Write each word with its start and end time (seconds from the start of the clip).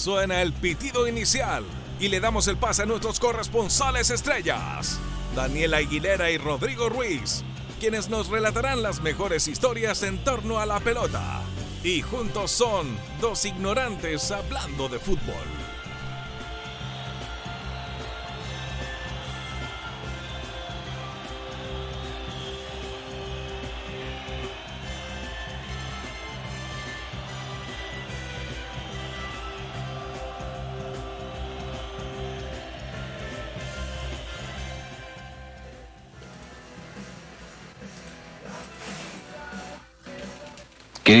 Suena 0.00 0.40
el 0.40 0.54
pitido 0.54 1.06
inicial 1.06 1.62
y 1.98 2.08
le 2.08 2.20
damos 2.20 2.48
el 2.48 2.56
pase 2.56 2.84
a 2.84 2.86
nuestros 2.86 3.20
corresponsales 3.20 4.08
estrellas, 4.08 4.98
Daniela 5.36 5.76
Aguilera 5.76 6.30
y 6.30 6.38
Rodrigo 6.38 6.88
Ruiz, 6.88 7.44
quienes 7.78 8.08
nos 8.08 8.28
relatarán 8.28 8.82
las 8.82 9.02
mejores 9.02 9.46
historias 9.46 10.02
en 10.02 10.24
torno 10.24 10.58
a 10.58 10.64
la 10.64 10.80
pelota. 10.80 11.42
Y 11.84 12.00
juntos 12.00 12.50
son 12.50 12.96
dos 13.20 13.44
ignorantes 13.44 14.30
hablando 14.30 14.88
de 14.88 14.98
fútbol. 14.98 15.59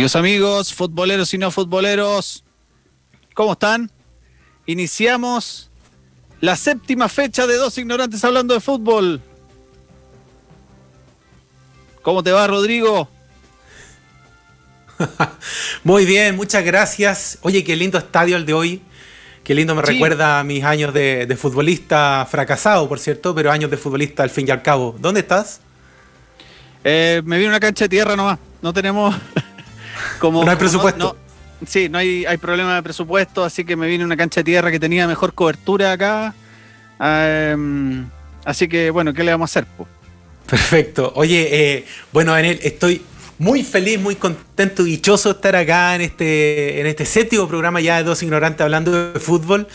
Queridos 0.00 0.16
amigos, 0.16 0.72
futboleros 0.72 1.34
y 1.34 1.36
no 1.36 1.50
futboleros, 1.50 2.42
¿cómo 3.34 3.52
están? 3.52 3.90
Iniciamos 4.64 5.70
la 6.40 6.56
séptima 6.56 7.06
fecha 7.10 7.46
de 7.46 7.56
Dos 7.56 7.76
Ignorantes 7.76 8.24
hablando 8.24 8.54
de 8.54 8.60
fútbol. 8.60 9.20
¿Cómo 12.00 12.22
te 12.22 12.32
va, 12.32 12.46
Rodrigo? 12.46 13.10
Muy 15.84 16.06
bien, 16.06 16.34
muchas 16.34 16.64
gracias. 16.64 17.36
Oye, 17.42 17.62
qué 17.62 17.76
lindo 17.76 17.98
estadio 17.98 18.38
el 18.38 18.46
de 18.46 18.54
hoy. 18.54 18.82
Qué 19.44 19.54
lindo 19.54 19.74
me 19.74 19.82
recuerda 19.82 20.40
a 20.40 20.44
mis 20.44 20.64
años 20.64 20.94
de, 20.94 21.36
futbolista 21.38 22.26
fracasado, 22.30 22.88
por 22.88 23.00
cierto, 23.00 23.34
pero 23.34 23.52
años 23.52 23.70
de 23.70 23.76
futbolista 23.76 24.22
al 24.22 24.30
fin 24.30 24.48
y 24.48 24.50
al 24.50 24.62
cabo. 24.62 24.96
¿Dónde 24.98 25.20
estás? 25.20 25.60
Eh, 26.84 27.20
me 27.22 27.36
viene 27.36 27.50
una 27.50 27.60
cancha 27.60 27.84
de 27.84 27.90
tierra 27.90 28.16
nomás. 28.16 28.38
No 28.62 28.72
tenemos 28.72 29.14
no 30.22 30.50
hay 30.50 30.56
presupuesto. 30.56 31.16
sí, 31.66 31.88
no 31.88 31.98
hay, 31.98 32.24
hay 32.26 32.36
problema 32.36 32.76
de 32.76 32.82
presupuesto, 32.82 33.44
así 33.44 33.64
que 33.64 33.76
me 33.76 33.86
vine 33.86 34.04
una 34.04 34.16
cancha 34.16 34.40
de 34.40 34.44
tierra 34.44 34.70
que 34.70 34.80
tenía 34.80 35.06
mejor 35.06 35.34
cobertura 35.34 35.92
acá. 35.92 36.34
Em, 37.00 38.06
así 38.44 38.68
que, 38.68 38.90
bueno, 38.90 39.12
¿qué 39.12 39.24
le 39.24 39.32
vamos 39.32 39.50
a 39.50 39.60
hacer? 39.60 39.66
Perfecto. 40.46 41.12
Oye, 41.14 41.48
eh, 41.50 41.86
bueno, 42.12 42.32
Daniel, 42.32 42.58
estoy 42.62 43.02
muy 43.40 43.62
feliz, 43.62 43.98
muy 43.98 44.16
contento 44.16 44.86
y 44.86 44.90
dichoso 44.90 45.30
de 45.30 45.36
estar 45.36 45.56
acá 45.56 45.94
en 45.94 46.02
este, 46.02 46.78
en 46.80 46.86
este 46.86 47.06
séptimo 47.06 47.48
programa 47.48 47.80
ya 47.80 47.96
de 47.96 48.04
Dos 48.04 48.22
Ignorantes 48.22 48.60
hablando 48.60 49.12
de 49.12 49.18
fútbol. 49.18 49.66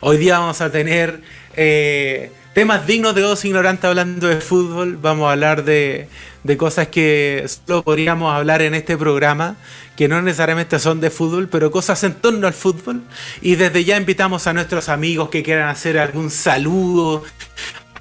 Hoy 0.00 0.16
día 0.16 0.40
vamos 0.40 0.60
a 0.60 0.72
tener 0.72 1.20
eh, 1.56 2.32
temas 2.52 2.84
dignos 2.84 3.14
de 3.14 3.20
Dos 3.20 3.44
Ignorantes 3.44 3.84
hablando 3.84 4.26
de 4.26 4.40
fútbol. 4.40 4.96
Vamos 4.96 5.28
a 5.28 5.32
hablar 5.32 5.64
de, 5.64 6.08
de 6.44 6.56
cosas 6.56 6.88
que 6.88 7.46
solo 7.66 7.82
podríamos 7.82 8.34
hablar 8.34 8.62
en 8.62 8.74
este 8.74 8.96
programa, 8.96 9.56
que 9.96 10.08
no 10.08 10.20
necesariamente 10.22 10.78
son 10.78 11.00
de 11.00 11.10
fútbol, 11.10 11.48
pero 11.48 11.70
cosas 11.70 12.02
en 12.04 12.14
torno 12.14 12.46
al 12.46 12.54
fútbol. 12.54 13.02
Y 13.40 13.54
desde 13.54 13.84
ya 13.84 13.96
invitamos 13.96 14.46
a 14.46 14.52
nuestros 14.52 14.88
amigos 14.88 15.28
que 15.28 15.42
quieran 15.42 15.68
hacer 15.68 15.98
algún 15.98 16.30
saludo, 16.30 17.22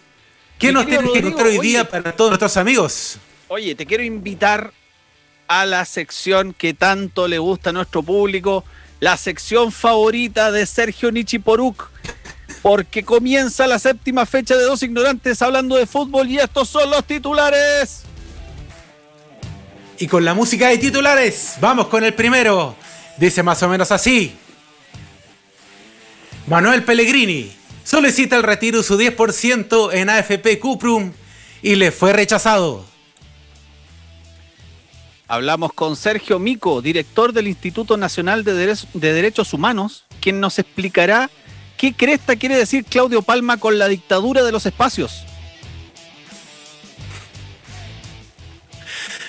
¿qué 0.57 0.71
nos 0.71 0.87
tienes 0.87 1.11
que 1.11 1.21
contar 1.21 1.45
hoy 1.45 1.59
día 1.59 1.87
para 1.87 2.15
todos 2.15 2.31
nuestros 2.31 2.57
amigos? 2.57 3.19
Oye, 3.47 3.75
te 3.75 3.85
quiero 3.85 4.03
invitar 4.03 4.73
a 5.47 5.65
la 5.65 5.85
sección 5.85 6.53
que 6.53 6.73
tanto 6.73 7.27
le 7.27 7.37
gusta 7.39 7.69
a 7.69 7.73
nuestro 7.73 8.01
público, 8.03 8.63
la 8.99 9.15
sección 9.17 9.71
favorita 9.71 10.51
de 10.51 10.65
Sergio 10.65 11.11
Nichiporuk, 11.11 11.89
porque 12.61 13.03
comienza 13.03 13.67
la 13.67 13.79
séptima 13.79 14.25
fecha 14.25 14.57
de 14.57 14.63
Dos 14.63 14.83
Ignorantes 14.83 15.41
hablando 15.41 15.75
de 15.75 15.85
fútbol 15.85 16.29
y 16.29 16.39
estos 16.39 16.69
son 16.69 16.89
los 16.89 17.05
titulares. 17.05 18.03
Y 19.97 20.07
con 20.07 20.23
la 20.23 20.33
música 20.33 20.69
de 20.69 20.77
titulares, 20.77 21.55
vamos 21.59 21.87
con 21.87 22.03
el 22.03 22.13
primero. 22.13 22.75
Dice 23.17 23.43
más 23.43 23.61
o 23.63 23.69
menos 23.69 23.91
así. 23.91 24.33
Manuel 26.49 26.83
Pellegrini 26.83 27.51
solicita 27.83 28.35
el 28.35 28.41
retiro 28.41 28.79
de 28.79 28.83
su 28.83 28.97
10% 28.97 29.93
en 29.93 30.09
AFP 30.09 30.57
Cuprum 30.59 31.11
y 31.61 31.75
le 31.75 31.91
fue 31.91 32.11
rechazado. 32.11 32.83
Hablamos 35.27 35.73
con 35.73 35.95
Sergio 35.95 36.39
Mico, 36.39 36.81
director 36.81 37.33
del 37.33 37.47
Instituto 37.47 37.97
Nacional 37.97 38.43
de, 38.43 38.53
de 38.55 39.13
Derechos 39.13 39.53
Humanos, 39.53 40.05
quien 40.19 40.39
nos 40.39 40.57
explicará 40.57 41.29
qué 41.77 41.93
cresta 41.93 42.35
quiere 42.35 42.57
decir 42.57 42.83
Claudio 42.83 43.21
Palma 43.21 43.57
con 43.57 43.77
la 43.77 43.87
dictadura 43.87 44.41
de 44.41 44.51
los 44.51 44.65
espacios. 44.65 45.25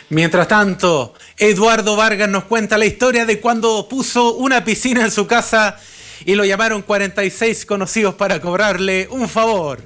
Mientras 0.08 0.48
tanto, 0.48 1.12
Eduardo 1.36 1.96
Vargas 1.96 2.30
nos 2.30 2.44
cuenta 2.44 2.78
la 2.78 2.86
historia 2.86 3.26
de 3.26 3.40
cuando 3.40 3.86
puso 3.90 4.32
una 4.36 4.64
piscina 4.64 5.04
en 5.04 5.10
su 5.10 5.26
casa 5.26 5.78
y 6.24 6.34
lo 6.34 6.44
llamaron 6.44 6.82
46 6.82 7.66
conocidos 7.66 8.14
para 8.14 8.40
cobrarle 8.40 9.08
un 9.10 9.28
favor. 9.28 9.80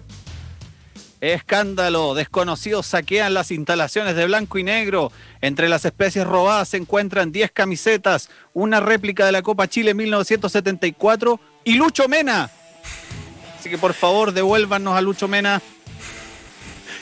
Escándalo, 1.20 2.14
desconocidos 2.14 2.86
saquean 2.86 3.32
las 3.32 3.50
instalaciones 3.50 4.14
de 4.14 4.26
blanco 4.26 4.58
y 4.58 4.62
negro. 4.62 5.10
Entre 5.40 5.70
las 5.70 5.86
especies 5.86 6.26
robadas 6.26 6.68
se 6.68 6.76
encuentran 6.76 7.32
10 7.32 7.50
camisetas, 7.50 8.28
una 8.52 8.80
réplica 8.80 9.24
de 9.24 9.32
la 9.32 9.40
Copa 9.40 9.66
Chile 9.66 9.94
1974 9.94 11.40
y 11.64 11.76
Lucho 11.76 12.08
Mena. 12.08 12.50
Así 13.58 13.70
que 13.70 13.78
por 13.78 13.94
favor 13.94 14.32
devuélvanos 14.32 14.94
a 14.94 15.00
Lucho 15.00 15.26
Mena. 15.26 15.62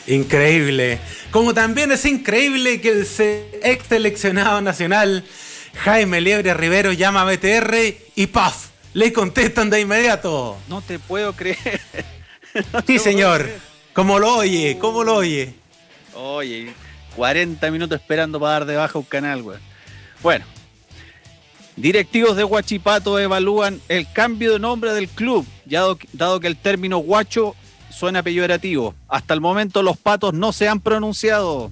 Increíble. 0.07 1.01
Como 1.33 1.53
también 1.53 1.91
es 1.91 2.05
increíble 2.05 2.81
que 2.81 2.91
el 2.91 3.07
ex 3.63 3.87
seleccionado 3.89 4.61
nacional 4.61 5.25
Jaime 5.85 6.21
Liebre 6.21 6.55
Rivero 6.55 6.93
llama 6.93 7.23
a 7.23 7.25
BTR 7.25 7.75
y 8.15 8.27
¡paf! 8.29 8.72
Le 8.95 9.13
contestan 9.13 9.71
de 9.71 9.81
inmediato. 9.81 10.57
No 10.69 10.81
te 10.83 10.99
puedo 10.99 11.33
creer. 11.33 11.81
sí, 12.87 12.99
señor. 12.99 13.49
¿Cómo 13.93 14.19
lo 14.19 14.37
oye? 14.37 14.79
¿Cómo 14.79 15.05
lo 15.05 15.17
oye? 15.17 15.55
Oye, 16.15 16.73
40 17.17 17.71
minutos 17.71 18.01
esperando 18.01 18.41
para 18.41 18.53
dar 18.53 18.65
de 18.67 18.77
baja 18.77 18.99
un 18.99 19.05
canal, 19.05 19.43
güey. 19.43 19.59
Bueno, 20.23 20.45
directivos 21.77 22.37
de 22.37 22.45
Huachipato 22.45 23.19
evalúan 23.19 23.81
el 23.89 24.11
cambio 24.13 24.53
de 24.53 24.59
nombre 24.59 24.93
del 24.93 25.09
club, 25.09 25.47
ya 25.67 25.85
dado 26.13 26.41
que 26.41 26.47
el 26.47 26.57
término 26.57 26.99
guacho 26.99 27.55
suena 27.91 28.23
peyorativo. 28.23 28.95
Hasta 29.09 29.35
el 29.35 29.41
momento 29.41 29.83
los 29.83 29.97
patos 29.97 30.33
no 30.33 30.53
se 30.53 30.69
han 30.69 30.81
pronunciado. 30.81 31.71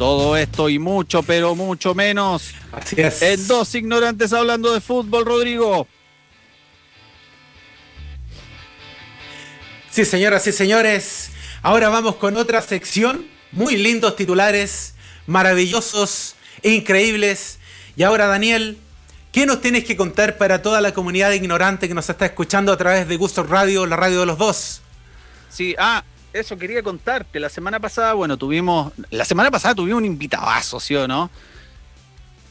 Todo 0.00 0.34
esto 0.34 0.70
y 0.70 0.78
mucho, 0.78 1.22
pero 1.22 1.54
mucho 1.54 1.94
menos. 1.94 2.54
Así 2.72 2.98
es. 2.98 3.20
En 3.20 3.46
dos 3.46 3.74
ignorantes 3.74 4.32
hablando 4.32 4.72
de 4.72 4.80
fútbol, 4.80 5.26
Rodrigo. 5.26 5.86
Sí, 9.90 10.06
señoras 10.06 10.46
y 10.46 10.52
señores. 10.52 11.32
Ahora 11.60 11.90
vamos 11.90 12.16
con 12.16 12.38
otra 12.38 12.62
sección. 12.62 13.26
Muy 13.52 13.76
lindos 13.76 14.16
titulares, 14.16 14.94
maravillosos 15.26 16.34
e 16.62 16.70
increíbles. 16.70 17.58
Y 17.94 18.02
ahora, 18.02 18.26
Daniel, 18.26 18.78
¿qué 19.32 19.44
nos 19.44 19.60
tienes 19.60 19.84
que 19.84 19.98
contar 19.98 20.38
para 20.38 20.62
toda 20.62 20.80
la 20.80 20.94
comunidad 20.94 21.32
ignorante 21.32 21.88
que 21.88 21.94
nos 21.94 22.08
está 22.08 22.24
escuchando 22.24 22.72
a 22.72 22.78
través 22.78 23.06
de 23.06 23.18
Gusto 23.18 23.42
Radio, 23.42 23.84
la 23.84 23.96
radio 23.96 24.20
de 24.20 24.26
los 24.26 24.38
dos? 24.38 24.80
Sí, 25.50 25.74
ah, 25.78 26.02
eso 26.32 26.56
quería 26.56 26.82
contarte. 26.82 27.40
La 27.40 27.48
semana 27.48 27.80
pasada, 27.80 28.14
bueno, 28.14 28.36
tuvimos. 28.36 28.92
La 29.10 29.24
semana 29.24 29.50
pasada 29.50 29.74
tuvimos 29.74 29.98
un 29.98 30.04
invitadazo, 30.04 30.80
¿sí 30.80 30.94
o 30.94 31.08
no? 31.08 31.30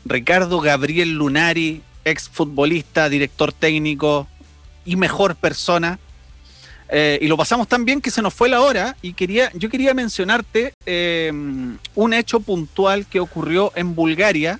Ricardo 0.05 0.59
Gabriel 0.59 1.13
Lunari, 1.13 1.81
ex 2.05 2.29
futbolista, 2.29 3.09
director 3.09 3.53
técnico 3.53 4.27
y 4.85 4.95
mejor 4.95 5.35
persona. 5.35 5.99
Eh, 6.91 7.19
y 7.21 7.27
lo 7.27 7.37
pasamos 7.37 7.67
tan 7.67 7.85
bien 7.85 8.01
que 8.01 8.09
se 8.09 8.21
nos 8.21 8.33
fue 8.33 8.49
la 8.49 8.61
hora 8.61 8.97
y 9.03 9.13
quería, 9.13 9.51
yo 9.53 9.69
quería 9.69 9.93
mencionarte 9.93 10.73
eh, 10.87 11.31
un 11.93 12.13
hecho 12.13 12.39
puntual 12.39 13.05
que 13.05 13.19
ocurrió 13.19 13.71
en 13.75 13.93
Bulgaria. 13.93 14.59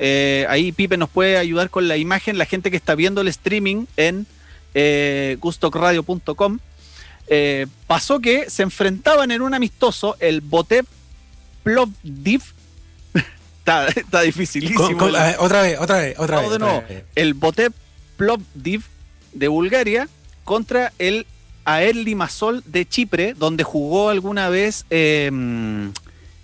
Eh, 0.00 0.44
ahí 0.48 0.72
Pipe 0.72 0.96
nos 0.96 1.08
puede 1.08 1.38
ayudar 1.38 1.70
con 1.70 1.86
la 1.86 1.96
imagen, 1.96 2.38
la 2.38 2.46
gente 2.46 2.70
que 2.70 2.76
está 2.76 2.94
viendo 2.96 3.20
el 3.20 3.28
streaming 3.28 3.86
en 3.96 4.26
gustocradio.com. 7.28 7.74
pasó 7.86 8.20
que 8.20 8.48
se 8.50 8.62
enfrentaban 8.62 9.30
en 9.30 9.42
un 9.42 9.54
amistoso 9.54 10.16
el 10.20 10.40
Botev 10.40 10.86
Plovdiv. 11.62 12.42
está, 13.58 13.88
está 13.88 14.20
dificilísimo. 14.22 14.78
Con- 14.80 14.96
con- 14.98 15.16
a 15.16 15.24
ver, 15.24 15.36
otra 15.38 15.62
vez, 15.62 15.78
otra 15.78 15.98
vez, 15.98 16.18
otra 16.18 16.40
vez. 16.40 16.48
de 16.50 16.54
otra 16.56 16.66
nuevo. 16.68 16.84
vez. 16.88 17.04
El 17.14 17.34
Botev 17.34 17.72
Plovdiv 18.16 18.82
de 19.32 19.48
Bulgaria 19.48 20.08
contra 20.44 20.92
el 20.98 21.26
Aer 21.64 21.96
Limassol 21.96 22.62
de 22.66 22.86
Chipre, 22.88 23.34
donde 23.34 23.62
jugó 23.64 24.08
alguna 24.08 24.48
vez 24.48 24.86
eh, 24.88 25.30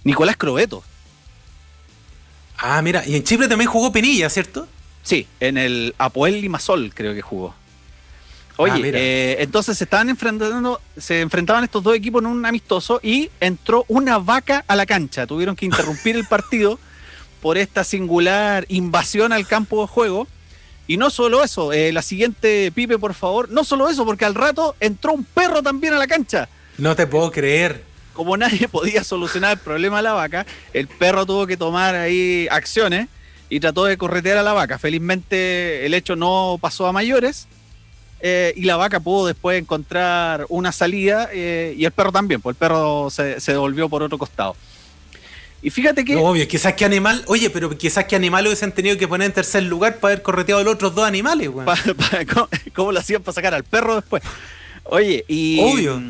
Nicolás 0.05 0.37
Crobeto. 0.37 0.85
Ah, 2.59 2.81
mira, 2.83 3.03
y 3.07 3.17
en 3.17 3.25
Chipre 3.25 3.49
también 3.49 3.71
jugó 3.71 3.91
Pinilla, 3.93 4.29
¿cierto? 4.31 4.69
Sí, 5.03 5.27
en 5.41 5.57
el 5.59 5.95
Apoel 5.99 6.41
Limassol 6.41 6.93
creo 6.95 7.15
que 7.15 7.23
jugó. 7.23 7.55
Oye, 8.57 8.73
Ah, 8.73 8.79
mira. 8.79 8.99
eh, 9.01 9.37
entonces 9.41 9.77
se 9.77 9.85
estaban 9.85 10.09
enfrentando, 10.09 10.81
se 10.97 11.21
enfrentaban 11.21 11.65
estos 11.65 11.83
dos 11.83 11.95
equipos 11.97 12.23
en 12.23 12.27
un 12.29 12.47
amistoso 12.47 13.01
y 13.03 13.31
entró 13.41 13.85
una 13.89 14.19
vaca 14.19 14.65
a 14.69 14.77
la 14.77 14.87
cancha. 14.87 15.27
Tuvieron 15.27 15.57
que 15.57 15.67
interrumpir 15.67 16.15
el 16.17 16.25
partido 16.27 16.79
por 17.43 17.59
esta 17.59 17.83
singular 17.85 18.65
invasión 18.69 19.33
al 19.33 19.47
campo 19.47 19.81
de 19.83 19.89
juego. 19.89 20.29
Y 20.87 20.99
no 20.99 21.11
solo 21.11 21.43
eso, 21.43 21.73
eh, 21.73 21.93
la 21.93 22.03
siguiente, 22.03 22.71
Pipe, 22.73 22.99
por 22.99 23.15
favor, 23.15 23.51
no 23.51 23.65
solo 23.65 23.89
eso, 23.89 24.05
porque 24.05 24.25
al 24.27 24.35
rato 24.35 24.77
entró 24.81 25.13
un 25.15 25.25
perro 25.25 25.63
también 25.63 25.95
a 25.95 25.99
la 25.99 26.07
cancha. 26.07 26.49
No 26.79 26.95
te 26.95 27.07
puedo 27.07 27.31
creer. 27.33 27.83
Como 28.13 28.37
nadie 28.37 28.69
podía 28.73 29.03
solucionar 29.03 29.53
el 29.53 29.59
problema 29.59 29.97
de 29.97 30.03
la 30.05 30.13
vaca, 30.13 30.47
el 30.73 30.87
perro 30.87 31.27
tuvo 31.27 31.47
que 31.47 31.57
tomar 31.57 31.95
ahí 31.97 32.47
acciones 32.51 33.09
y 33.49 33.61
trató 33.61 33.87
de 33.87 33.97
corretear 33.99 34.39
a 34.39 34.43
la 34.43 34.53
vaca. 34.53 34.79
Felizmente 34.79 35.85
el 35.87 35.95
hecho 35.95 36.15
no 36.17 36.59
pasó 36.61 36.87
a 36.87 36.93
mayores 36.93 37.49
eh, 38.21 38.53
y 38.57 38.63
la 38.63 38.77
vaca 38.77 39.01
pudo 39.01 39.27
después 39.27 39.61
encontrar 39.61 40.47
una 40.49 40.73
salida 40.73 41.29
eh, 41.33 41.75
y 41.77 41.85
el 41.85 41.93
perro 41.93 42.13
también, 42.13 42.41
pues 42.41 42.55
el 42.55 42.59
perro 42.59 43.11
se, 43.11 43.41
se 43.41 43.53
devolvió 43.53 43.89
por 43.89 44.03
otro 44.03 44.19
costado. 44.19 44.57
Y 45.65 45.71
fíjate 45.71 46.05
que... 46.05 46.17
Obvio, 46.17 46.47
quizás 46.47 46.75
que 46.75 46.85
animal, 46.85 47.25
oye, 47.27 47.49
pero 47.49 47.71
quizás 47.77 48.05
que 48.05 48.15
animal 48.15 48.47
hubiesen 48.47 48.71
tenido 48.71 48.99
que 48.99 49.09
poner 49.09 49.27
en 49.27 49.33
tercer 49.33 49.63
lugar 49.63 49.97
para 49.97 50.13
haber 50.13 50.23
correteado 50.23 50.61
a 50.61 50.65
los 50.65 50.75
otros 50.75 50.95
dos 50.95 51.07
animales, 51.07 51.49
weón. 51.49 51.67
¿cómo, 52.35 52.49
cómo 52.75 52.93
lo 52.93 53.01
hacían 53.01 53.23
para 53.23 53.35
sacar 53.35 53.55
al 53.55 53.65
perro 53.65 53.95
después? 53.95 54.23
Oye, 54.85 55.25
y. 55.27 55.61
Obvio. 55.63 56.03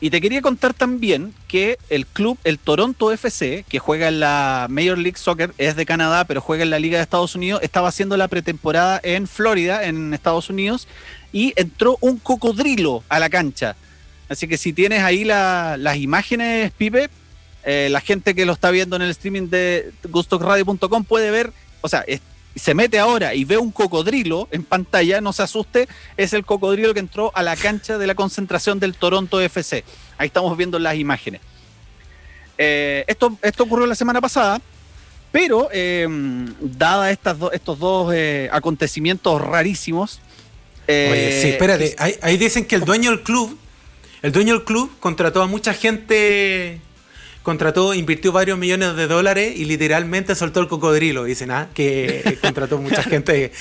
Y 0.00 0.10
te 0.10 0.20
quería 0.20 0.42
contar 0.42 0.74
también 0.74 1.32
que 1.46 1.78
el 1.88 2.06
club, 2.06 2.36
el 2.42 2.58
Toronto 2.58 3.12
FC, 3.12 3.64
que 3.68 3.78
juega 3.78 4.08
en 4.08 4.18
la 4.18 4.66
Major 4.68 4.98
League 4.98 5.16
Soccer, 5.16 5.54
es 5.58 5.76
de 5.76 5.86
Canadá, 5.86 6.24
pero 6.24 6.40
juega 6.40 6.64
en 6.64 6.70
la 6.70 6.80
Liga 6.80 6.98
de 6.98 7.04
Estados 7.04 7.36
Unidos, 7.36 7.60
estaba 7.62 7.86
haciendo 7.86 8.16
la 8.16 8.26
pretemporada 8.26 9.00
en 9.04 9.28
Florida, 9.28 9.84
en 9.84 10.12
Estados 10.12 10.50
Unidos, 10.50 10.88
y 11.32 11.52
entró 11.56 11.96
un 12.00 12.18
cocodrilo 12.18 13.02
a 13.08 13.18
la 13.18 13.30
cancha. 13.30 13.76
Así 14.28 14.48
que 14.48 14.56
si 14.56 14.72
tienes 14.72 15.02
ahí 15.02 15.24
la- 15.24 15.76
las 15.78 15.96
imágenes, 15.96 16.72
Pipe, 16.72 17.08
eh, 17.64 17.88
la 17.90 18.00
gente 18.00 18.34
que 18.34 18.44
lo 18.46 18.52
está 18.52 18.70
viendo 18.70 18.96
en 18.96 19.02
el 19.02 19.10
streaming 19.10 19.48
de 19.48 19.92
gustosradio.com 20.08 21.04
puede 21.04 21.30
ver, 21.30 21.52
o 21.80 21.88
sea, 21.88 22.04
se 22.54 22.74
mete 22.74 22.98
ahora 22.98 23.34
y 23.34 23.44
ve 23.44 23.56
un 23.56 23.70
cocodrilo 23.70 24.46
en 24.50 24.62
pantalla, 24.64 25.20
no 25.20 25.32
se 25.32 25.42
asuste, 25.42 25.88
es 26.16 26.32
el 26.34 26.44
cocodrilo 26.44 26.92
que 26.92 27.00
entró 27.00 27.30
a 27.34 27.42
la 27.42 27.56
cancha 27.56 27.96
de 27.98 28.06
la 28.06 28.14
concentración 28.14 28.78
del 28.78 28.94
Toronto 28.94 29.40
FC. 29.40 29.84
Ahí 30.18 30.26
estamos 30.26 30.54
viendo 30.56 30.78
las 30.78 30.96
imágenes. 30.96 31.40
Eh, 32.58 33.04
esto, 33.06 33.36
esto 33.42 33.64
ocurrió 33.64 33.86
la 33.86 33.94
semana 33.94 34.20
pasada, 34.20 34.60
pero 35.30 35.68
eh, 35.72 36.06
dada 36.60 37.10
estas 37.10 37.36
estos 37.52 37.78
dos 37.78 38.12
eh, 38.14 38.48
acontecimientos 38.52 39.40
rarísimos. 39.40 40.20
Eh, 40.88 41.08
Oye, 41.12 41.42
sí, 41.42 41.48
espérate. 41.50 41.94
Ahí, 41.98 42.16
ahí 42.22 42.36
dicen 42.36 42.64
que 42.64 42.74
el 42.76 42.84
dueño 42.84 43.10
del 43.10 43.22
club, 43.22 43.58
el 44.22 44.32
dueño 44.32 44.54
del 44.54 44.64
club 44.64 44.90
contrató 45.00 45.42
a 45.42 45.46
mucha 45.46 45.74
gente, 45.74 46.80
contrató, 47.42 47.94
invirtió 47.94 48.32
varios 48.32 48.58
millones 48.58 48.96
de 48.96 49.06
dólares 49.06 49.54
y 49.56 49.64
literalmente 49.64 50.34
soltó 50.34 50.60
el 50.60 50.68
cocodrilo. 50.68 51.24
Dicen, 51.24 51.50
ah, 51.50 51.68
que 51.74 52.38
contrató 52.40 52.78
mucha 52.78 53.02
gente, 53.02 53.52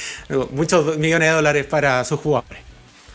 muchos 0.52 0.98
millones 0.98 1.30
de 1.30 1.36
dólares 1.36 1.66
para 1.66 2.04
sus 2.06 2.20
jugadores. 2.20 2.60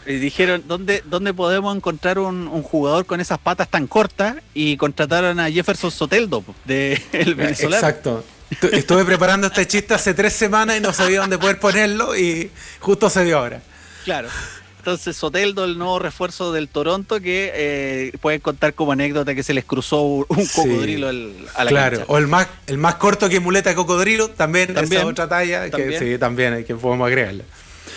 Y 0.09 0.15
dijeron, 0.21 0.63
¿dónde, 0.69 1.03
¿dónde 1.05 1.35
podemos 1.35 1.75
encontrar 1.75 2.21
un, 2.21 2.47
un 2.47 2.63
jugador 2.63 3.07
con 3.07 3.21
esas 3.21 3.39
patas 3.41 3.69
tan 3.69 3.89
cortas? 3.89 4.37
Y 4.55 4.77
contrataron 4.77 5.41
a 5.41 5.51
Jefferson 5.51 5.91
Soteldo, 5.91 6.45
de 6.65 7.03
el 7.13 7.35
venezolano. 7.35 7.75
Exacto. 7.77 8.25
Estu- 8.49 8.73
Estuve 8.73 9.05
preparando 9.05 9.49
este 9.49 9.67
chiste 9.67 9.95
hace 9.95 10.15
tres 10.15 10.33
semanas 10.33 10.77
y 10.79 10.81
no 10.81 10.93
sabía 10.93 11.19
dónde 11.23 11.39
poder 11.39 11.59
ponerlo 11.59 12.17
y 12.17 12.53
justo 12.79 13.11
se 13.11 13.25
dio 13.25 13.39
ahora. 13.39 13.61
Claro. 14.07 14.29
Entonces, 14.79 15.17
Soteldo, 15.17 15.65
el 15.65 15.79
nuevo 15.79 15.99
refuerzo 15.99 16.53
del 16.53 16.69
Toronto, 16.69 17.21
que 17.21 17.51
eh, 17.53 18.13
pueden 18.21 18.41
contar 18.41 18.73
como 18.73 18.93
anécdota 18.93 19.35
que 19.35 19.43
se 19.43 19.53
les 19.53 19.65
cruzó 19.65 20.01
un 20.03 20.47
Sí. 20.47 20.53
cocodrilo 20.55 21.11
el- 21.11 21.35
a 21.57 21.65
la 21.65 21.71
claro, 21.71 21.97
cancha. 21.99 22.13
o 22.13 22.17
el 22.19 22.29
más, 22.29 22.47
el 22.69 22.79
más 22.79 22.95
corto 22.95 23.29
que 23.29 23.41
muleta 23.41 23.75
cocodrilo, 23.75 24.31
también, 24.31 24.73
También, 24.73 25.01
esa 25.03 25.11
otra 25.11 25.29
talla, 25.29 25.69
también. 25.71 25.91
que 25.91 25.99
sí, 26.13 26.19
también 26.21 26.53
hay 26.55 26.65
que 26.65 26.77
podemos 26.77 27.05
agregarla. 27.09 27.43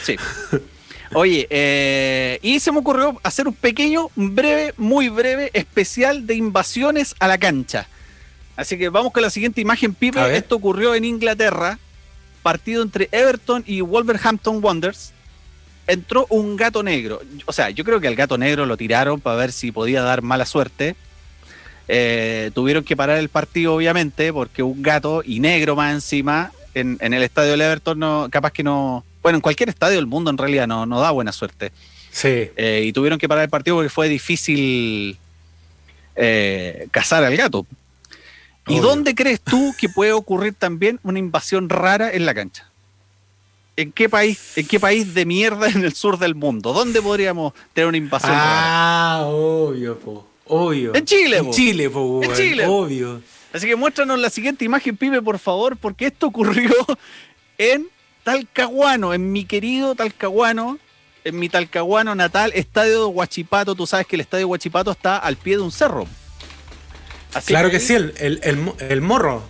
Sí. 0.03 0.15
Oye, 1.13 1.45
eh, 1.51 2.39
y 2.41 2.59
se 2.59 2.71
me 2.71 2.79
ocurrió 2.79 3.19
hacer 3.23 3.47
un 3.47 3.53
pequeño, 3.53 4.09
breve, 4.15 4.73
muy 4.77 5.09
breve 5.09 5.51
especial 5.53 6.25
de 6.25 6.33
invasiones 6.35 7.13
a 7.19 7.27
la 7.27 7.37
cancha. 7.37 7.87
Así 8.55 8.77
que 8.79 8.89
vamos 8.89 9.11
con 9.13 9.21
la 9.21 9.29
siguiente 9.29 9.61
imagen, 9.61 9.93
Pipe. 9.93 10.35
Esto 10.35 10.55
ocurrió 10.55 10.93
en 10.95 11.05
Inglaterra, 11.05 11.77
partido 12.43 12.81
entre 12.81 13.09
Everton 13.11 13.63
y 13.67 13.81
Wolverhampton 13.81 14.63
Wanderers. 14.63 15.13
Entró 15.89 16.27
un 16.29 16.55
gato 16.55 16.83
negro. 16.83 17.19
O 17.45 17.51
sea, 17.51 17.71
yo 17.71 17.83
creo 17.83 17.99
que 17.99 18.07
al 18.07 18.15
gato 18.15 18.37
negro 18.37 18.67
lo 18.67 18.77
tiraron 18.77 19.19
para 19.19 19.35
ver 19.35 19.51
si 19.51 19.71
podía 19.71 20.03
dar 20.03 20.21
mala 20.21 20.45
suerte. 20.45 20.95
Eh, 21.87 22.51
tuvieron 22.53 22.83
que 22.83 22.95
parar 22.95 23.17
el 23.17 23.29
partido, 23.29 23.73
obviamente, 23.73 24.31
porque 24.31 24.61
un 24.61 24.83
gato 24.83 25.23
y 25.25 25.39
negro 25.39 25.75
más 25.75 25.91
encima 25.91 26.51
en, 26.75 26.99
en 27.01 27.13
el 27.15 27.23
estadio 27.23 27.51
del 27.51 27.61
Everton, 27.61 27.97
no, 27.97 28.27
capaz 28.29 28.51
que 28.51 28.61
no. 28.61 29.03
Bueno, 29.23 29.37
en 29.37 29.41
cualquier 29.41 29.69
estadio 29.69 29.95
del 29.95 30.05
mundo 30.05 30.29
en 30.29 30.37
realidad 30.37 30.67
no, 30.67 30.85
no 30.85 30.99
da 30.99 31.09
buena 31.09 31.31
suerte. 31.31 31.71
Sí. 32.11 32.51
Eh, 32.55 32.83
y 32.85 32.93
tuvieron 32.93 33.17
que 33.17 33.27
parar 33.27 33.45
el 33.45 33.49
partido 33.49 33.77
porque 33.77 33.89
fue 33.89 34.07
difícil 34.07 35.17
eh, 36.15 36.87
cazar 36.91 37.23
al 37.23 37.35
gato. 37.35 37.65
¿Y 38.67 38.79
dónde 38.79 39.15
crees 39.15 39.41
tú 39.41 39.73
que 39.79 39.89
puede 39.89 40.11
ocurrir 40.11 40.53
también 40.53 40.99
una 41.01 41.17
invasión 41.17 41.69
rara 41.69 42.13
en 42.13 42.27
la 42.27 42.35
cancha? 42.35 42.68
¿En 43.79 43.93
qué 43.93 44.09
país, 44.09 44.57
en 44.57 44.67
qué 44.67 44.77
país 44.77 45.13
de 45.13 45.25
mierda 45.25 45.69
en 45.73 45.85
el 45.85 45.93
sur 45.93 46.19
del 46.19 46.35
mundo? 46.35 46.73
¿Dónde 46.73 47.01
podríamos 47.01 47.53
tener 47.73 47.87
una 47.87 47.95
invasión 47.95 48.33
rara? 48.33 48.51
Ah, 48.51 49.23
obvio, 49.25 49.97
po. 49.97 50.27
Obvio. 50.47 50.93
En 50.93 51.05
Chile, 51.05 51.37
En 51.37 51.45
po. 51.45 51.51
Chile, 51.53 51.89
po, 51.89 52.19
En 52.21 52.33
Chile. 52.33 52.65
Obvio. 52.67 53.21
Así 53.53 53.67
que 53.67 53.77
muéstranos 53.77 54.19
la 54.19 54.29
siguiente 54.29 54.65
imagen, 54.65 54.97
Pipe, 54.97 55.21
por 55.21 55.39
favor, 55.39 55.77
porque 55.77 56.07
esto 56.07 56.27
ocurrió 56.27 56.73
en 57.57 57.87
Talcahuano, 58.25 59.13
en 59.13 59.31
mi 59.31 59.45
querido 59.45 59.95
Talcahuano, 59.95 60.77
en 61.23 61.39
mi 61.39 61.47
Talcahuano 61.47 62.15
natal, 62.15 62.51
estadio 62.55 62.99
de 62.99 63.05
Huachipato. 63.05 63.75
Tú 63.75 63.87
sabes 63.87 64.07
que 64.07 64.17
el 64.17 64.21
estadio 64.21 64.41
de 64.41 64.51
Huachipato 64.51 64.91
está 64.91 65.17
al 65.19 65.37
pie 65.37 65.55
de 65.55 65.63
un 65.63 65.71
cerro. 65.71 66.05
Así 67.33 67.47
claro 67.47 67.71
que 67.71 67.79
sí, 67.79 67.93
el, 67.93 68.13
el, 68.19 68.73
el 68.79 69.01
morro. 69.01 69.41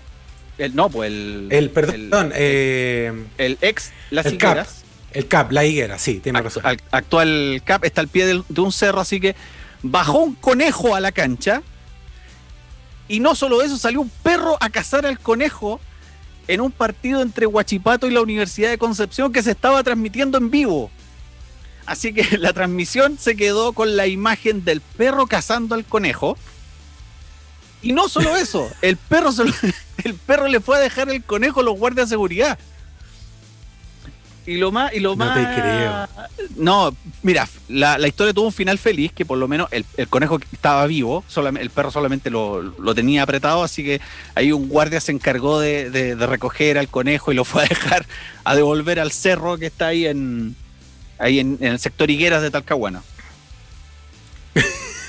El- 0.59 0.75
no, 0.75 0.89
pues 0.89 1.07
el. 1.11 1.47
El, 1.51 1.69
perdón, 1.71 2.31
eh, 2.35 3.11
El, 3.37 3.57
ex 3.61 3.91
Las 4.11 4.25
el 4.27 4.37
cap. 4.37 4.51
Higueras, 4.51 4.83
El 5.13 5.27
cap, 5.27 5.51
la 5.51 5.65
higuera, 5.65 5.97
sí, 5.97 6.19
tiene 6.19 6.41
razón. 6.41 6.63
al- 6.65 6.79
actual 6.91 7.61
CAP, 7.65 7.85
está 7.85 8.01
al 8.01 8.07
pie 8.07 8.25
del- 8.27 8.43
de 8.47 8.61
un 8.61 8.71
cerro, 8.71 8.99
así 9.01 9.19
que 9.19 9.35
bajó 9.81 10.19
un 10.19 10.35
conejo 10.35 10.93
a 10.95 10.99
la 10.99 11.11
cancha. 11.11 11.61
Y 13.07 13.19
no 13.21 13.33
solo 13.33 13.61
eso, 13.63 13.77
salió 13.77 14.01
un 14.01 14.09
perro 14.21 14.55
a 14.59 14.69
cazar 14.69 15.05
al 15.07 15.17
conejo 15.19 15.79
en 16.47 16.61
un 16.61 16.71
partido 16.71 17.21
entre 17.21 17.45
Huachipato 17.47 18.05
y 18.07 18.11
la 18.11 18.21
Universidad 18.21 18.69
de 18.69 18.77
Concepción 18.77 19.31
que 19.33 19.41
se 19.41 19.51
estaba 19.51 19.81
transmitiendo 19.83 20.37
en 20.37 20.51
vivo. 20.51 20.91
Así 21.87 22.13
que 22.13 22.21
la 22.37 22.53
transmisión 22.53 23.17
se 23.17 23.35
quedó 23.35 23.73
con 23.73 23.95
la 23.97 24.05
imagen 24.05 24.63
del 24.63 24.81
perro 24.81 25.25
cazando 25.25 25.73
al 25.73 25.85
conejo. 25.85 26.37
Y 27.81 27.93
no 27.93 28.09
solo 28.09 28.35
eso, 28.35 28.69
el 28.81 28.97
perro, 28.97 29.31
se 29.31 29.45
lo- 29.45 29.53
el 30.03 30.13
perro 30.15 30.47
le 30.47 30.59
fue 30.59 30.77
a 30.77 30.79
dejar 30.79 31.09
el 31.09 31.23
conejo 31.23 31.61
a 31.61 31.63
los 31.63 31.77
guardias 31.77 32.09
de 32.09 32.13
seguridad. 32.15 32.57
Y 34.45 34.57
lo 34.57 34.71
más, 34.71 34.91
y 34.93 34.99
lo 34.99 35.11
No 35.11 35.17
más. 35.17 35.35
te 35.35 35.61
creo. 35.61 36.07
No, 36.55 36.95
mira, 37.21 37.47
la, 37.67 37.99
la 37.99 38.07
historia 38.07 38.33
tuvo 38.33 38.47
un 38.47 38.53
final 38.53 38.79
feliz, 38.79 39.11
que 39.13 39.23
por 39.23 39.37
lo 39.37 39.47
menos 39.47 39.67
el, 39.71 39.85
el 39.95 40.07
conejo 40.07 40.39
estaba 40.51 40.87
vivo, 40.87 41.23
solamente, 41.27 41.63
el 41.63 41.69
perro 41.69 41.91
solamente 41.91 42.31
lo, 42.31 42.61
lo 42.63 42.95
tenía 42.95 43.21
apretado, 43.23 43.63
así 43.63 43.83
que 43.83 44.01
ahí 44.33 44.51
un 44.51 44.67
guardia 44.67 45.01
se 45.01 45.11
encargó 45.11 45.59
de, 45.59 45.91
de- 45.91 46.15
de 46.15 46.25
recoger 46.27 46.79
al 46.79 46.87
conejo 46.87 47.31
y 47.31 47.35
lo 47.35 47.45
fue 47.45 47.63
a 47.63 47.67
dejar 47.67 48.07
a 48.43 48.55
devolver 48.55 48.99
al 48.99 49.11
cerro 49.11 49.57
que 49.59 49.67
está 49.67 49.87
ahí 49.87 50.07
en 50.07 50.55
ahí 51.19 51.39
en, 51.39 51.57
en 51.61 51.73
el 51.73 51.79
sector 51.79 52.09
Higueras 52.09 52.41
de 52.41 52.49
Talcahuano. 52.49 53.03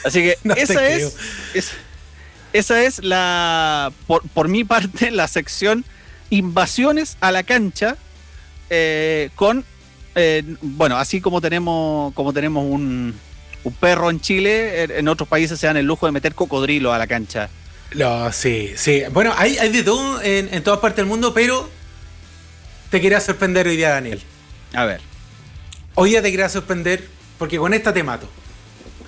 Así 0.05 0.21
que 0.23 0.37
No 0.45 0.55
esa 0.55 0.75
creo. 0.75 1.09
es, 1.09 1.15
es- 1.55 1.73
esa 2.53 2.83
es 2.83 3.03
la 3.03 3.93
por, 4.07 4.23
por 4.29 4.49
mi 4.49 4.65
parte 4.65 5.11
la 5.11 5.29
sección 5.29 5.85
invasiones 6.31 7.17
a 7.21 7.33
la 7.33 7.43
cancha 7.43 7.97
eh, 8.71 9.31
con 9.35 9.65
eh, 10.15 10.43
bueno 10.63 10.97
así 10.97 11.21
como 11.21 11.41
tenemos 11.41 12.13
como 12.15 12.33
tenemos 12.33 12.65
un, 12.65 13.15
un 13.65 13.73
perro 13.75 14.11
en 14.11 14.21
Chile 14.21 14.83
en, 14.85 14.91
en 14.91 15.09
otros 15.09 15.29
países 15.29 15.59
se 15.59 15.67
dan 15.67 15.77
el 15.77 15.87
lujo 15.87 16.07
de 16.07 16.13
meter 16.13 16.35
cocodrilo 16.35 16.93
a 16.93 16.99
la 16.99 17.07
cancha 17.07 17.49
No, 17.95 18.31
sí, 18.33 18.73
sí. 18.77 19.03
Bueno, 19.13 19.35
hay, 19.37 19.59
hay 19.59 19.71
de 19.71 19.83
todo 19.83 20.23
en, 20.23 20.53
en 20.55 20.63
todas 20.63 20.79
partes 20.81 20.99
del 20.99 21.07
mundo, 21.07 21.35
pero 21.35 21.69
te 22.91 23.01
quería 23.01 23.21
sorprender 23.21 23.67
hoy 23.67 23.77
día, 23.77 23.91
Daniel. 23.91 24.23
A 24.75 24.85
ver. 24.85 25.01
Hoy 25.95 26.11
día 26.11 26.23
te 26.23 26.31
quería 26.31 26.49
sorprender 26.49 27.09
porque 27.39 27.59
con 27.59 27.75
esta 27.75 27.93
te 27.93 28.03
mato. 28.05 28.29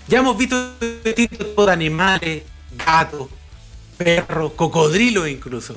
Ya 0.08 0.18
hemos 0.18 0.36
visto 0.36 0.56
distintos 0.80 1.38
tipos 1.38 1.66
de 1.66 1.72
animales, 1.72 2.42
gatos, 2.84 3.28
perros, 3.96 4.52
cocodrilos 4.54 5.28
incluso. 5.28 5.76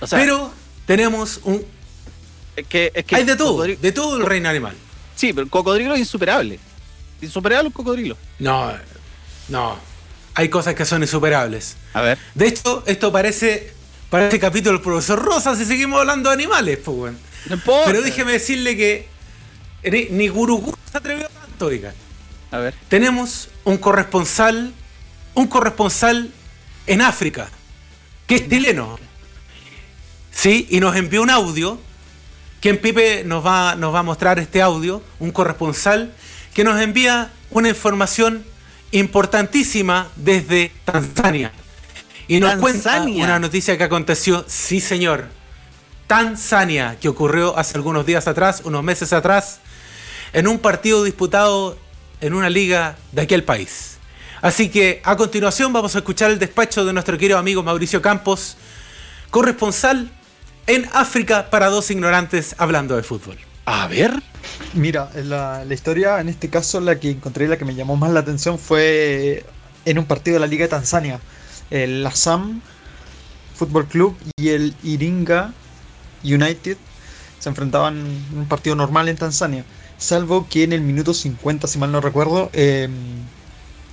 O 0.00 0.06
sea, 0.06 0.18
pero 0.18 0.52
tenemos 0.86 1.40
un... 1.44 1.64
es 2.56 2.66
que, 2.66 2.92
es 2.94 3.04
que 3.04 3.16
Hay 3.16 3.24
de 3.24 3.36
todo, 3.36 3.62
de 3.62 3.92
todo 3.92 4.16
el 4.18 4.26
reino 4.26 4.48
animal. 4.48 4.74
Sí, 5.14 5.32
pero 5.32 5.44
el 5.44 5.50
cocodrilo 5.50 5.94
es 5.94 6.00
insuperable. 6.00 6.58
Insuperable 7.22 7.68
un 7.68 7.72
cocodrilo. 7.72 8.16
No, 8.38 8.72
no. 9.48 9.78
Hay 10.34 10.50
cosas 10.50 10.74
que 10.74 10.84
son 10.84 11.02
insuperables. 11.02 11.76
A 11.94 12.02
ver. 12.02 12.18
De 12.34 12.46
hecho, 12.46 12.82
esto 12.86 13.10
parece, 13.10 13.72
parece 14.10 14.38
capítulo 14.38 14.72
del 14.72 14.82
profesor 14.82 15.18
Rosa 15.18 15.56
si 15.56 15.64
seguimos 15.64 15.98
hablando 16.00 16.28
de 16.28 16.34
animales, 16.34 16.78
pues. 16.84 17.14
No. 17.48 17.56
Pero 17.86 18.02
déjeme 18.02 18.32
decirle 18.32 18.76
que 18.76 19.08
ni, 19.84 20.04
ni 20.10 20.28
Gurugú 20.28 20.74
se 20.90 20.98
atrevió 20.98 21.28
tanto, 21.28 21.66
oiga. 21.66 21.94
A 22.50 22.58
ver. 22.58 22.74
Tenemos 22.88 23.48
un 23.64 23.78
corresponsal, 23.78 24.74
un 25.36 25.46
corresponsal 25.46 26.30
en 26.86 27.02
África, 27.02 27.48
que 28.26 28.36
es 28.36 28.48
chileno. 28.48 28.98
Sí, 30.32 30.66
y 30.70 30.80
nos 30.80 30.96
envió 30.96 31.22
un 31.22 31.30
audio. 31.30 31.78
Quien 32.60 32.80
Pipe 32.80 33.22
nos 33.24 33.44
va, 33.44 33.76
nos 33.76 33.94
va 33.94 34.00
a 34.00 34.02
mostrar 34.02 34.38
este 34.38 34.60
audio, 34.60 35.02
un 35.20 35.30
corresponsal 35.30 36.12
que 36.54 36.64
nos 36.64 36.80
envía 36.80 37.30
una 37.50 37.68
información 37.68 38.44
importantísima 38.92 40.08
desde 40.16 40.72
Tanzania. 40.84 41.52
Y 42.28 42.40
nos 42.40 42.56
cuenta 42.56 43.02
una 43.02 43.38
noticia 43.38 43.76
que 43.76 43.84
aconteció, 43.84 44.44
sí 44.48 44.80
señor, 44.80 45.28
Tanzania, 46.06 46.96
que 46.98 47.08
ocurrió 47.08 47.56
hace 47.58 47.76
algunos 47.76 48.06
días 48.06 48.26
atrás, 48.26 48.62
unos 48.64 48.82
meses 48.82 49.12
atrás, 49.12 49.60
en 50.32 50.48
un 50.48 50.58
partido 50.58 51.04
disputado 51.04 51.78
en 52.22 52.32
una 52.32 52.48
liga 52.48 52.96
de 53.12 53.22
aquel 53.22 53.44
país. 53.44 53.95
Así 54.46 54.68
que 54.68 55.00
a 55.02 55.16
continuación 55.16 55.72
vamos 55.72 55.96
a 55.96 55.98
escuchar 55.98 56.30
el 56.30 56.38
despacho 56.38 56.84
de 56.84 56.92
nuestro 56.92 57.18
querido 57.18 57.36
amigo 57.36 57.64
Mauricio 57.64 58.00
Campos, 58.00 58.56
corresponsal 59.30 60.08
en 60.68 60.88
África 60.92 61.50
para 61.50 61.66
dos 61.66 61.90
ignorantes 61.90 62.54
hablando 62.56 62.94
de 62.94 63.02
fútbol. 63.02 63.36
A 63.64 63.88
ver. 63.88 64.22
Mira, 64.72 65.10
la, 65.16 65.64
la 65.64 65.74
historia, 65.74 66.20
en 66.20 66.28
este 66.28 66.48
caso, 66.48 66.80
la 66.80 67.00
que 67.00 67.10
encontré, 67.10 67.48
la 67.48 67.58
que 67.58 67.64
me 67.64 67.74
llamó 67.74 67.96
más 67.96 68.12
la 68.12 68.20
atención 68.20 68.56
fue 68.56 69.44
en 69.84 69.98
un 69.98 70.04
partido 70.04 70.34
de 70.34 70.40
la 70.42 70.46
Liga 70.46 70.66
de 70.66 70.68
Tanzania. 70.68 71.18
El 71.70 72.06
Assam 72.06 72.60
Fútbol 73.56 73.88
Club 73.88 74.16
y 74.36 74.50
el 74.50 74.76
Iringa 74.84 75.54
United 76.22 76.76
se 77.40 77.48
enfrentaban 77.48 77.96
en 77.96 78.38
un 78.38 78.46
partido 78.46 78.76
normal 78.76 79.08
en 79.08 79.16
Tanzania. 79.16 79.64
Salvo 79.98 80.46
que 80.48 80.62
en 80.62 80.72
el 80.72 80.82
minuto 80.82 81.14
50, 81.14 81.66
si 81.66 81.80
mal 81.80 81.90
no 81.90 82.00
recuerdo, 82.00 82.48
eh, 82.52 82.88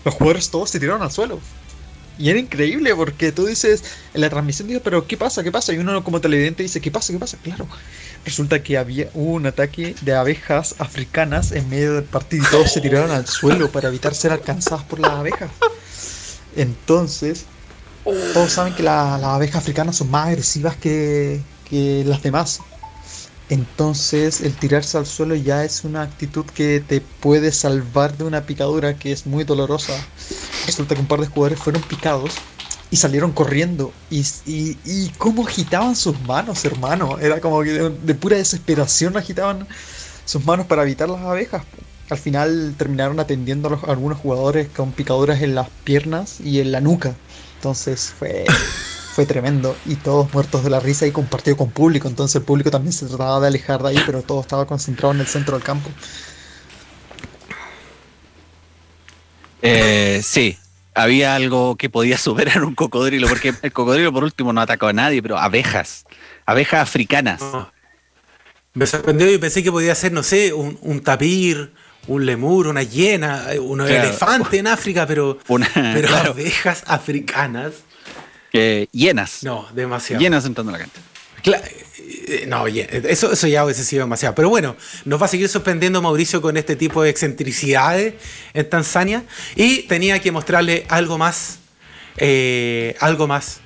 los 0.06 0.14
jugadores 0.14 0.50
todos 0.50 0.70
se 0.70 0.80
tiraron 0.80 1.02
al 1.02 1.12
suelo. 1.12 1.40
Y 2.20 2.30
era 2.30 2.38
increíble 2.38 2.94
porque 2.96 3.32
tú 3.32 3.48
dices, 3.48 3.84
en 4.14 4.22
la 4.22 4.30
transmisión 4.30 4.68
dices, 4.68 4.84
pero 4.84 5.08
¿qué 5.08 5.18
pasa? 5.18 5.42
¿Qué 5.44 5.52
pasa? 5.52 5.74
Y 5.74 5.80
uno 5.80 6.04
como 6.04 6.22
televidente 6.22 6.62
dice, 6.62 6.80
¿qué 6.80 6.92
pasa? 6.92 7.12
¿Qué 7.12 7.18
pasa? 7.20 7.38
Claro. 7.44 7.68
Resulta 8.24 8.62
que 8.62 8.78
había 8.78 9.10
un 9.16 9.46
ataque 9.48 9.96
de 10.02 10.14
abejas 10.16 10.76
africanas 10.78 11.52
en 11.52 11.68
medio 11.70 11.96
del 11.96 12.04
partido 12.04 12.46
y 12.48 12.52
todos 12.52 12.72
se 12.72 12.82
tiraron 12.82 13.10
al 13.12 13.28
suelo 13.28 13.72
para 13.72 13.88
evitar 13.90 14.14
ser 14.14 14.32
alcanzados 14.32 14.84
por 14.84 15.00
las 15.00 15.12
abejas. 15.12 15.50
Entonces, 16.56 17.46
todos 18.34 18.52
saben 18.52 18.76
que 18.76 18.84
la- 18.84 19.18
las 19.18 19.30
abejas 19.32 19.58
africanas 19.58 19.96
son 19.98 20.12
más 20.12 20.28
agresivas 20.28 20.76
que, 20.78 21.42
que 21.70 22.04
las 22.06 22.22
demás. 22.22 22.60
Entonces, 23.54 24.42
el 24.42 24.56
tirarse 24.56 24.98
al 24.98 25.06
suelo 25.06 25.36
ya 25.36 25.64
es 25.64 25.84
una 25.84 26.02
actitud 26.02 26.44
que 26.44 26.80
te 26.80 27.02
puede 27.02 27.52
salvar 27.52 28.18
de 28.18 28.24
una 28.24 28.48
picadura 28.48 28.98
que 28.98 29.12
es 29.12 29.28
muy 29.28 29.44
dolorosa. 29.44 29.94
Resulta 30.66 30.96
que 30.96 31.02
un 31.02 31.08
par 31.08 31.20
de 31.20 31.28
jugadores 31.28 31.60
fueron 31.60 31.84
picados 31.84 32.34
y 32.90 32.96
salieron 32.96 33.32
corriendo. 33.32 33.94
Y, 34.10 34.26
y, 34.48 35.10
cómo 35.20 35.46
agitaban 35.46 35.96
sus 35.96 36.20
manos, 36.22 36.66
hermano. 36.66 37.20
Era 37.20 37.40
como 37.42 37.62
que 37.62 37.74
de, 37.74 38.16
pura 38.16 38.38
desesperación 38.38 39.18
agitaban 39.18 39.68
sus 40.26 40.44
manos 40.44 40.66
para 40.66 40.82
evitar 40.82 41.08
las 41.08 41.22
abejas. 41.22 41.62
Al 42.10 42.18
final 42.18 42.74
terminaron 42.76 43.20
atendiendo 43.20 43.70
a 43.70 43.92
algunos 43.92 44.18
jugadores 44.18 44.68
con 44.76 44.94
picaduras 44.94 45.44
en 45.44 45.54
las 45.54 45.70
piernas 45.84 46.40
y 46.40 46.60
en 46.60 46.72
la 46.72 46.82
nuca. 46.82 47.14
Entonces 47.58 48.16
fue, 48.18 48.46
fue 49.14 49.26
tremendo. 49.26 49.76
Y 49.86 49.96
todos 49.96 50.34
muertos 50.34 50.64
de 50.64 50.70
la 50.70 50.80
risa 50.80 51.06
y 51.06 51.12
compartido 51.12 51.56
con 51.58 51.70
público. 51.72 52.08
Entonces 52.08 52.36
el 52.38 52.44
público 52.44 52.72
también 52.72 52.94
se 52.94 53.06
trataba 53.06 53.40
de 53.42 53.48
alejar 53.48 53.82
de 53.84 53.90
ahí, 53.90 54.04
pero 54.06 54.22
todo 54.22 54.42
estaba 54.42 54.66
concentrado 54.66 55.14
en 55.14 55.22
el 55.22 55.28
centro 55.28 55.56
del 55.58 55.64
campo. 55.64 55.90
Eh, 59.62 60.22
sí. 60.24 60.58
Había 60.96 61.34
algo 61.36 61.76
que 61.76 61.90
podía 61.90 62.18
superar 62.20 62.64
un 62.64 62.76
cocodrilo, 62.76 63.28
porque 63.28 63.54
el 63.62 63.74
cocodrilo 63.74 64.14
por 64.14 64.24
último 64.24 64.54
no 64.54 64.62
atacó 64.62 64.88
a 64.88 64.94
nadie, 64.94 65.22
pero 65.24 65.38
abejas. 65.40 66.06
Abejas 66.46 66.82
africanas. 66.82 67.42
Me 68.76 68.86
sorprendió 68.86 69.32
y 69.32 69.38
pensé 69.40 69.64
que 69.64 69.72
podía 69.72 69.96
ser, 69.96 70.12
no 70.12 70.22
sé, 70.24 70.54
un, 70.54 70.78
un 70.82 71.02
tapir, 71.02 71.74
un 72.08 72.26
lemur, 72.26 72.68
una 72.68 72.84
hiena, 72.84 73.44
un 73.60 73.80
Claro. 73.80 73.92
elefante 74.04 74.58
en 74.60 74.68
África, 74.68 75.08
pero, 75.08 75.40
Una, 75.48 75.68
pero 75.74 76.08
claro, 76.10 76.32
abejas 76.32 76.84
africanas. 76.86 77.74
Eh, 78.54 78.88
hienas. 78.92 79.44
No, 79.44 79.68
demasiado. 79.74 80.22
Hienas 80.22 80.46
entrando 80.46 80.74
a 80.74 80.78
la 80.78 80.86
cancha. 80.86 81.02
Eh, 81.46 82.46
no, 82.48 82.68
eso, 82.68 83.32
eso 83.34 83.48
ya 83.48 83.66
hubiese 83.66 83.84
sido 83.84 84.04
demasiado. 84.04 84.36
Pero 84.36 84.50
bueno, 84.50 84.76
nos 85.06 85.22
va 85.22 85.26
a 85.26 85.30
seguir 85.30 85.50
sorprendiendo 85.50 86.02
Mauricio 86.02 86.42
con 86.42 86.56
este 86.56 86.76
tipo 86.76 87.04
de 87.04 87.10
excentricidades 87.10 88.14
en 88.54 88.70
Tanzania. 88.70 89.24
Y 89.56 89.84
tenía 89.84 90.20
que 90.20 90.32
mostrarle 90.32 90.86
algo 90.90 91.18
más, 91.18 91.60
eh, 92.18 92.96
algo 93.00 93.28
más. 93.28 93.60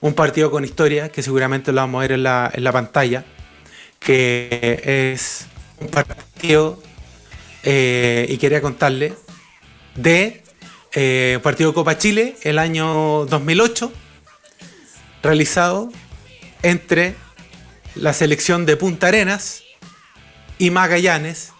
Un 0.00 0.14
partido 0.14 0.50
con 0.50 0.64
historia, 0.64 1.08
que 1.08 1.22
seguramente 1.22 1.72
lo 1.72 1.80
vamos 1.80 1.98
a 1.98 2.02
ver 2.02 2.12
en 2.12 2.22
la, 2.22 2.50
en 2.52 2.62
la 2.62 2.72
pantalla, 2.72 3.24
que 3.98 5.12
es 5.14 5.46
un 5.80 5.88
partido, 5.88 6.82
eh, 7.62 8.26
y 8.28 8.36
quería 8.36 8.60
contarle, 8.60 9.14
de 9.94 10.42
eh, 10.92 11.38
partido 11.42 11.70
de 11.70 11.74
Copa 11.74 11.96
Chile, 11.96 12.36
el 12.42 12.58
año 12.58 13.24
2008, 13.26 13.92
realizado 15.24 15.90
entre 16.62 17.14
la 17.96 18.12
selección 18.12 18.66
de 18.66 18.76
Punta 18.76 19.08
Arenas 19.08 19.62
y 20.58 20.70
Magallanes 20.70 21.50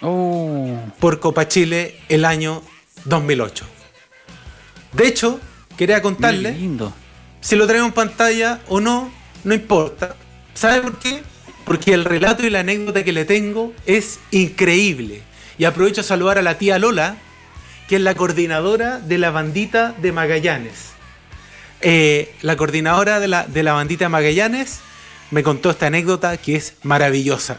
Oh. 0.00 0.78
por 1.00 1.18
Copa 1.18 1.48
Chile 1.48 1.98
el 2.08 2.24
año 2.24 2.62
2008. 3.06 3.64
De 4.92 5.08
hecho, 5.08 5.40
quería 5.76 6.00
contarle 6.02 6.52
lindo. 6.52 6.92
si 7.40 7.56
lo 7.56 7.66
traigo 7.66 7.84
en 7.86 7.92
pantalla 7.92 8.60
o 8.68 8.80
no, 8.80 9.10
no 9.42 9.54
importa. 9.54 10.14
¿Sabe 10.54 10.82
por 10.82 10.98
qué? 11.00 11.22
Porque 11.64 11.94
el 11.94 12.04
relato 12.04 12.46
y 12.46 12.50
la 12.50 12.60
anécdota 12.60 13.02
que 13.02 13.12
le 13.12 13.24
tengo 13.24 13.72
es 13.86 14.20
increíble. 14.30 15.22
Y 15.58 15.64
aprovecho 15.64 16.02
a 16.02 16.04
saludar 16.04 16.38
a 16.38 16.42
la 16.42 16.58
tía 16.58 16.78
Lola, 16.78 17.16
que 17.88 17.96
es 17.96 18.02
la 18.02 18.14
coordinadora 18.14 19.00
de 19.00 19.18
la 19.18 19.30
bandita 19.32 19.94
de 20.00 20.12
Magallanes. 20.12 20.90
Eh, 21.80 22.34
la 22.42 22.56
coordinadora 22.56 23.20
de 23.20 23.28
la, 23.28 23.44
de 23.46 23.62
la 23.62 23.72
bandita 23.72 24.08
Magallanes 24.08 24.80
me 25.30 25.42
contó 25.42 25.70
esta 25.70 25.86
anécdota 25.86 26.36
que 26.36 26.56
es 26.56 26.74
maravillosa. 26.82 27.58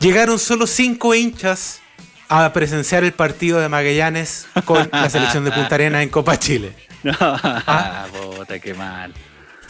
Llegaron 0.00 0.38
solo 0.38 0.66
cinco 0.66 1.14
hinchas 1.14 1.80
a 2.28 2.52
presenciar 2.52 3.04
el 3.04 3.12
partido 3.12 3.58
de 3.58 3.68
Magallanes 3.68 4.46
con 4.64 4.88
la 4.92 5.10
selección 5.10 5.44
de 5.44 5.50
Punta 5.52 5.74
Arenas 5.74 6.02
en 6.02 6.08
Copa 6.08 6.38
Chile. 6.38 6.72
Ah, 7.20 8.06
puta, 8.36 8.58
qué 8.58 8.74
mal. 8.74 9.12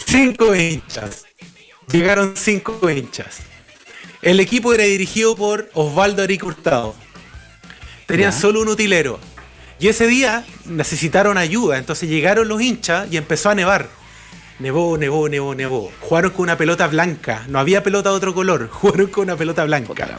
Cinco 0.07 0.55
hinchas. 0.55 1.25
Llegaron 1.91 2.35
cinco 2.37 2.89
hinchas. 2.91 3.39
El 4.23 4.41
equipo 4.41 4.73
era 4.75 4.85
dirigido 4.85 5.35
por 5.37 5.71
Osvaldo 5.75 6.23
Aric 6.23 6.45
Hurtado. 6.45 6.95
Tenían 8.07 8.33
Ya. 8.33 8.39
solo 8.39 8.61
un 8.63 8.69
utilero. 8.69 9.19
Y 9.81 9.89
ese 9.89 10.07
día 10.07 10.45
necesitaron 10.65 11.39
ayuda, 11.39 11.79
entonces 11.79 12.09
llegaron 12.09 12.49
los 12.49 12.61
hinchas 12.61 13.09
y 13.11 13.17
empezó 13.17 13.51
a 13.51 13.55
nevar. 13.55 13.89
Nevó, 14.59 14.99
nevó, 14.99 15.29
nevó, 15.29 15.55
nevó. 15.55 15.93
Jugaron 16.01 16.33
con 16.33 16.43
una 16.43 16.59
pelota 16.59 16.89
blanca. 16.89 17.45
No 17.49 17.61
había 17.61 17.85
pelota 17.85 18.11
de 18.11 18.17
otro 18.17 18.35
color. 18.35 18.69
Jugaron 18.73 19.07
con 19.07 19.25
una 19.25 19.37
pelota 19.37 19.65
blanca. 19.65 20.19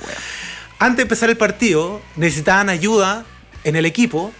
Antes 0.79 0.97
de 0.97 1.01
empezar 1.03 1.29
el 1.29 1.35
partido, 1.35 2.01
necesitaban 2.15 2.69
ayuda 2.69 3.25
en 3.65 3.75
el 3.75 3.85
equipo 3.85 4.31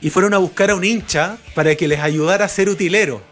y 0.00 0.10
fueron 0.10 0.34
a 0.34 0.38
buscar 0.38 0.70
a 0.70 0.76
un 0.76 0.84
hincha 0.84 1.36
para 1.54 1.74
que 1.74 1.88
les 1.88 1.98
ayudara 1.98 2.44
a 2.44 2.48
ser 2.48 2.68
utilero. 2.68 3.22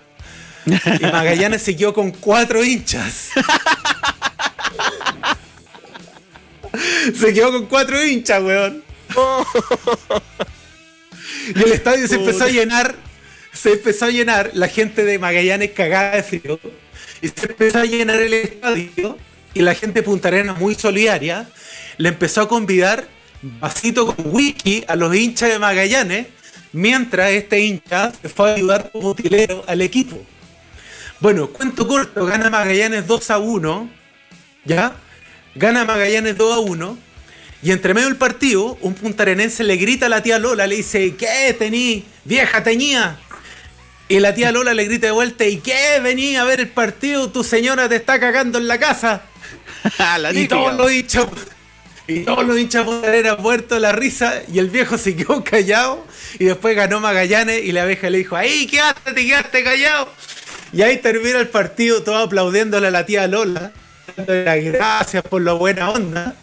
Y 0.67 1.05
Magallanes 1.05 1.63
se 1.63 1.77
quedó 1.77 1.95
con 1.95 2.11
cuatro 2.11 2.65
hinchas. 2.65 3.31
Se 7.15 7.35
quedó 7.35 7.53
con 7.53 7.67
cuatro 7.67 8.03
hinchas, 8.03 8.43
weón. 8.43 8.83
Y 11.49 11.63
el 11.63 11.73
estadio 11.73 12.07
se 12.09 12.17
empezó 12.17 12.45
a 12.45 12.49
llenar 12.49 12.95
se 13.53 13.73
empezó 13.73 14.07
a 14.07 14.11
llenar, 14.11 14.51
la 14.55 14.69
gente 14.69 15.05
de 15.05 15.19
Magallanes 15.19 15.73
cagada 15.73 16.17
de 16.17 16.23
frío, 16.23 16.59
y 17.21 17.29
se 17.29 17.47
empezó 17.47 17.79
a 17.79 17.85
llenar 17.85 18.21
el 18.21 18.33
estadio, 18.33 19.19
y 19.55 19.61
la 19.61 19.75
gente 19.75 20.01
de 20.01 20.03
Punta 20.03 20.29
Arenas, 20.29 20.59
muy 20.59 20.75
solidaria, 20.75 21.49
le 21.99 22.09
empezó 22.09 22.43
a 22.43 22.49
convidar 22.49 23.07
vasito 23.43 24.15
con 24.15 24.35
whisky 24.35 24.85
a 24.89 24.97
los 24.97 25.15
hinchas 25.15 25.51
de 25.51 25.59
Magallanes, 25.59 26.27
mientras 26.73 27.31
este 27.33 27.61
hincha 27.61 28.13
se 28.21 28.29
fue 28.29 28.51
a 28.51 28.55
ayudar 28.55 28.91
como 28.91 29.11
utilero 29.11 29.63
al 29.67 29.83
equipo. 29.83 30.25
Bueno, 31.21 31.49
cuento 31.49 31.87
corto, 31.87 32.25
gana 32.25 32.49
Magallanes 32.49 33.07
2 33.07 33.31
a 33.31 33.39
1, 33.39 33.91
¿ya? 34.65 34.97
Gana 35.55 35.85
Magallanes 35.85 36.37
2 36.39 36.55
a 36.55 36.59
1, 36.61 36.99
y 37.63 37.71
entre 37.71 37.95
medio 37.95 38.09
del 38.09 38.17
partido, 38.17 38.77
un 38.81 38.95
puntarenense 38.95 39.63
le 39.63 39.77
grita 39.77 40.07
a 40.07 40.09
la 40.09 40.23
tía 40.23 40.39
Lola, 40.41 40.67
le 40.67 40.77
dice, 40.77 41.15
¿qué 41.15 41.55
tení? 41.57 42.05
Vieja 42.25 42.65
teñía. 42.65 43.19
Y 44.09 44.19
la 44.19 44.35
tía 44.35 44.51
Lola 44.51 44.75
le 44.75 44.85
grita 44.85 45.07
de 45.07 45.13
vuelta, 45.13 45.47
¿y 45.47 45.59
qué? 45.59 46.01
Vení 46.03 46.35
a 46.37 46.45
ver 46.45 46.59
el 46.59 46.69
partido, 46.69 47.31
tu 47.31 47.45
señora 47.45 47.89
te 47.89 47.97
está 47.97 48.19
cagando 48.19 48.59
en 48.59 48.67
la 48.67 48.81
casa. 48.81 49.23
y 50.35 50.49
todos 50.49 50.75
los 50.75 50.93
hinchas, 50.93 51.27
y 52.09 52.21
todos 52.25 52.45
los 52.45 52.59
hinchas 52.59 52.85
eran 53.05 53.41
muertos 53.41 53.77
de 53.77 53.81
la 53.81 53.93
risa, 53.93 54.43
y 54.53 54.59
el 54.59 54.69
viejo 54.69 54.99
se 54.99 55.15
quedó 55.15 55.45
callado, 55.45 56.05
y 56.41 56.47
después 56.47 56.75
ganó 56.75 56.99
Magallanes, 56.99 57.65
y 57.65 57.71
la 57.71 57.83
abeja 57.83 58.11
le 58.11 58.19
dijo, 58.19 58.35
¡ahí 58.35 58.67
quedaste, 58.67 59.13
te 59.13 59.25
quedaste 59.25 59.63
callado! 59.63 60.09
Y 60.73 60.83
ahí 60.83 60.97
termina 60.97 61.39
el 61.39 61.49
partido, 61.49 62.03
todo 62.03 62.17
aplaudiéndole 62.19 62.89
a 62.89 62.91
la 62.91 63.07
tía 63.07 63.29
Lola, 63.29 63.71
dándole 64.17 64.45
las 64.45 64.65
gracias 64.65 65.23
por 65.23 65.43
la 65.43 65.53
buena 65.53 65.91
onda. 65.91 66.35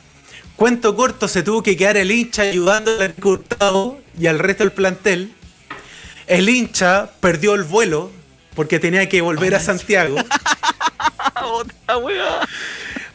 Cuento 0.59 0.93
corto, 0.93 1.29
se 1.29 1.41
tuvo 1.41 1.63
que 1.63 1.77
quedar 1.77 1.95
el 1.95 2.11
hincha 2.11 2.41
ayudando 2.41 2.91
al 2.99 3.15
Hurtado 3.23 3.97
y 4.19 4.27
al 4.27 4.39
resto 4.39 4.65
del 4.65 4.73
plantel. 4.73 5.31
El 6.27 6.49
hincha 6.49 7.11
perdió 7.21 7.55
el 7.55 7.63
vuelo 7.63 8.11
porque 8.55 8.77
tenía 8.77 9.07
que 9.07 9.21
volver 9.21 9.55
a 9.55 9.61
Santiago. 9.61 10.17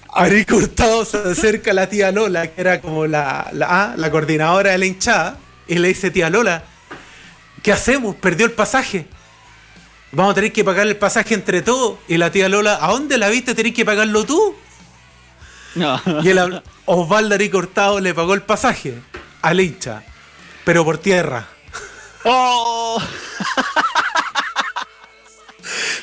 A 0.08 0.26
Hurtado 0.26 1.04
se 1.04 1.18
acerca 1.18 1.72
a 1.72 1.74
la 1.74 1.86
tía 1.86 2.10
Lola, 2.12 2.46
que 2.46 2.62
era 2.62 2.80
como 2.80 3.06
la, 3.06 3.50
la, 3.52 3.92
la 3.94 4.10
coordinadora 4.10 4.70
de 4.70 4.78
la 4.78 4.86
hinchada, 4.86 5.36
y 5.68 5.74
le 5.74 5.88
dice, 5.88 6.10
tía 6.10 6.30
Lola, 6.30 6.64
¿qué 7.62 7.72
hacemos? 7.72 8.16
Perdió 8.16 8.46
el 8.46 8.52
pasaje. 8.52 9.06
Vamos 10.12 10.32
a 10.32 10.34
tener 10.36 10.50
que 10.50 10.64
pagar 10.64 10.86
el 10.86 10.96
pasaje 10.96 11.34
entre 11.34 11.60
todos. 11.60 11.98
Y 12.08 12.16
la 12.16 12.30
tía 12.32 12.48
Lola, 12.48 12.78
¿a 12.80 12.90
dónde 12.90 13.18
la 13.18 13.28
viste? 13.28 13.54
Tenés 13.54 13.74
que 13.74 13.84
pagarlo 13.84 14.24
tú. 14.24 14.56
Y 15.75 16.28
el 16.28 16.62
Osvaldo 16.85 17.35
Ari 17.35 17.49
Cortado 17.49 18.00
le 18.00 18.14
pagó 18.14 18.35
el 18.35 18.43
pasaje 18.43 18.95
al 19.43 19.61
hincha, 19.61 20.02
pero 20.64 20.85
por 20.85 20.99
tierra. 20.99 21.47
¡Oh! 22.25 23.02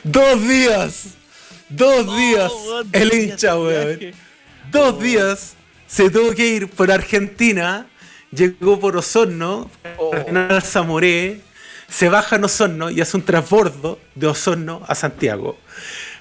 dos 0.03 0.47
días, 0.47 1.05
dos 1.69 2.05
oh, 2.07 2.15
días 2.15 2.51
el 2.91 3.13
hincha, 3.13 3.57
weón. 3.57 3.99
Dos 4.71 4.99
días 4.99 5.53
se 5.87 6.09
tuvo 6.09 6.33
que 6.33 6.47
ir 6.47 6.69
por 6.69 6.91
Argentina, 6.91 7.87
llegó 8.31 8.79
por 8.79 8.97
Osorno, 8.97 9.69
oh. 9.97 10.11
al 10.13 10.61
Zamoré, 10.61 11.41
se 11.89 12.09
baja 12.09 12.37
en 12.37 12.45
Osorno 12.45 12.89
y 12.89 13.01
hace 13.01 13.17
un 13.17 13.23
transbordo 13.23 13.99
de 14.15 14.27
Osorno 14.27 14.81
a 14.87 14.95
Santiago. 14.95 15.57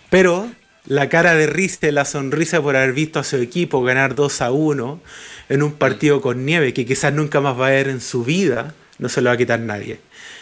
Pero 0.09 0.51
la 0.87 1.09
cara 1.09 1.35
de 1.35 1.47
risa, 1.47 1.91
la 1.91 2.05
sonrisa 2.05 2.61
por 2.63 2.77
haber 2.77 2.93
visto 2.93 3.19
a 3.19 3.25
su 3.25 3.37
equipo 3.37 3.83
ganar 3.83 4.15
2 4.15 4.41
a 4.43 4.51
1 4.51 5.01
en 5.49 5.63
un 5.63 5.73
partido 5.73 6.21
con 6.21 6.45
nieve 6.45 6.73
que 6.73 6.87
quizás 6.87 7.13
nunca 7.13 7.41
más 7.41 7.59
va 7.59 7.69
a 7.69 7.71
ver 7.71 7.89
en 7.89 8.01
su 8.01 8.25
vida, 8.25 8.75
no 8.99 9.09
se 9.09 9.21
lo 9.21 9.31
va 9.31 9.35
a 9.35 9.37
quitar 9.37 9.61
nadie. 9.61 10.01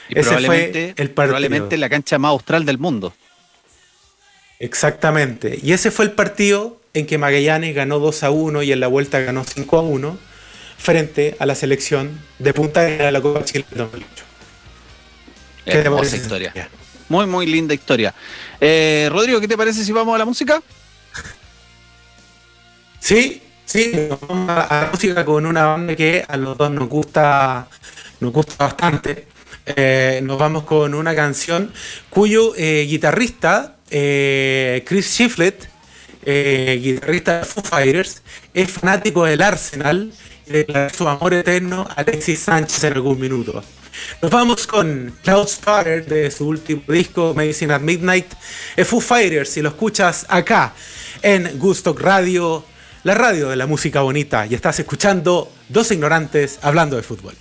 Ese 0.08 0.22
probablemente, 0.22 0.94
fue 0.96 1.04
el 1.04 1.10
probablemente 1.10 1.76
la 1.76 1.88
cancha 1.88 2.18
más 2.18 2.30
austral 2.30 2.64
del 2.64 2.78
mundo. 2.78 3.14
Exactamente. 4.58 5.58
Y 5.62 5.72
ese 5.72 5.90
fue 5.90 6.04
el 6.06 6.12
partido 6.12 6.80
en 6.94 7.06
que 7.06 7.18
Magallanes 7.18 7.74
ganó 7.74 7.98
2 7.98 8.22
a 8.22 8.30
1 8.30 8.62
y 8.62 8.72
en 8.72 8.80
la 8.80 8.86
vuelta 8.86 9.20
ganó 9.20 9.44
5 9.44 9.76
a 9.76 9.82
1 9.82 10.18
frente 10.78 11.36
a 11.38 11.46
la 11.46 11.54
selección 11.54 12.20
de 12.38 12.54
Punta 12.54 12.82
de 12.82 13.12
la 13.12 13.20
Copa 13.20 13.44
Chile 13.44 13.64
2008. 13.70 14.24
Qué 15.64 16.16
historia. 16.16 16.70
Muy, 17.08 17.26
muy 17.26 17.46
linda 17.46 17.74
historia. 17.74 18.14
Eh, 18.60 19.08
Rodrigo, 19.10 19.40
¿qué 19.40 19.48
te 19.48 19.56
parece 19.56 19.84
si 19.84 19.92
vamos 19.92 20.14
a 20.14 20.18
la 20.18 20.24
música? 20.24 20.62
Sí, 23.00 23.40
sí, 23.64 24.08
vamos 24.28 24.50
a 24.50 24.82
la 24.82 24.88
música 24.92 25.24
con 25.24 25.46
una 25.46 25.66
banda 25.66 25.96
que 25.96 26.24
a 26.26 26.36
los 26.36 26.58
dos 26.58 26.70
nos 26.70 26.88
gusta, 26.88 27.68
nos 28.20 28.32
gusta 28.32 28.64
bastante. 28.64 29.26
Eh, 29.64 30.20
nos 30.22 30.38
vamos 30.38 30.64
con 30.64 30.94
una 30.94 31.14
canción 31.14 31.72
cuyo 32.10 32.54
eh, 32.56 32.86
guitarrista, 32.88 33.76
Chris 33.88 35.14
Shiflett, 35.14 35.68
guitarrista 36.24 37.38
de 37.38 37.44
Foo 37.44 37.62
Fighters, 37.62 38.22
es 38.52 38.70
fanático 38.70 39.24
del 39.24 39.40
Arsenal 39.40 40.12
y 40.46 40.52
declaró 40.52 40.94
su 40.94 41.08
amor 41.08 41.32
eterno 41.32 41.86
a 41.88 42.00
Alexis 42.00 42.40
Sánchez 42.40 42.84
en 42.84 42.92
algún 42.94 43.18
minuto. 43.18 43.62
Nos 44.22 44.30
vamos 44.30 44.66
con 44.66 45.14
Cloud 45.22 45.48
Sparter 45.48 46.04
de 46.04 46.30
su 46.30 46.48
último 46.48 46.82
disco, 46.88 47.34
Medicine 47.34 47.72
at 47.74 47.80
Midnight. 47.80 48.26
Foo 48.84 49.00
Fighters, 49.00 49.50
si 49.50 49.62
lo 49.62 49.70
escuchas 49.70 50.26
acá 50.28 50.74
en 51.22 51.58
Gustock 51.58 52.00
Radio, 52.00 52.64
la 53.04 53.14
radio 53.14 53.48
de 53.48 53.56
la 53.56 53.66
música 53.66 54.00
bonita, 54.02 54.46
y 54.46 54.54
estás 54.54 54.78
escuchando 54.78 55.52
dos 55.68 55.90
ignorantes 55.90 56.58
hablando 56.62 56.96
de 56.96 57.02
fútbol. 57.02 57.34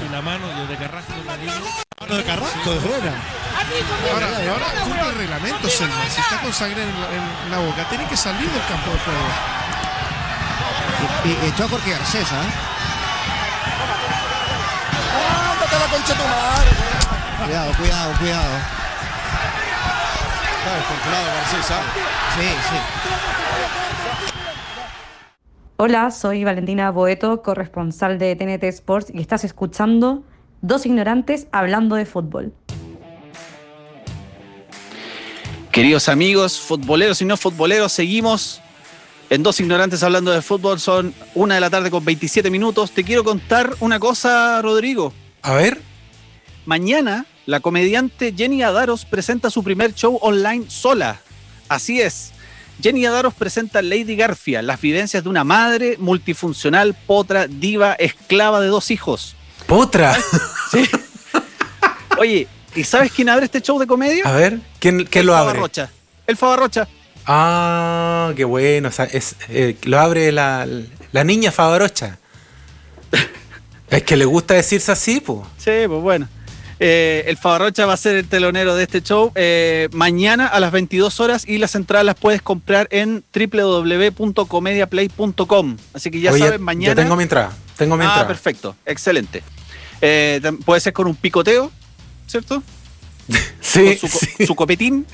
Y 0.00 0.08
la 0.08 0.22
mano 0.22 0.46
de 0.66 0.76
Carrasco 0.76 1.12
de 1.12 1.24
Danilo. 1.24 1.52
Mano 2.00 2.16
de 2.16 2.24
Carrasco, 2.24 2.70
de 2.70 2.78
buena. 2.80 3.12
Ahora, 4.12 4.26
ahora 4.50 4.66
cumple 4.82 5.08
el 5.08 5.14
reglamento, 5.14 5.68
Selma. 5.68 6.04
Si 6.08 6.20
está 6.20 6.40
con 6.40 6.52
sangre 6.52 6.82
en, 6.82 6.88
en 6.88 7.50
la 7.50 7.58
boca, 7.58 7.88
tiene 7.88 8.06
que 8.06 8.16
salir 8.16 8.48
del 8.50 8.64
campo 8.66 8.90
de 8.90 8.98
juego. 8.98 9.28
Y, 11.24 11.46
echó 11.46 11.64
a 11.64 11.68
Jorge 11.68 11.90
Garcés, 11.90 12.26
¿ah? 12.32 12.42
¡Ándate 15.52 15.78
la 15.78 15.86
concha 15.86 16.14
tu 16.14 16.24
madre! 16.24 16.70
Cuidado, 17.44 17.72
cuidado, 17.74 18.12
cuidado. 18.18 18.58
Está 20.58 20.74
descontrolado 20.76 21.26
Garcés, 21.26 21.70
¿ah? 21.70 21.82
Sí, 22.36 22.48
sí. 22.70 23.81
Hola, 25.76 26.10
soy 26.10 26.44
Valentina 26.44 26.90
Boeto, 26.90 27.42
corresponsal 27.42 28.18
de 28.18 28.36
TNT 28.36 28.64
Sports 28.64 29.10
y 29.12 29.20
estás 29.20 29.42
escuchando 29.44 30.22
Dos 30.60 30.86
Ignorantes 30.86 31.48
hablando 31.50 31.96
de 31.96 32.04
fútbol. 32.04 32.52
Queridos 35.72 36.08
amigos, 36.08 36.60
futboleros 36.60 37.22
y 37.22 37.24
no 37.24 37.36
futboleros, 37.36 37.90
seguimos 37.92 38.60
en 39.30 39.42
Dos 39.42 39.58
Ignorantes 39.60 40.02
hablando 40.02 40.30
de 40.30 40.42
fútbol. 40.42 40.78
Son 40.78 41.14
una 41.34 41.54
de 41.54 41.62
la 41.62 41.70
tarde 41.70 41.90
con 41.90 42.04
27 42.04 42.50
minutos. 42.50 42.90
Te 42.90 43.02
quiero 43.02 43.24
contar 43.24 43.74
una 43.80 43.98
cosa, 43.98 44.60
Rodrigo. 44.60 45.12
A 45.40 45.54
ver. 45.54 45.80
Mañana, 46.66 47.24
la 47.46 47.60
comediante 47.60 48.34
Jenny 48.36 48.62
Adaros 48.62 49.06
presenta 49.06 49.48
su 49.48 49.64
primer 49.64 49.94
show 49.94 50.18
online 50.20 50.66
sola. 50.68 51.20
Así 51.68 52.00
es. 52.00 52.32
Jenny 52.80 53.06
Adaros 53.06 53.34
presenta 53.34 53.82
Lady 53.82 54.16
Garfia, 54.16 54.62
las 54.62 54.80
vivencias 54.80 55.22
de 55.22 55.28
una 55.28 55.44
madre 55.44 55.96
multifuncional, 55.98 56.94
potra, 56.94 57.46
diva, 57.46 57.94
esclava 57.94 58.60
de 58.60 58.68
dos 58.68 58.90
hijos. 58.90 59.36
¿Potra? 59.66 60.16
Sí. 60.72 60.88
Oye, 62.18 62.48
¿y 62.74 62.84
sabes 62.84 63.12
quién 63.12 63.28
abre 63.28 63.44
este 63.44 63.60
show 63.60 63.78
de 63.78 63.86
comedia? 63.86 64.24
A 64.24 64.32
ver, 64.32 64.58
¿quién, 64.78 64.96
lo 64.96 65.36
abre? 65.36 65.52
Favarrocha. 65.52 65.90
El 66.26 66.36
Favarrocha. 66.38 66.88
Ah, 67.26 68.32
qué 68.34 68.44
bueno. 68.44 68.88
o 68.88 68.90
sea, 68.90 69.04
es, 69.04 69.36
eh, 69.50 69.76
lo 69.82 70.00
abre 70.00 70.32
la, 70.32 70.66
la 71.12 71.24
niña 71.24 71.52
Favarocha. 71.52 72.18
es 73.90 74.02
que 74.02 74.16
le 74.16 74.24
gusta 74.24 74.54
decirse 74.54 74.92
así, 74.92 75.20
pues. 75.20 75.40
Sí, 75.58 75.86
pues 75.86 76.00
bueno. 76.00 76.26
Eh, 76.80 77.24
el 77.26 77.36
Favarrocha 77.36 77.86
va 77.86 77.92
a 77.92 77.96
ser 77.96 78.16
el 78.16 78.26
telonero 78.26 78.74
de 78.74 78.82
este 78.84 79.02
show 79.02 79.30
eh, 79.34 79.88
mañana 79.92 80.46
a 80.46 80.58
las 80.60 80.72
22 80.72 81.20
horas 81.20 81.44
y 81.46 81.58
las 81.58 81.74
entradas 81.74 82.04
las 82.04 82.14
puedes 82.16 82.42
comprar 82.42 82.88
en 82.90 83.24
www.comediaplay.com. 83.32 85.76
Así 85.94 86.10
que 86.10 86.20
ya 86.20 86.32
Oye, 86.32 86.44
saben, 86.44 86.62
mañana. 86.62 86.94
Ya 86.94 87.02
tengo 87.02 87.16
mi 87.16 87.22
entrada. 87.24 87.52
Tengo 87.76 87.96
mi 87.96 88.04
ah, 88.04 88.08
entrada. 88.08 88.28
perfecto. 88.28 88.76
Excelente. 88.86 89.42
Eh, 90.00 90.40
puede 90.64 90.80
ser 90.80 90.92
con 90.92 91.06
un 91.06 91.14
picoteo, 91.16 91.70
¿cierto? 92.26 92.62
Sí, 93.60 93.96
Con 94.00 94.10
su, 94.10 94.18
co- 94.18 94.26
sí. 94.36 94.46
su 94.46 94.54
copetín. 94.56 95.06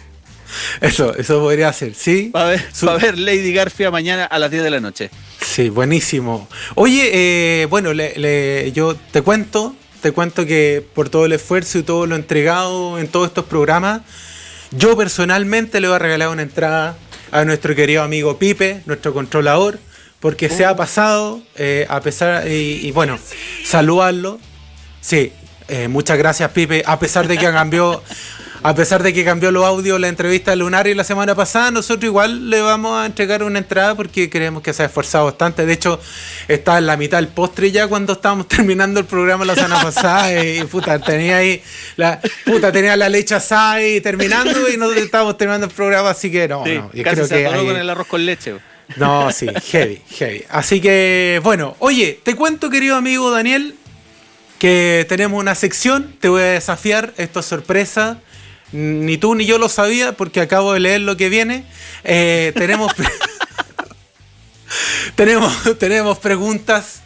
Eso, 0.80 1.14
eso 1.14 1.40
podría 1.40 1.70
ser, 1.74 1.94
sí. 1.94 2.32
Va 2.34 2.46
a, 2.46 2.50
ver, 2.50 2.66
Su- 2.72 2.86
va 2.86 2.94
a 2.94 2.96
ver 2.96 3.18
Lady 3.18 3.52
Garfia 3.52 3.90
mañana 3.90 4.24
a 4.24 4.38
las 4.38 4.50
10 4.50 4.62
de 4.64 4.70
la 4.70 4.80
noche. 4.80 5.10
Sí, 5.44 5.68
buenísimo. 5.68 6.48
Oye, 6.74 7.10
eh, 7.12 7.66
bueno, 7.66 7.92
le- 7.92 8.18
le- 8.18 8.72
yo 8.72 8.94
te 8.96 9.20
cuento, 9.20 9.76
te 10.00 10.12
cuento 10.12 10.46
que 10.46 10.84
por 10.94 11.08
todo 11.08 11.26
el 11.26 11.32
esfuerzo 11.32 11.78
y 11.78 11.82
todo 11.82 12.06
lo 12.06 12.16
entregado 12.16 12.98
en 12.98 13.08
todos 13.08 13.28
estos 13.28 13.44
programas, 13.44 14.02
yo 14.70 14.96
personalmente 14.96 15.80
le 15.80 15.88
voy 15.88 15.96
a 15.96 15.98
regalar 15.98 16.28
una 16.28 16.42
entrada 16.42 16.96
a 17.30 17.44
nuestro 17.44 17.74
querido 17.74 18.02
amigo 18.02 18.38
Pipe, 18.38 18.82
nuestro 18.86 19.12
controlador, 19.12 19.78
porque 20.20 20.48
se 20.48 20.64
ha 20.64 20.74
pasado, 20.76 21.40
eh, 21.56 21.86
a 21.88 22.00
pesar, 22.00 22.48
y, 22.48 22.90
bueno, 22.92 23.18
saludarlo. 23.64 24.40
Sí, 25.00 25.32
eh, 25.68 25.88
muchas 25.88 26.18
gracias 26.18 26.50
Pipe, 26.50 26.82
a 26.86 26.98
pesar 26.98 27.28
de 27.28 27.38
que 27.38 27.44
cambió... 27.44 28.02
A 28.62 28.74
pesar 28.74 29.02
de 29.02 29.12
que 29.14 29.24
cambió 29.24 29.50
los 29.52 29.64
audios 29.64 30.00
la 30.00 30.08
entrevista 30.08 30.50
de 30.50 30.56
Lunari 30.56 30.94
la 30.94 31.04
semana 31.04 31.34
pasada, 31.34 31.70
nosotros 31.70 32.04
igual 32.04 32.50
le 32.50 32.60
vamos 32.60 32.92
a 33.00 33.06
entregar 33.06 33.42
una 33.44 33.58
entrada 33.60 33.94
porque 33.94 34.28
creemos 34.28 34.62
que 34.62 34.72
se 34.72 34.82
ha 34.82 34.86
esforzado 34.86 35.26
bastante. 35.26 35.64
De 35.64 35.72
hecho, 35.72 36.00
está 36.48 36.78
en 36.78 36.86
la 36.86 36.96
mitad 36.96 37.18
del 37.18 37.28
postre 37.28 37.70
ya 37.70 37.86
cuando 37.86 38.14
estábamos 38.14 38.48
terminando 38.48 38.98
el 39.00 39.06
programa 39.06 39.44
la 39.44 39.54
semana 39.54 39.80
pasada. 39.82 40.42
Y 40.42 40.64
puta, 40.64 40.98
tenía 40.98 41.36
ahí 41.38 41.62
la 41.96 42.20
puta, 42.44 42.72
tenía 42.72 42.96
la 42.96 43.08
leche 43.08 43.34
asada 43.36 43.72
ahí 43.74 44.00
terminando 44.00 44.68
y 44.68 44.76
nosotros 44.76 45.04
estábamos 45.04 45.38
terminando 45.38 45.66
el 45.66 45.72
programa, 45.72 46.10
así 46.10 46.30
que 46.30 46.48
no, 46.48 46.64
Sí, 46.64 46.74
no. 46.74 46.90
yo 46.92 47.04
casi 47.04 47.14
creo 47.16 47.26
se 47.28 47.34
que 47.36 47.46
ahí- 47.46 47.66
con 47.66 47.76
el 47.76 47.88
arroz 47.90 48.06
con 48.08 48.26
leche. 48.26 48.54
no, 48.96 49.30
sí, 49.30 49.46
heavy, 49.70 50.00
heavy. 50.10 50.44
Así 50.48 50.80
que, 50.80 51.40
bueno, 51.44 51.76
oye, 51.78 52.18
te 52.24 52.34
cuento, 52.34 52.70
querido 52.70 52.96
amigo 52.96 53.30
Daniel, 53.30 53.74
que 54.58 55.06
tenemos 55.08 55.38
una 55.40 55.54
sección, 55.54 56.14
te 56.20 56.28
voy 56.28 56.42
a 56.42 56.46
desafiar, 56.46 57.12
esto 57.18 57.40
es 57.40 57.46
sorpresa. 57.46 58.18
Ni 58.72 59.16
tú 59.18 59.34
ni 59.34 59.46
yo 59.46 59.58
lo 59.58 59.68
sabía 59.68 60.12
porque 60.16 60.40
acabo 60.40 60.72
de 60.74 60.80
leer 60.80 61.00
lo 61.02 61.16
que 61.16 61.28
viene. 61.28 61.64
Eh, 62.04 62.52
tenemos, 62.54 62.92
tenemos, 65.14 65.52
tenemos 65.78 66.18
preguntas. 66.18 67.00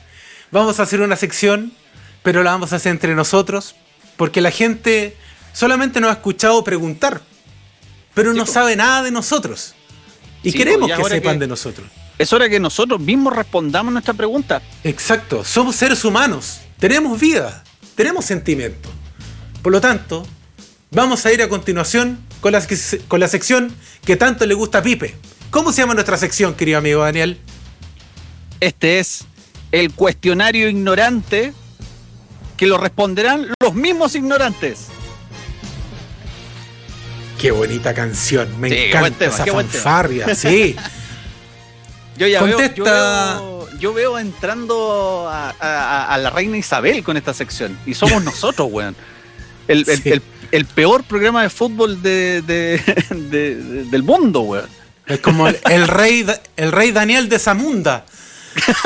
Vamos 0.51 0.81
a 0.81 0.83
hacer 0.83 1.01
una 1.01 1.17
sección, 1.17 1.73
pero 2.23 2.43
la 2.43 2.51
vamos 2.53 2.73
a 2.73 2.77
hacer 2.77 2.93
entre 2.93 3.15
nosotros 3.15 3.75
porque 4.17 4.41
la 4.41 4.51
gente 4.51 5.17
solamente 5.53 6.01
nos 6.01 6.11
ha 6.11 6.15
escuchado 6.15 6.63
preguntar, 6.65 7.23
pero 8.15 8.35
no 8.35 8.47
sabe 8.47 8.77
nada 8.77 9.03
de 9.03 9.11
nosotros. 9.11 9.75
Y 10.43 10.53
Sí, 10.53 10.59
queremos 10.59 10.91
que 10.91 11.05
sepan 11.05 11.35
que- 11.35 11.41
de 11.41 11.47
nosotros. 11.47 11.89
Es 12.19 12.33
hora 12.33 12.49
que 12.49 12.61
nosotros 12.61 13.01
mismos 13.01 13.35
respondamos 13.35 13.93
nuestra 13.93 14.15
pregunta. 14.15 14.61
Exacto, 14.85 15.45
somos 15.45 15.75
seres 15.77 16.05
humanos, 16.05 16.61
tenemos 16.79 17.19
vida, 17.19 17.65
tenemos 17.97 18.25
sentimiento. 18.27 18.91
Por 19.63 19.73
lo 19.73 19.81
tanto, 19.81 20.27
vamos 20.93 21.25
a 21.27 21.33
ir 21.33 21.43
a 21.43 21.49
continuación 21.49 22.19
con 22.41 22.53
la, 22.53 22.63
con 23.09 23.21
la 23.21 23.29
sección 23.29 23.75
que 24.05 24.17
tanto 24.17 24.47
le 24.47 24.55
gusta 24.55 24.79
a 24.79 24.83
Pipe. 24.83 25.15
¿Cómo 25.51 25.73
se 25.73 25.83
llama 25.83 25.95
nuestra 25.95 26.17
sección, 26.17 26.55
querido 26.55 26.79
amigo 26.79 27.03
Daniel? 27.03 27.39
Este 28.61 28.99
es 29.01 29.25
el 29.73 29.93
cuestionario 29.93 30.69
ignorante 30.69 31.53
que 32.57 32.67
lo 32.67 32.79
responderán 32.79 33.49
los 33.61 33.75
mismos 33.75 34.15
ignorantes. 34.15 34.87
Qué 37.41 37.51
bonita 37.51 37.93
canción, 37.93 38.61
me 38.61 38.69
Sí, 38.69 38.77
encanta 38.77 39.01
buen 39.01 39.15
tema, 39.15 39.35
esa 39.35 39.47
fanfarria, 39.47 40.35
sí. 40.35 40.77
Yo 42.17 42.27
ya 42.29 42.43
veo, 42.43 42.59
yo 42.75 42.85
veo, 42.85 43.69
yo 43.79 43.93
veo 43.95 44.19
entrando 44.19 45.27
a, 45.29 45.51
a- 45.59 46.13
a 46.15 46.19
la 46.19 46.29
reina 46.31 46.59
Isabel 46.59 47.03
con 47.03 47.17
esta 47.17 47.33
sección. 47.33 47.77
Y 47.87 47.95
somos 47.95 48.23
nosotros, 48.25 48.69
weón. 48.71 48.95
El, 49.67 49.79
el- 49.89 50.03
Sí. 50.03 50.11
el- 50.11 50.23
el 50.53 50.65
peor 50.67 51.03
programa 51.05 51.43
de 51.43 51.51
fútbol 51.51 52.01
de, 52.03 52.43
de- 52.43 52.79
de- 53.11 53.57
de- 53.57 53.85
del 53.85 54.03
mundo, 54.03 54.41
weón. 54.43 54.69
Es 55.07 55.19
como 55.21 55.49
el, 55.49 55.59
el 55.69 55.89
rey, 55.89 56.25
el 56.57 56.71
rey 56.73 56.93
Daniel 56.93 57.29
de 57.29 57.39
Zamunda. 57.41 58.05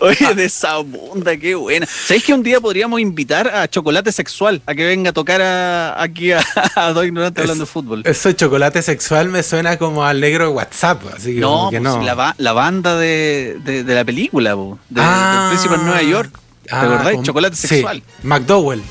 Oye, 0.00 0.32
de 0.34 0.44
esa 0.44 0.76
bunda, 0.78 1.36
qué 1.36 1.54
buena. 1.56 1.84
¿Sabéis 1.86 2.22
que 2.24 2.32
un 2.32 2.42
día 2.42 2.60
podríamos 2.60 3.00
invitar 3.00 3.48
a 3.48 3.66
Chocolate 3.66 4.12
Sexual 4.12 4.62
a 4.64 4.74
que 4.74 4.86
venga 4.86 5.10
a 5.10 5.12
tocar 5.12 5.42
a- 5.42 6.00
aquí 6.00 6.30
a, 6.30 6.40
a 6.76 6.92
dos 6.92 7.04
ignorantes 7.04 7.42
hablando 7.42 7.64
de 7.64 7.70
fútbol? 7.70 8.02
Eso 8.04 8.28
de 8.28 8.36
chocolate 8.36 8.80
sexual 8.82 9.28
me 9.28 9.42
suena 9.42 9.76
como 9.76 10.04
al 10.04 10.20
negro 10.20 10.44
de 10.44 10.50
WhatsApp, 10.50 11.02
así 11.16 11.34
que 11.34 11.40
No, 11.40 11.50
como 11.50 11.70
que 11.70 11.80
pues, 11.80 11.94
no. 11.94 12.02
La, 12.02 12.14
ba- 12.14 12.34
la 12.38 12.52
banda 12.52 12.96
de, 12.96 13.58
de- 13.64 13.82
de 13.82 13.94
la 13.94 14.04
película, 14.04 14.54
po, 14.54 14.78
de, 14.88 15.00
Ah. 15.02 15.48
del 15.50 15.58
Príncipe 15.58 15.74
en 15.74 15.84
Nueva 15.86 16.02
York. 16.02 16.38
¿Te 16.68 16.74
Ah, 16.74 16.82
acordáis? 16.82 17.16
con- 17.16 17.24
Chocolate 17.24 17.56
sí, 17.56 17.66
Sexual. 17.68 18.02
McDowell 18.22 18.82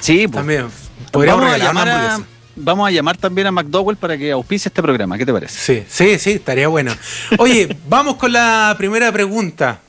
Sí, 0.00 0.26
pues. 0.28 0.36
también. 0.36 0.66
Podríamos 1.12 1.42
Vamos 1.42 1.54
a, 1.54 1.58
llamar 1.64 1.88
a, 1.88 2.20
vamos 2.56 2.88
a 2.88 2.90
llamar 2.90 3.16
también 3.16 3.46
a 3.46 3.50
McDowell 3.52 3.96
para 3.96 4.16
que 4.18 4.30
auspice 4.32 4.68
este 4.68 4.82
programa. 4.82 5.16
¿Qué 5.18 5.26
te 5.26 5.32
parece? 5.32 5.58
Sí, 5.58 5.84
sí, 5.88 6.18
sí, 6.18 6.30
estaría 6.32 6.68
bueno. 6.68 6.94
Oye, 7.38 7.76
vamos 7.88 8.16
con 8.16 8.32
la 8.32 8.74
primera 8.78 9.10
pregunta. 9.12 9.80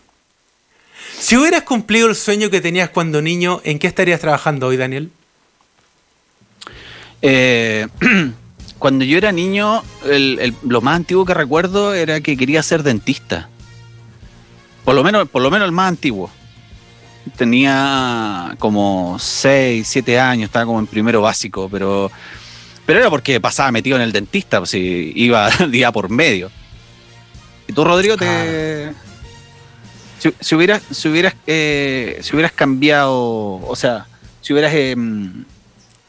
Si 1.19 1.35
hubieras 1.37 1.63
cumplido 1.63 2.07
el 2.07 2.15
sueño 2.15 2.49
que 2.49 2.61
tenías 2.61 2.89
cuando 2.89 3.21
niño, 3.21 3.61
¿en 3.63 3.77
qué 3.79 3.87
estarías 3.87 4.19
trabajando 4.21 4.67
hoy, 4.67 4.77
Daniel? 4.77 5.11
Eh, 7.21 7.87
cuando 8.79 9.03
yo 9.05 9.17
era 9.17 9.31
niño, 9.31 9.83
el- 10.05 10.39
el- 10.39 10.55
lo 10.65 10.81
más 10.81 10.95
antiguo 10.95 11.25
que 11.25 11.33
recuerdo 11.33 11.93
era 11.93 12.21
que 12.21 12.37
quería 12.37 12.63
ser 12.63 12.83
dentista. 12.83 13.49
Por 14.85 14.95
lo 14.95 15.03
menos, 15.03 15.27
por 15.29 15.41
lo 15.41 15.51
menos 15.51 15.65
el 15.65 15.71
más 15.73 15.89
antiguo. 15.89 16.31
Tenía 17.35 18.55
como 18.59 19.17
6, 19.19 19.87
7 19.87 20.19
años, 20.19 20.45
estaba 20.45 20.65
como 20.65 20.79
en 20.79 20.87
primero 20.87 21.21
básico, 21.21 21.69
pero, 21.69 22.11
pero 22.85 22.99
era 22.99 23.09
porque 23.09 23.39
pasaba 23.39 23.71
metido 23.71 23.95
en 23.97 24.03
el 24.03 24.11
dentista, 24.11 24.59
pues 24.59 24.73
iba 24.73 25.49
día 25.69 25.91
por 25.91 26.09
medio. 26.09 26.51
¿Y 27.67 27.73
tú, 27.73 27.83
Rodrigo, 27.83 28.17
te... 28.17 28.93
Si, 30.19 30.33
si 30.39 30.55
hubieras, 30.55 30.81
si 30.91 31.07
hubieras, 31.07 31.33
eh, 31.47 32.19
si 32.21 32.35
hubieras 32.35 32.51
cambiado, 32.51 33.15
o 33.15 33.75
sea, 33.75 34.05
si 34.41 34.51
hubieras 34.51 34.73
em, 34.73 35.45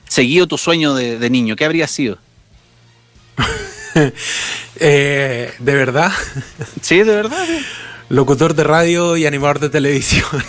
seguido 0.08 0.48
tu 0.48 0.58
sueño 0.58 0.94
de, 0.94 1.16
de 1.18 1.30
niño, 1.30 1.54
¿qué 1.54 1.64
habría 1.64 1.86
sido? 1.86 2.18
Eh, 4.82 5.52
¿De 5.58 5.74
verdad? 5.74 6.10
Sí, 6.80 7.02
de 7.02 7.14
verdad. 7.14 7.46
Locutor 8.10 8.54
de 8.54 8.64
radio 8.64 9.16
y 9.16 9.24
animador 9.24 9.60
de 9.60 9.70
televisión. 9.70 10.26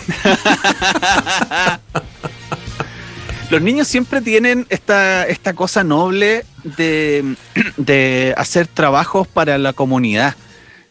Los 3.50 3.62
niños 3.62 3.86
siempre 3.86 4.20
tienen 4.20 4.66
esta, 4.68 5.26
esta 5.28 5.52
cosa 5.54 5.84
noble 5.84 6.44
de, 6.64 7.36
de 7.76 8.34
hacer 8.36 8.66
trabajos 8.66 9.28
para 9.28 9.58
la 9.58 9.72
comunidad. 9.72 10.34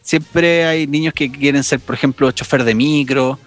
Siempre 0.00 0.64
hay 0.64 0.86
niños 0.86 1.12
que 1.12 1.30
quieren 1.30 1.62
ser, 1.62 1.78
por 1.80 1.94
ejemplo, 1.94 2.30
chofer 2.32 2.64
de 2.64 2.74
micro. 2.74 3.38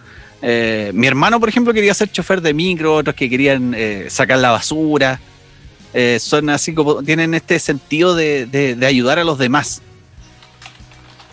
Eh, 0.41 0.91
mi 0.93 1.07
hermano, 1.07 1.39
por 1.39 1.49
ejemplo, 1.49 1.73
quería 1.73 1.93
ser 1.95 2.11
chofer 2.11 2.41
de 2.41 2.53
micro, 2.53 2.93
otros 2.95 3.15
que 3.15 3.27
querían 3.29 3.73
eh, 3.75 4.05
sacar 4.09 4.37
la 4.37 4.51
basura. 4.51 5.19
Eh, 5.93 6.19
son 6.21 6.49
así 6.51 6.73
como, 6.75 7.01
tienen 7.01 7.33
este 7.33 7.57
sentido 7.57 8.15
de, 8.15 8.45
de- 8.45 8.75
de 8.75 8.85
ayudar 8.85 9.17
a 9.17 9.23
los 9.23 9.37
demás. 9.39 9.81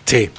Sí, 0.05 0.29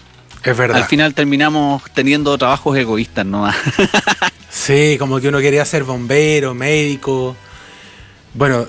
es 0.51 0.57
verdad. 0.57 0.77
Al 0.77 0.85
final 0.85 1.15
terminamos 1.15 1.83
teniendo 1.93 2.37
trabajos 2.39 2.77
egoístas 2.77 3.27
nomás. 3.27 3.57
Sí, 4.55 4.97
como 5.01 5.21
que 5.21 5.29
uno 5.29 5.41
quería 5.41 5.65
ser 5.65 5.83
bombero, 5.83 6.55
médico. 6.55 7.37
Bueno, 8.35 8.67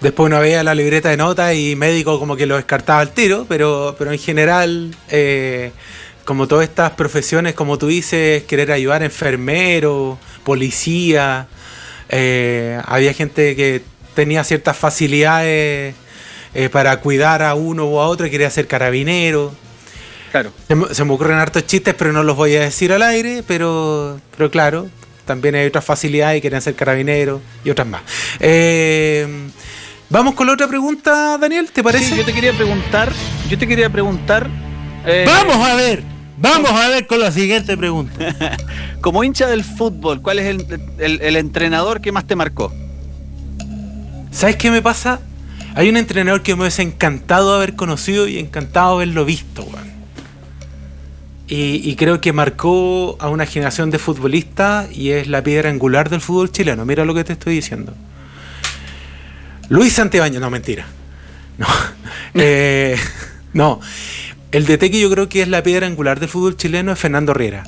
después 0.00 0.28
uno 0.28 0.38
veía 0.38 0.62
la 0.62 0.74
libreta 0.74 1.10
de 1.10 1.16
notas 1.16 1.54
y 1.54 1.74
médico 1.74 2.18
como 2.20 2.36
que 2.36 2.46
lo 2.46 2.54
descartaba 2.54 3.00
al 3.00 3.10
tiro, 3.10 3.44
pero, 3.48 3.96
pero 3.98 4.12
en 4.12 4.20
general, 4.20 4.94
eh, 5.10 5.72
como 6.24 6.46
todas 6.46 6.68
estas 6.68 6.92
profesiones, 6.92 7.54
como 7.54 7.76
tú 7.76 7.88
dices, 7.88 8.44
querer 8.44 8.70
ayudar, 8.70 9.02
enfermero, 9.02 10.16
policía, 10.44 11.48
eh, 12.08 12.80
había 12.86 13.12
gente 13.12 13.56
que 13.56 13.82
tenía 14.14 14.44
ciertas 14.44 14.76
facilidades 14.76 15.94
eh, 16.54 16.68
para 16.70 17.00
cuidar 17.00 17.42
a 17.42 17.54
uno 17.54 17.84
o 17.84 18.00
a 18.00 18.06
otro 18.06 18.26
y 18.26 18.30
quería 18.30 18.48
ser 18.48 18.68
carabinero. 18.68 19.52
Claro. 20.30 20.52
Se 20.68 20.74
me, 20.74 20.94
se 20.94 21.04
me 21.04 21.12
ocurren 21.12 21.38
hartos 21.38 21.66
chistes, 21.66 21.94
pero 21.98 22.12
no 22.12 22.22
los 22.22 22.36
voy 22.36 22.54
a 22.56 22.60
decir 22.60 22.92
al 22.92 23.02
aire, 23.02 23.42
pero, 23.46 24.20
pero 24.36 24.50
claro, 24.50 24.88
también 25.24 25.54
hay 25.56 25.66
otras 25.66 25.84
facilidades 25.84 26.38
y 26.38 26.40
quieren 26.40 26.60
ser 26.62 26.74
carabineros 26.74 27.40
y 27.64 27.70
otras 27.70 27.86
más. 27.88 28.02
Eh, 28.40 29.26
Vamos 30.12 30.34
con 30.34 30.48
la 30.48 30.54
otra 30.54 30.66
pregunta, 30.66 31.38
Daniel, 31.38 31.70
¿te 31.72 31.84
parece? 31.84 32.04
Sí, 32.10 32.16
yo 32.16 32.24
te 32.24 32.32
quería 32.32 32.52
preguntar, 32.52 33.12
yo 33.48 33.56
te 33.56 33.68
quería 33.68 33.88
preguntar. 33.90 34.48
eh, 35.06 35.24
Vamos 35.24 35.56
a 35.68 35.76
ver, 35.76 36.02
vamos 36.36 36.70
a 36.72 36.88
ver 36.88 37.06
con 37.06 37.20
la 37.20 37.30
siguiente 37.30 37.76
pregunta. 37.76 38.56
Como 39.00 39.22
hincha 39.22 39.46
del 39.46 39.62
fútbol, 39.62 40.20
¿cuál 40.20 40.40
es 40.40 40.46
el, 40.46 40.66
el- 40.98 41.20
el 41.22 41.36
entrenador 41.36 42.00
que 42.00 42.10
más 42.10 42.26
te 42.26 42.34
marcó? 42.34 42.72
¿Sabes 44.32 44.56
qué 44.56 44.70
me 44.72 44.82
pasa? 44.82 45.20
Hay 45.76 45.88
un 45.88 45.96
entrenador 45.96 46.42
que 46.42 46.54
me 46.56 46.62
hubiese 46.62 46.82
encantado 46.82 47.54
haber 47.54 47.76
conocido 47.76 48.26
y 48.26 48.38
encantado 48.38 48.94
haberlo 48.96 49.24
visto, 49.24 49.62
weón. 49.62 49.89
Y, 51.50 51.82
y 51.84 51.96
creo 51.96 52.20
que 52.20 52.32
marcó 52.32 53.16
a 53.20 53.28
una 53.28 53.44
generación 53.44 53.90
de 53.90 53.98
futbolistas 53.98 54.90
y 54.96 55.10
es 55.10 55.26
la 55.26 55.42
piedra 55.42 55.68
angular 55.68 56.08
del 56.08 56.22
fútbol 56.22 56.50
chileno. 56.50 56.86
Mira 56.86 57.04
lo 57.04 57.12
que 57.12 57.24
te 57.24 57.34
estoy 57.34 57.56
diciendo. 57.56 57.92
Luis 59.68 59.92
Santibáñez, 59.92 60.40
no, 60.40 60.50
mentira. 60.50 60.86
No. 61.58 61.66
Eh, 62.34 62.96
no. 63.52 63.80
El 64.52 64.64
DT 64.64 64.90
que 64.90 65.00
yo 65.00 65.10
creo 65.10 65.28
que 65.28 65.42
es 65.42 65.48
la 65.48 65.64
piedra 65.64 65.88
angular 65.88 66.20
del 66.20 66.28
fútbol 66.28 66.56
chileno 66.56 66.92
es 66.92 66.98
Fernando 66.98 67.34
Riera. 67.34 67.64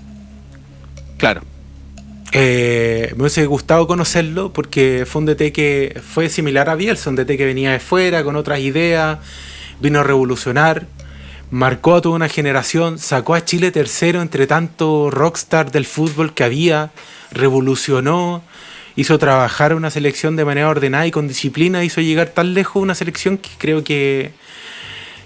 Claro. 1.18 1.42
Eh, 2.32 3.12
me 3.16 3.22
hubiese 3.22 3.44
gustado 3.46 3.86
conocerlo 3.86 4.52
porque 4.52 5.04
fue 5.06 5.20
un 5.20 5.26
DT 5.26 5.52
que 5.52 6.00
fue 6.04 6.28
similar 6.28 6.70
a 6.70 6.76
Bielsa, 6.76 7.10
un 7.10 7.16
DT 7.16 7.36
que 7.36 7.44
venía 7.44 7.72
de 7.72 7.80
fuera 7.80 8.24
con 8.24 8.36
otras 8.36 8.60
ideas, 8.60 9.18
vino 9.80 10.00
a 10.00 10.02
revolucionar, 10.02 10.86
marcó 11.52 11.96
a 11.96 12.00
toda 12.00 12.16
una 12.16 12.30
generación, 12.30 12.98
sacó 12.98 13.34
a 13.34 13.44
Chile 13.44 13.70
tercero 13.70 14.22
entre 14.22 14.46
tanto 14.46 15.10
rockstar 15.10 15.70
del 15.70 15.84
fútbol 15.84 16.32
que 16.32 16.44
había, 16.44 16.92
revolucionó, 17.30 18.42
hizo 18.96 19.18
trabajar 19.18 19.74
una 19.74 19.90
selección 19.90 20.34
de 20.34 20.46
manera 20.46 20.70
ordenada 20.70 21.06
y 21.06 21.10
con 21.10 21.28
disciplina, 21.28 21.84
hizo 21.84 22.00
llegar 22.00 22.28
tan 22.28 22.54
lejos 22.54 22.82
una 22.82 22.94
selección 22.94 23.36
que 23.36 23.50
creo 23.58 23.84
que, 23.84 24.32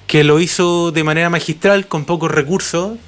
que 0.08 0.24
lo 0.24 0.40
hizo 0.40 0.90
de 0.90 1.04
manera 1.04 1.30
magistral, 1.30 1.86
con 1.86 2.04
pocos 2.04 2.32
recursos, 2.32 2.98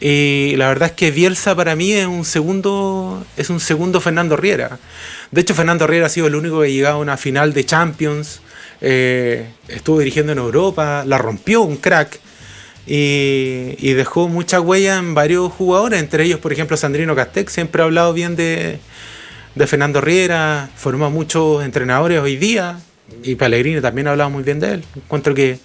y 0.00 0.54
la 0.56 0.68
verdad 0.68 0.88
es 0.88 0.94
que 0.94 1.10
Bielsa 1.10 1.54
para 1.54 1.76
mí 1.76 1.92
es 1.92 2.06
un 2.06 2.24
segundo 2.24 3.22
es 3.36 3.50
un 3.50 3.60
segundo 3.60 4.00
Fernando 4.00 4.34
Riera. 4.34 4.78
De 5.30 5.42
hecho, 5.42 5.54
Fernando 5.54 5.86
Riera 5.86 6.06
ha 6.06 6.10
sido 6.10 6.26
el 6.26 6.34
único 6.34 6.60
que 6.60 6.68
ha 6.68 6.70
llegado 6.70 6.96
a 6.96 7.00
una 7.00 7.18
final 7.18 7.52
de 7.52 7.64
Champions. 7.66 8.40
eh, 8.80 9.46
estuvo 9.68 9.98
dirigiendo 9.98 10.32
en 10.32 10.38
Europa, 10.38 11.04
la 11.06 11.18
rompió 11.18 11.60
un 11.62 11.76
crack. 11.76 12.20
Y, 12.86 13.74
y 13.78 13.94
dejó 13.94 14.28
mucha 14.28 14.60
huella 14.60 14.98
en 14.98 15.14
varios 15.14 15.52
jugadores, 15.52 15.98
entre 16.00 16.24
ellos, 16.24 16.38
por 16.40 16.52
ejemplo, 16.52 16.76
Sandrino 16.76 17.16
Castec. 17.16 17.48
Siempre 17.48 17.82
ha 17.82 17.84
hablado 17.86 18.12
bien 18.12 18.36
de, 18.36 18.78
de 19.56 19.66
Fernando 19.66 20.00
Riera, 20.00 20.70
formó 20.76 21.06
a 21.06 21.10
muchos 21.10 21.64
entrenadores 21.64 22.20
hoy 22.20 22.36
día. 22.36 22.78
Y 23.22 23.34
Pellegrini 23.34 23.80
también 23.80 24.06
ha 24.08 24.12
hablado 24.12 24.30
muy 24.30 24.42
bien 24.44 24.60
de 24.60 24.74
él. 24.74 24.84
Encuentro 24.94 25.34
que, 25.34 25.58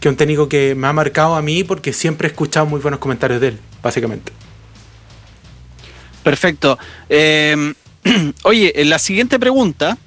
que 0.00 0.08
un 0.08 0.16
técnico 0.16 0.48
que 0.48 0.74
me 0.74 0.86
ha 0.88 0.92
marcado 0.92 1.34
a 1.36 1.42
mí 1.42 1.62
porque 1.64 1.92
siempre 1.92 2.26
he 2.28 2.30
escuchado 2.30 2.66
muy 2.66 2.80
buenos 2.80 2.98
comentarios 3.00 3.40
de 3.40 3.48
él, 3.48 3.58
básicamente. 3.82 4.32
Perfecto. 6.22 6.78
Eh, 7.10 7.74
oye, 8.44 8.80
en 8.80 8.90
la 8.90 8.98
siguiente 8.98 9.38
pregunta, 9.38 9.98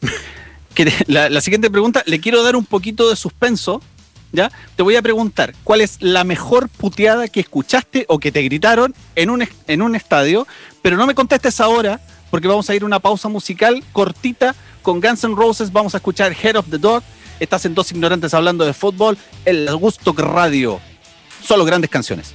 que 0.74 0.86
te- 0.86 1.04
la, 1.12 1.28
la 1.28 1.40
siguiente 1.40 1.70
pregunta, 1.70 2.02
le 2.06 2.18
quiero 2.20 2.42
dar 2.42 2.56
un 2.56 2.64
poquito 2.64 3.08
de 3.10 3.16
suspenso, 3.16 3.80
¿ya? 4.34 4.50
Te 4.76 4.82
voy 4.82 4.96
a 4.96 5.02
preguntar, 5.02 5.54
¿cuál 5.64 5.80
es 5.80 5.96
la 6.00 6.24
mejor 6.24 6.68
puteada 6.68 7.28
que 7.28 7.40
escuchaste 7.40 8.04
o 8.08 8.18
que 8.18 8.32
te 8.32 8.42
gritaron 8.42 8.94
en 9.14 9.30
un, 9.30 9.48
en 9.66 9.82
un 9.82 9.96
estadio? 9.96 10.46
Pero 10.82 10.96
no 10.96 11.06
me 11.06 11.14
contestes 11.14 11.60
ahora, 11.60 12.00
porque 12.30 12.48
vamos 12.48 12.68
a 12.68 12.74
ir 12.74 12.82
a 12.82 12.86
una 12.86 13.00
pausa 13.00 13.28
musical 13.28 13.82
cortita 13.92 14.54
con 14.82 15.00
Guns 15.00 15.24
N' 15.24 15.34
Roses, 15.34 15.72
vamos 15.72 15.94
a 15.94 15.98
escuchar 15.98 16.34
Head 16.40 16.56
of 16.56 16.66
the 16.68 16.78
Dog. 16.78 17.02
Estás 17.40 17.64
en 17.64 17.74
Dos 17.74 17.90
Ignorantes 17.90 18.34
hablando 18.34 18.64
de 18.64 18.74
fútbol, 18.74 19.16
el 19.44 19.74
Gusto 19.76 20.12
Radio. 20.12 20.80
Solo 21.42 21.64
grandes 21.64 21.90
canciones. 21.90 22.34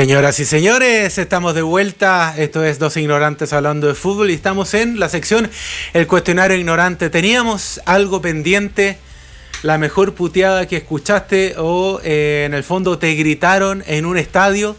Señoras 0.00 0.40
y 0.40 0.46
señores, 0.46 1.18
estamos 1.18 1.54
de 1.54 1.60
vuelta. 1.60 2.34
Esto 2.38 2.64
es 2.64 2.78
Dos 2.78 2.96
Ignorantes 2.96 3.52
hablando 3.52 3.86
de 3.86 3.94
fútbol 3.94 4.30
y 4.30 4.32
estamos 4.32 4.72
en 4.72 4.98
la 4.98 5.10
sección 5.10 5.50
El 5.92 6.06
cuestionario 6.06 6.56
ignorante. 6.56 7.10
Teníamos 7.10 7.82
algo 7.84 8.22
pendiente, 8.22 8.96
la 9.62 9.76
mejor 9.76 10.14
puteada 10.14 10.66
que 10.66 10.78
escuchaste 10.78 11.56
o 11.58 12.00
eh, 12.02 12.44
en 12.46 12.54
el 12.54 12.64
fondo 12.64 12.98
te 12.98 13.12
gritaron 13.14 13.84
en 13.86 14.06
un 14.06 14.16
estadio. 14.16 14.74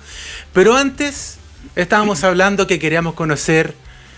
Pero 0.53 0.75
antes 0.75 1.37
estábamos 1.75 2.23
hablando 2.23 2.65
que 2.65 2.79
queríamos 2.79 3.13
conocer 3.13 3.75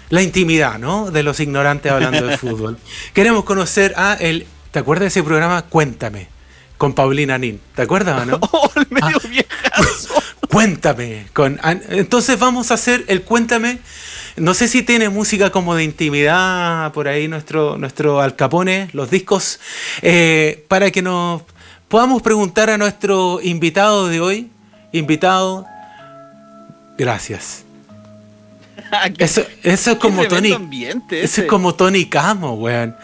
la 0.10 0.22
intimidad, 0.22 0.80
¿no? 0.80 1.12
De 1.12 1.22
los 1.22 1.42
ignorantes 1.42 1.92
hablando 1.92 2.26
de 2.26 2.38
fútbol. 2.38 2.78
Queremos 3.14 3.44
conocer 3.44 3.94
a 3.98 4.14
el... 4.14 4.48
¿Te 4.72 4.80
acuerdas 4.80 5.02
de 5.02 5.08
ese 5.08 5.24
programa? 5.24 5.64
Cuéntame. 5.64 6.30
Con 6.78 6.94
Paulina 6.94 7.38
Nin. 7.38 7.60
¿Te 7.76 7.82
acuerdas 7.82 8.22
o 8.22 8.26
no? 8.26 8.40
Oh, 8.54 8.72
el 8.78 8.88
medio 8.90 9.20
viejazo. 9.30 10.23
Cuéntame. 10.54 11.26
Con, 11.34 11.60
entonces 11.90 12.40
vamos 12.40 12.72
a 12.72 12.76
hacer 12.76 13.04
el 13.08 13.24
Cuéntame. 13.24 13.80
No 14.36 14.54
sé 14.54 14.68
si 14.68 14.82
tiene 14.82 15.10
música 15.10 15.52
como 15.52 15.76
de 15.76 15.84
intimidad 15.84 16.92
por 16.94 17.08
ahí 17.08 17.28
nuestro, 17.28 17.78
nuestro 17.78 18.22
Al 18.22 18.36
Capone, 18.36 18.90
los 18.94 19.12
discos, 19.12 19.60
eh, 20.02 20.66
para 20.68 20.90
que 20.90 21.02
nos 21.02 21.44
podamos 21.88 22.22
preguntar 22.22 22.70
a 22.70 22.78
nuestro 22.78 23.40
invitado 23.42 24.08
de 24.08 24.22
hoy. 24.22 24.50
Invitado, 24.92 25.66
gracias. 26.98 27.64
Eso, 29.18 29.44
eso 29.64 29.92
es 29.92 29.98
como 29.98 30.26
Tony. 30.28 30.56
Eso 31.12 31.42
es 31.42 31.48
como 31.48 31.76
Tony 31.76 32.06
Camo, 32.06 32.54
weón. 32.56 32.96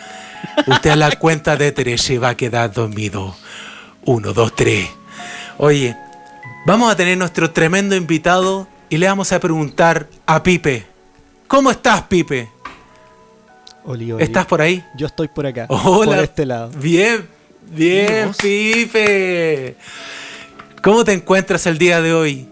Usted 0.67 0.91
a 0.91 0.95
la 0.95 1.11
cuenta 1.11 1.57
de 1.57 1.71
tres 1.71 2.01
se 2.01 2.19
va 2.19 2.29
a 2.29 2.37
quedar 2.37 2.71
dormido. 2.71 3.35
Uno, 4.05 4.33
dos, 4.33 4.55
tres. 4.55 4.89
Oye, 5.57 5.95
vamos 6.69 6.91
a 6.91 6.95
tener 6.95 7.17
nuestro 7.17 7.49
tremendo 7.51 7.95
invitado 7.95 8.67
y 8.89 8.97
le 8.97 9.07
vamos 9.07 9.31
a 9.31 9.39
preguntar 9.39 10.07
a 10.27 10.43
Pipe. 10.43 10.85
¿Cómo 11.47 11.71
estás, 11.71 12.03
Pipe? 12.03 12.47
Oli, 13.85 14.11
oli. 14.11 14.23
¿Estás 14.23 14.45
por 14.45 14.61
ahí? 14.61 14.83
Yo 14.95 15.07
estoy 15.07 15.27
por 15.29 15.47
acá. 15.47 15.65
Hola. 15.69 16.15
Por 16.15 16.23
este 16.23 16.45
lado. 16.45 16.69
Bien, 16.77 17.27
bien, 17.71 18.31
Pipe. 18.39 19.75
¿Cómo 20.83 21.03
te 21.03 21.13
encuentras 21.13 21.65
el 21.65 21.77
día 21.79 22.01
de 22.01 22.13
hoy? 22.13 22.47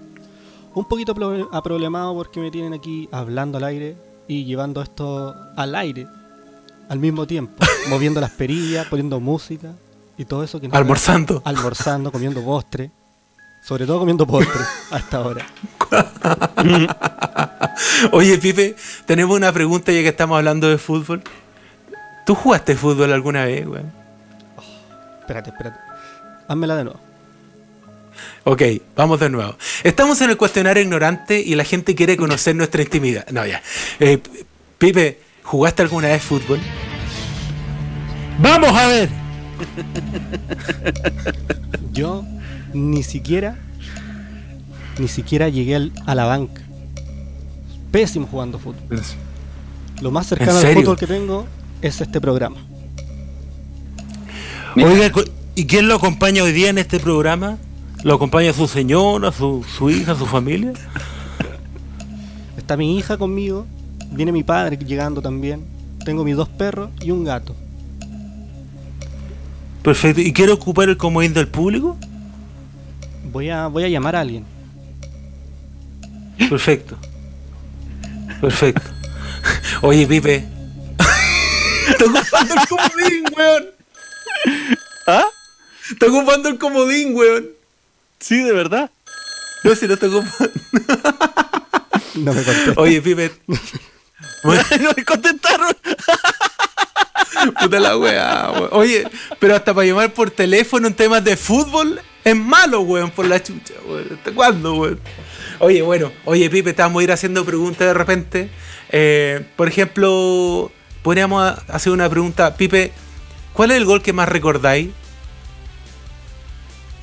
Un 0.74 0.86
poquito 0.86 1.13
pro- 1.13 1.49
aproblemado 1.53 2.13
porque 2.15 2.39
me 2.39 2.49
tienen 2.51 2.74
aquí 2.74 3.07
hablando 3.11 3.57
al 3.59 3.63
aire 3.65 3.95
y 4.28 4.45
llevando 4.45 4.82
esto 4.82 5.36
al 5.55 5.76
aire 5.76 6.07
al 6.89 6.97
mismo 6.99 7.28
tiempo. 7.28 7.63
moviendo 7.89 8.20
las 8.20 8.32
perillas, 8.32 8.88
poniendo 8.88 9.20
música 9.20 9.74
y 10.18 10.26
todo 10.26 10.43
eso 10.43 10.59
que 10.59 10.68
no- 10.68 10.76
Almorzando. 10.76 11.41
Almorzando, 11.45 12.11
comiendo 12.11 12.41
postre. 12.43 12.89
Sobre 13.68 13.86
todo 13.86 13.99
comiendo 13.99 14.26
postre 14.26 14.61
hasta 14.91 15.18
ahora. 15.18 15.45
Oye, 18.13 18.38
Pipe, 18.38 18.78
tenemos 19.05 19.36
una 19.36 19.51
pregunta 19.51 19.91
ya 19.91 20.01
que 20.03 20.07
estamos 20.07 20.38
hablando 20.38 20.70
de 20.70 20.78
fútbol. 20.78 21.22
¿Tú 22.26 22.34
jugaste 22.34 22.78
fútbol 22.78 23.11
alguna 23.11 23.43
vez, 23.43 23.68
weón? 23.68 23.91
Espérate, 25.20 25.49
espérate. 25.49 25.78
Házmela 26.47 26.78
de 26.78 26.84
nuevo. 26.86 26.99
Ok, 28.45 28.61
vamos 28.95 29.20
de 29.20 29.30
nuevo. 29.30 29.57
Estamos 29.84 30.22
en 30.22 30.30
el 30.30 30.38
cuestionario 30.38 30.82
ignorante 30.82 31.38
y 31.41 31.53
la 31.55 31.65
gente 31.65 31.93
quiere 31.93 32.15
conocer 32.15 32.55
nuestra 32.55 32.82
intimidad. 32.82 33.28
No, 33.32 33.45
ya. 33.45 33.61
Eh, 33.99 34.22
Pipe, 34.78 35.20
¿jugaste 35.43 35.82
alguna 35.82 36.07
vez 36.07 36.24
fútbol? 36.24 36.59
Vamos 38.39 38.70
a 38.70 38.88
ver. 38.88 39.09
Yo 41.91 42.24
ni 42.74 43.03
siquiera, 43.03 43.57
ni 44.99 45.07
siquiera 45.07 45.49
llegué 45.49 45.76
al- 45.76 45.91
a 46.05 46.15
la 46.15 46.26
banca. 46.26 46.61
Pésimo 47.91 48.28
jugando 48.28 48.59
fútbol. 48.59 49.01
Lo 50.01 50.11
más 50.11 50.28
cercano 50.28 50.51
al 50.59 50.74
fútbol 50.74 50.97
que 50.97 51.07
tengo 51.07 51.47
es 51.82 52.01
este 52.01 52.20
programa. 52.22 52.57
Oiga, 54.76 55.11
¿y 55.55 55.65
quién 55.65 55.88
lo 55.88 55.95
acompaña 55.95 56.43
hoy 56.43 56.51
día 56.51 56.70
en 56.70 56.78
este 56.78 56.99
programa? 56.99 57.57
¿Lo 58.03 58.13
acompaña 58.13 58.53
su 58.53 58.68
señora, 58.68 59.32
su, 59.32 59.65
su 59.78 59.89
hija, 59.89 60.15
su 60.15 60.26
familia? 60.28 60.74
Está 62.57 62.78
mi 62.78 62.97
hija 62.97 63.18
conmigo, 63.18 63.65
viene 64.11 64.32
mi 64.32 64.43
padre 64.43 64.78
llegando 64.78 65.22
también. 65.22 65.61
Tengo 66.05 66.24
mis 66.24 66.36
dos 66.36 66.47
perros 66.47 66.89
y 67.01 67.09
un 67.11 67.24
gato. 67.24 67.55
Perfecto. 69.82 70.22
¿Y 70.22 70.32
quiere 70.34 70.51
ocupar 70.51 70.89
el 70.89 70.97
comodín 70.97 71.34
del 71.34 71.47
público? 71.47 71.97
Voy 73.32 73.49
a, 73.49 73.67
voy 73.67 73.84
a 73.84 73.89
llamar 73.89 74.15
a 74.15 74.21
alguien. 74.21 74.45
Perfecto. 76.49 76.97
Perfecto. 78.39 78.89
Oye, 79.82 80.07
Pipe. 80.07 80.45
Está 81.89 82.05
ocupando 82.05 82.53
el 82.53 82.67
comodín, 82.67 83.23
weón. 83.36 83.65
¿Ah? 85.07 85.25
Está 85.91 86.05
ocupando 86.07 86.49
el 86.49 86.57
comodín, 86.57 87.15
weón. 87.15 87.47
Sí, 88.19 88.41
de 88.43 88.53
verdad. 88.53 88.91
No, 89.63 89.75
si 89.75 89.88
no 89.88 89.95
está 89.95 90.07
ocupando. 90.07 90.51
No 92.15 92.34
me 92.34 92.43
contesta. 92.43 92.82
Oye, 92.82 93.01
Pipe. 93.01 93.32
no 94.43 94.93
me 94.95 95.05
contestaron. 95.05 95.75
Puta 97.61 97.80
la 97.80 97.97
weá. 97.97 98.51
Oye, 98.72 99.07
pero 99.39 99.55
hasta 99.55 99.74
para 99.74 99.88
llamar 99.88 100.13
por 100.13 100.32
teléfono 100.32 100.88
en 100.88 100.93
temas 100.93 101.24
de 101.24 101.38
fútbol 101.38 102.01
es 102.24 102.36
malo, 102.36 102.82
weón, 102.82 103.11
por 103.11 103.26
la 103.26 103.41
chucha, 103.41 103.74
weón. 103.88 104.07
¿Hasta 104.13 104.32
cuándo, 104.34 104.76
weón? 104.76 104.99
Oye, 105.59 105.82
bueno, 105.82 106.11
oye, 106.26 106.49
Pipe, 106.49 106.72
estamos 106.72 106.99
a 106.99 107.03
ir 107.03 107.11
haciendo 107.11 107.45
preguntas 107.45 107.88
de 107.88 107.93
repente. 107.93 108.49
Eh, 108.89 109.45
por 109.55 109.68
ejemplo, 109.68 110.72
podríamos 111.01 111.53
hacer 111.68 111.91
una 111.91 112.09
pregunta. 112.09 112.55
Pipe, 112.55 112.91
¿cuál 113.53 113.72
es 113.72 113.78
el 113.78 113.86
gol 113.86 114.01
que 114.01 114.13
más 114.13 114.30
recordáis? 114.30 114.89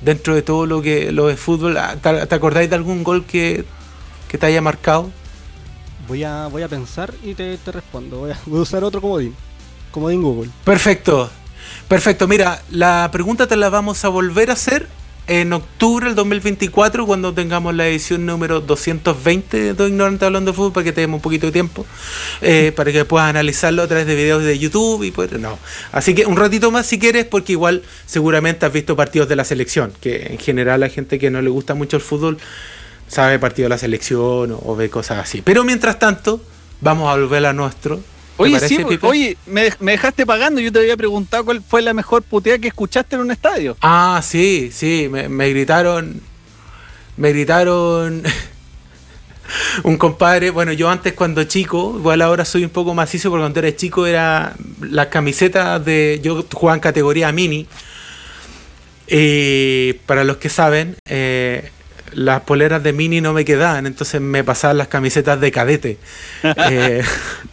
Dentro 0.00 0.34
de 0.34 0.42
todo 0.42 0.66
lo 0.66 0.82
que 0.82 1.10
lo 1.12 1.28
de 1.28 1.36
fútbol, 1.36 1.78
ah, 1.78 1.96
¿te 1.96 2.34
acordáis 2.34 2.68
de 2.68 2.76
algún 2.76 3.02
gol 3.02 3.24
que, 3.24 3.64
que 4.28 4.36
te 4.36 4.46
haya 4.46 4.60
marcado? 4.60 5.10
Voy 6.06 6.22
a, 6.22 6.48
voy 6.48 6.62
a 6.62 6.68
pensar 6.68 7.14
y 7.22 7.34
te, 7.34 7.56
te 7.56 7.72
respondo. 7.72 8.18
Voy 8.18 8.30
a, 8.32 8.38
voy 8.46 8.58
a 8.60 8.62
usar 8.62 8.84
otro 8.84 9.00
comodín. 9.00 9.34
Comodín 9.94 10.22
Google. 10.22 10.50
Perfecto. 10.64 11.30
Perfecto. 11.86 12.26
Mira, 12.26 12.60
la 12.72 13.08
pregunta 13.12 13.46
te 13.46 13.54
la 13.54 13.70
vamos 13.70 14.04
a 14.04 14.08
volver 14.08 14.50
a 14.50 14.54
hacer 14.54 14.88
en 15.28 15.52
octubre 15.52 16.06
del 16.06 16.16
2024 16.16 17.06
cuando 17.06 17.32
tengamos 17.32 17.76
la 17.76 17.86
edición 17.86 18.26
número 18.26 18.60
220 18.60 19.56
de 19.56 19.74
Todo 19.74 19.86
Ignorante 19.86 20.24
Hablando 20.24 20.50
de 20.50 20.56
Fútbol 20.56 20.72
para 20.72 20.82
que 20.82 20.92
tengamos 20.92 21.18
un 21.18 21.22
poquito 21.22 21.46
de 21.46 21.52
tiempo 21.52 21.86
eh, 22.42 22.72
para 22.74 22.90
que 22.90 23.04
puedas 23.04 23.30
analizarlo 23.30 23.82
a 23.82 23.86
través 23.86 24.08
de 24.08 24.16
videos 24.16 24.42
de 24.42 24.58
YouTube 24.58 25.04
y 25.04 25.12
pues 25.12 25.30
no. 25.38 25.60
Así 25.92 26.12
que 26.12 26.26
un 26.26 26.36
ratito 26.36 26.72
más 26.72 26.86
si 26.86 26.98
quieres 26.98 27.24
porque 27.26 27.52
igual 27.52 27.84
seguramente 28.04 28.66
has 28.66 28.72
visto 28.72 28.96
partidos 28.96 29.28
de 29.28 29.36
la 29.36 29.44
selección, 29.44 29.92
que 30.00 30.26
en 30.26 30.38
general 30.38 30.80
la 30.80 30.88
gente 30.88 31.20
que 31.20 31.30
no 31.30 31.40
le 31.40 31.50
gusta 31.50 31.74
mucho 31.74 31.98
el 31.98 32.02
fútbol 32.02 32.38
sabe 33.06 33.38
partido 33.38 33.66
de 33.66 33.70
la 33.70 33.78
selección 33.78 34.50
o, 34.50 34.60
o 34.64 34.74
ve 34.74 34.90
cosas 34.90 35.18
así. 35.18 35.40
Pero 35.40 35.62
mientras 35.62 36.00
tanto, 36.00 36.40
vamos 36.80 37.08
a 37.08 37.16
volver 37.16 37.46
a 37.46 37.52
nuestro. 37.52 38.02
¿Te 38.36 38.42
Oye, 38.42 38.60
sí, 38.60 38.78
pues, 38.82 38.98
oye, 39.02 39.36
me, 39.46 39.70
me 39.78 39.92
dejaste 39.92 40.26
pagando. 40.26 40.60
Yo 40.60 40.72
te 40.72 40.80
había 40.80 40.96
preguntado 40.96 41.44
cuál 41.44 41.62
fue 41.62 41.82
la 41.82 41.94
mejor 41.94 42.22
puteada 42.22 42.58
que 42.58 42.68
escuchaste 42.68 43.14
en 43.14 43.22
un 43.22 43.30
estadio. 43.30 43.76
Ah, 43.80 44.20
sí, 44.24 44.70
sí, 44.72 45.08
me, 45.10 45.28
me 45.28 45.48
gritaron. 45.50 46.20
Me 47.16 47.30
gritaron. 47.32 48.22
un 49.84 49.96
compadre, 49.96 50.50
bueno, 50.50 50.72
yo 50.72 50.90
antes 50.90 51.12
cuando 51.12 51.44
chico, 51.44 51.94
igual 51.96 52.22
ahora 52.22 52.44
soy 52.44 52.64
un 52.64 52.70
poco 52.70 52.94
macizo, 52.94 53.30
porque 53.30 53.42
cuando 53.42 53.60
era 53.60 53.76
chico 53.76 54.06
era 54.06 54.54
las 54.80 55.08
camisetas 55.08 55.84
de. 55.84 56.20
Yo 56.22 56.44
jugaba 56.52 56.76
en 56.76 56.80
categoría 56.80 57.30
mini. 57.32 57.66
Y 59.06 59.92
para 60.06 60.24
los 60.24 60.38
que 60.38 60.48
saben, 60.48 60.96
eh, 61.06 61.70
las 62.14 62.40
poleras 62.42 62.82
de 62.82 62.92
mini 62.92 63.20
no 63.20 63.32
me 63.32 63.44
quedaban, 63.44 63.86
entonces 63.86 64.20
me 64.20 64.42
pasaban 64.44 64.78
las 64.78 64.88
camisetas 64.88 65.40
de 65.40 65.50
cadete. 65.52 65.98
Eh, 66.70 67.02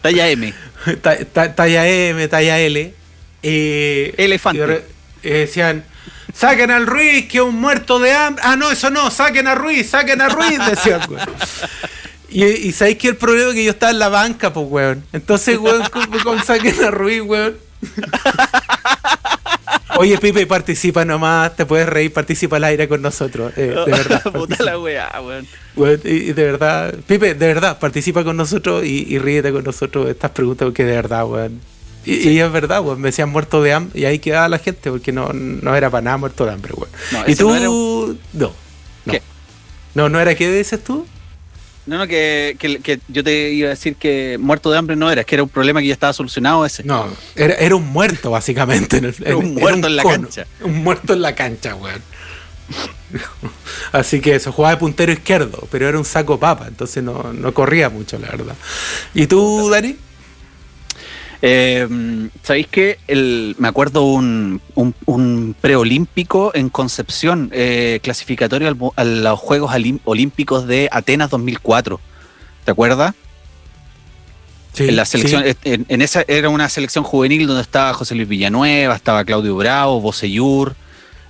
Talla 0.00 0.28
M. 0.28 0.52
ta- 1.02 1.18
ta- 1.24 1.54
talla 1.54 1.86
M, 1.86 2.26
talla 2.28 2.58
L. 2.58 2.94
eh, 3.42 4.14
Elefante. 4.16 4.84
y 5.22 5.28
eh, 5.28 5.32
decían, 5.32 5.84
saquen 6.34 6.70
al 6.70 6.86
Ruiz, 6.86 7.28
que 7.28 7.38
es 7.38 7.44
un 7.44 7.60
muerto 7.60 7.98
de 7.98 8.12
hambre. 8.12 8.42
Ah, 8.46 8.56
no, 8.56 8.70
eso 8.70 8.90
no, 8.90 9.10
saquen 9.10 9.46
a 9.46 9.54
Ruiz, 9.54 9.90
saquen 9.90 10.20
a 10.20 10.28
Ruiz, 10.28 10.58
decían, 10.70 11.00
weón. 11.08 11.28
Y, 12.28 12.44
y 12.44 12.72
sabéis 12.72 12.96
que 12.98 13.08
el 13.08 13.16
problema 13.16 13.50
es 13.50 13.54
que 13.54 13.64
yo 13.64 13.70
estaba 13.72 13.92
en 13.92 13.98
la 13.98 14.08
banca, 14.08 14.52
pues, 14.52 14.66
weón. 14.68 15.04
Entonces, 15.12 15.58
weón, 15.58 15.82
con, 15.90 16.06
con 16.20 16.42
saquen 16.44 16.82
a 16.84 16.90
Ruiz, 16.90 17.20
weón. 17.22 17.56
Oye, 19.98 20.16
Pipe, 20.18 20.46
participa 20.46 21.04
nomás, 21.04 21.54
te 21.54 21.66
puedes 21.66 21.88
reír, 21.88 22.12
participa 22.12 22.56
al 22.56 22.64
aire 22.64 22.88
con 22.88 23.02
nosotros. 23.02 23.52
eh, 23.56 23.66
de 23.66 23.84
verdad. 23.92 24.22
Puta 24.32 24.64
la 24.64 24.78
weá, 24.78 25.20
weón. 25.20 25.46
Weón, 25.76 26.00
y, 26.04 26.32
de 26.32 26.44
verdad, 26.44 26.94
Pipe, 27.06 27.34
de 27.34 27.46
verdad, 27.46 27.78
participa 27.78 28.24
con 28.24 28.36
nosotros 28.36 28.84
y, 28.84 29.06
y 29.08 29.18
ríete 29.18 29.52
con 29.52 29.64
nosotros 29.64 30.08
estas 30.08 30.30
preguntas 30.30 30.66
porque 30.66 30.84
de 30.84 30.96
verdad, 30.96 31.26
weón. 31.26 31.60
Y, 32.04 32.30
y 32.30 32.40
es 32.40 32.50
verdad, 32.50 32.80
weón, 32.80 33.00
me 33.00 33.08
decían 33.08 33.28
muerto 33.28 33.62
de 33.62 33.74
hambre 33.74 34.00
y 34.00 34.04
ahí 34.06 34.18
quedaba 34.18 34.48
la 34.48 34.58
gente 34.58 34.90
porque 34.90 35.12
no, 35.12 35.32
no 35.32 35.76
era 35.76 35.90
para 35.90 36.02
nada 36.02 36.16
muerto 36.16 36.46
de 36.46 36.52
hambre, 36.52 36.72
weón. 36.74 36.90
No, 37.12 37.24
y 37.26 37.36
tú, 37.36 37.50
no 37.50 37.56
era 37.56 37.64
no, 37.66 38.14
no. 38.32 38.52
¿Qué? 39.10 39.22
No, 39.94 40.08
no 40.08 40.18
era 40.20 40.34
qué 40.34 40.50
dices 40.50 40.82
tú. 40.82 41.06
No, 41.84 41.98
no, 41.98 42.06
que, 42.06 42.56
que, 42.58 42.78
que 42.78 43.00
yo 43.08 43.24
te 43.24 43.50
iba 43.50 43.66
a 43.66 43.70
decir 43.70 43.96
que 43.96 44.38
muerto 44.40 44.70
de 44.70 44.78
hambre 44.78 44.94
no 44.94 45.10
era, 45.10 45.22
es 45.22 45.26
que 45.26 45.34
era 45.34 45.42
un 45.42 45.48
problema 45.48 45.80
que 45.80 45.88
ya 45.88 45.94
estaba 45.94 46.12
solucionado 46.12 46.64
ese. 46.64 46.84
No, 46.84 47.06
era, 47.34 47.54
era 47.54 47.74
un 47.74 47.88
muerto 47.88 48.30
básicamente. 48.30 48.98
En 48.98 49.06
el, 49.06 49.14
Era 49.24 49.36
un 49.36 49.54
muerto 49.54 49.86
en 49.88 49.96
la 49.96 50.02
cancha. 50.04 50.46
Un 50.60 50.84
muerto 50.84 51.12
en 51.12 51.22
la 51.22 51.34
cancha, 51.34 51.74
weón. 51.74 52.02
Así 53.92 54.20
que 54.20 54.36
eso, 54.36 54.52
jugaba 54.52 54.74
de 54.74 54.78
puntero 54.78 55.12
izquierdo, 55.12 55.66
pero 55.70 55.88
era 55.88 55.98
un 55.98 56.04
saco 56.04 56.38
papa, 56.38 56.66
entonces 56.68 57.02
no, 57.02 57.32
no 57.32 57.52
corría 57.52 57.90
mucho, 57.90 58.18
la 58.18 58.28
verdad. 58.28 58.54
¿Y 59.12 59.26
tú, 59.26 59.68
Dani? 59.68 59.96
Eh, 61.44 62.28
¿Sabéis 62.44 62.68
que 62.68 62.98
me 63.58 63.66
acuerdo 63.68 64.04
un, 64.04 64.60
un, 64.76 64.94
un 65.06 65.56
preolímpico 65.60 66.52
en 66.54 66.68
Concepción, 66.68 67.50
eh, 67.52 67.98
clasificatorio 68.02 68.68
al 68.68 68.76
a 68.96 69.04
los 69.04 69.40
Juegos 69.40 69.72
Olímpicos 70.04 70.66
de 70.68 70.88
Atenas 70.92 71.30
2004? 71.30 72.00
¿Te 72.64 72.70
acuerdas? 72.70 73.14
Sí, 74.72 74.88
en 74.88 74.96
la 74.96 75.04
selección, 75.04 75.42
sí. 75.44 75.54
en, 75.64 75.84
en 75.88 76.00
esa 76.00 76.24
era 76.28 76.48
una 76.48 76.68
selección 76.68 77.04
juvenil 77.04 77.46
donde 77.46 77.62
estaba 77.62 77.92
José 77.92 78.14
Luis 78.14 78.28
Villanueva, 78.28 78.94
estaba 78.94 79.24
Claudio 79.24 79.54
Bravo, 79.56 80.00
Bocellur, 80.00 80.74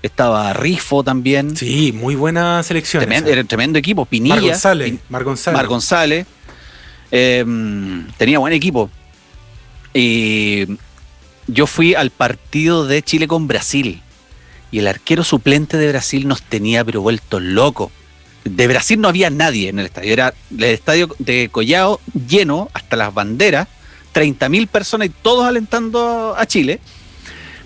estaba 0.02 0.52
Rifo 0.52 1.02
también. 1.02 1.56
Sí, 1.56 1.90
muy 1.92 2.14
buena 2.14 2.62
selección. 2.62 3.00
Tremendo, 3.00 3.30
era 3.30 3.40
un 3.40 3.46
tremendo 3.48 3.78
equipo. 3.78 4.04
Pinilla. 4.04 4.36
Mar 4.36 4.44
González, 4.44 4.88
Pin- 4.90 5.00
Mar 5.08 5.24
González. 5.24 5.56
Mar 5.56 5.66
González. 5.66 6.26
Eh, 7.10 7.44
tenía 8.16 8.38
buen 8.38 8.52
equipo. 8.52 8.90
Y 9.95 10.66
yo 11.47 11.66
fui 11.66 11.95
al 11.95 12.11
partido 12.11 12.86
de 12.86 13.03
Chile 13.03 13.28
con 13.28 13.49
Brasil. 13.49 14.03
Y 14.70 14.78
el 14.78 14.86
arquero 14.86 15.22
suplente 15.22 15.76
de 15.76 15.88
Brasil 15.88 16.26
nos 16.26 16.43
tenía 16.43 16.84
pero 16.84 17.03
vueltos 17.03 17.43
locos. 17.43 17.90
De 18.45 18.66
Brasil 18.66 19.01
no 19.01 19.09
había 19.09 19.30
nadie 19.30 19.68
en 19.68 19.78
el 19.78 19.86
estadio. 19.86 20.12
Era 20.12 20.34
el 20.51 20.64
estadio 20.64 21.14
de 21.18 21.49
Collao 21.51 22.01
lleno 22.28 22.70
hasta 22.72 22.97
las 22.97 23.12
banderas. 23.12 23.68
30.000 24.14 24.68
personas 24.68 25.09
y 25.09 25.11
todos 25.11 25.47
alentando 25.47 26.34
a 26.36 26.47
Chile. 26.47 26.80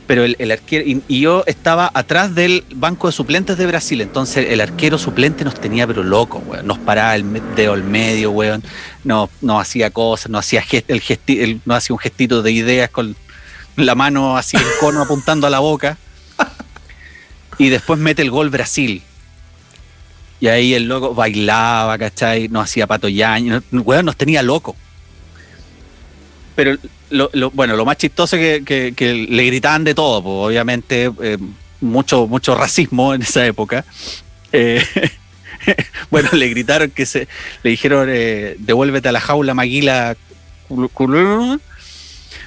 Pero 0.07 0.24
el, 0.24 0.36
el 0.38 0.52
arquero. 0.52 0.84
Y, 1.09 1.20
yo 1.20 1.42
estaba 1.46 1.90
atrás 1.92 2.34
del 2.34 2.64
banco 2.74 3.09
de 3.09 3.12
suplentes 3.12 3.59
de 3.59 3.66
Brasil. 3.66 4.00
Entonces 4.00 4.46
el 4.50 4.61
arquero 4.61 4.98
suplente 4.98 5.44
nos 5.44 5.54
tenía 5.61 5.86
pero 5.86 6.04
locos, 6.04 6.42
weón. 6.46 6.66
Nos 6.66 6.78
paraba 6.78 7.16
el 7.16 7.24
dedo 7.57 7.72
al 7.72 7.82
medio, 7.82 8.30
weón. 8.30 8.62
No, 9.02 9.28
no 9.40 9.59
hacía 9.59 9.90
cosas, 9.90 10.30
no 10.30 10.38
hacía 10.38 10.62
gest- 10.62 10.84
el 10.88 11.00
gesti- 11.02 11.40
el- 11.40 11.61
no 11.64 11.74
hacía 11.74 11.94
un 11.94 11.98
gestito 11.98 12.42
de 12.42 12.52
ideas 12.52 12.88
con 12.90 13.16
la 13.76 13.94
mano 13.96 14.36
así 14.36 14.57
en 14.57 14.62
cono 14.80 15.02
apuntando 15.02 15.46
a 15.48 15.50
la 15.50 15.59
boca. 15.59 15.98
Y 17.59 17.68
después 17.70 17.98
mete 17.98 18.22
el 18.22 18.30
gol 18.30 18.50
Brasil. 18.50 19.02
Y 20.38 20.48
ahí 20.48 20.74
el 20.74 20.84
loco 20.84 21.14
bailaba, 21.14 21.96
¿cachai? 21.98 22.48
Nos 22.48 22.64
hacía 22.64 22.86
patoyaño. 22.86 23.62
Weón, 23.72 24.04
nos 24.04 24.16
tenía 24.16 24.42
loco. 24.42 24.76
Pero 26.54 26.76
lo, 27.11 27.30
lo- 27.32 27.50
bueno, 27.50 27.76
lo 27.76 27.84
más 27.84 27.96
chistoso 27.98 28.36
es 28.36 28.59
que, 28.59 28.64
que- 28.64 28.92
que 28.96 29.14
le 29.14 29.44
gritaban 29.44 29.84
de 29.84 29.94
todo, 29.94 30.22
pues, 30.22 30.32
obviamente 30.48 31.11
eh, 31.22 31.38
mucho, 31.80 32.26
mucho 32.26 32.54
racismo 32.54 33.14
en 33.14 33.22
esa 33.22 33.44
época. 33.46 33.84
Eh, 34.52 34.82
bueno, 36.11 36.28
le 36.32 36.48
gritaron 36.48 36.90
que 36.90 37.07
se, 37.07 37.28
le 37.62 37.70
dijeron 37.70 38.09
eh, 38.11 38.57
devuélvete 38.59 39.09
a 39.09 39.12
la 39.12 39.20
jaula, 39.20 39.54
maguila. 39.54 40.16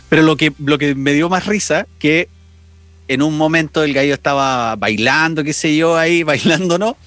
Pero 0.09 0.23
lo 0.23 0.35
que, 0.37 0.51
lo 0.63 0.77
que 0.77 0.95
me 0.95 1.13
dio 1.13 1.29
más 1.29 1.45
risa, 1.45 1.85
que 1.99 2.27
en 3.07 3.21
un 3.21 3.37
momento 3.37 3.83
el 3.83 3.93
gallo 3.93 4.13
estaba 4.13 4.75
bailando, 4.75 5.43
qué 5.43 5.53
sé 5.53 5.75
yo, 5.75 5.97
ahí 5.97 6.23
bailando, 6.23 6.77
¿no? 6.77 6.97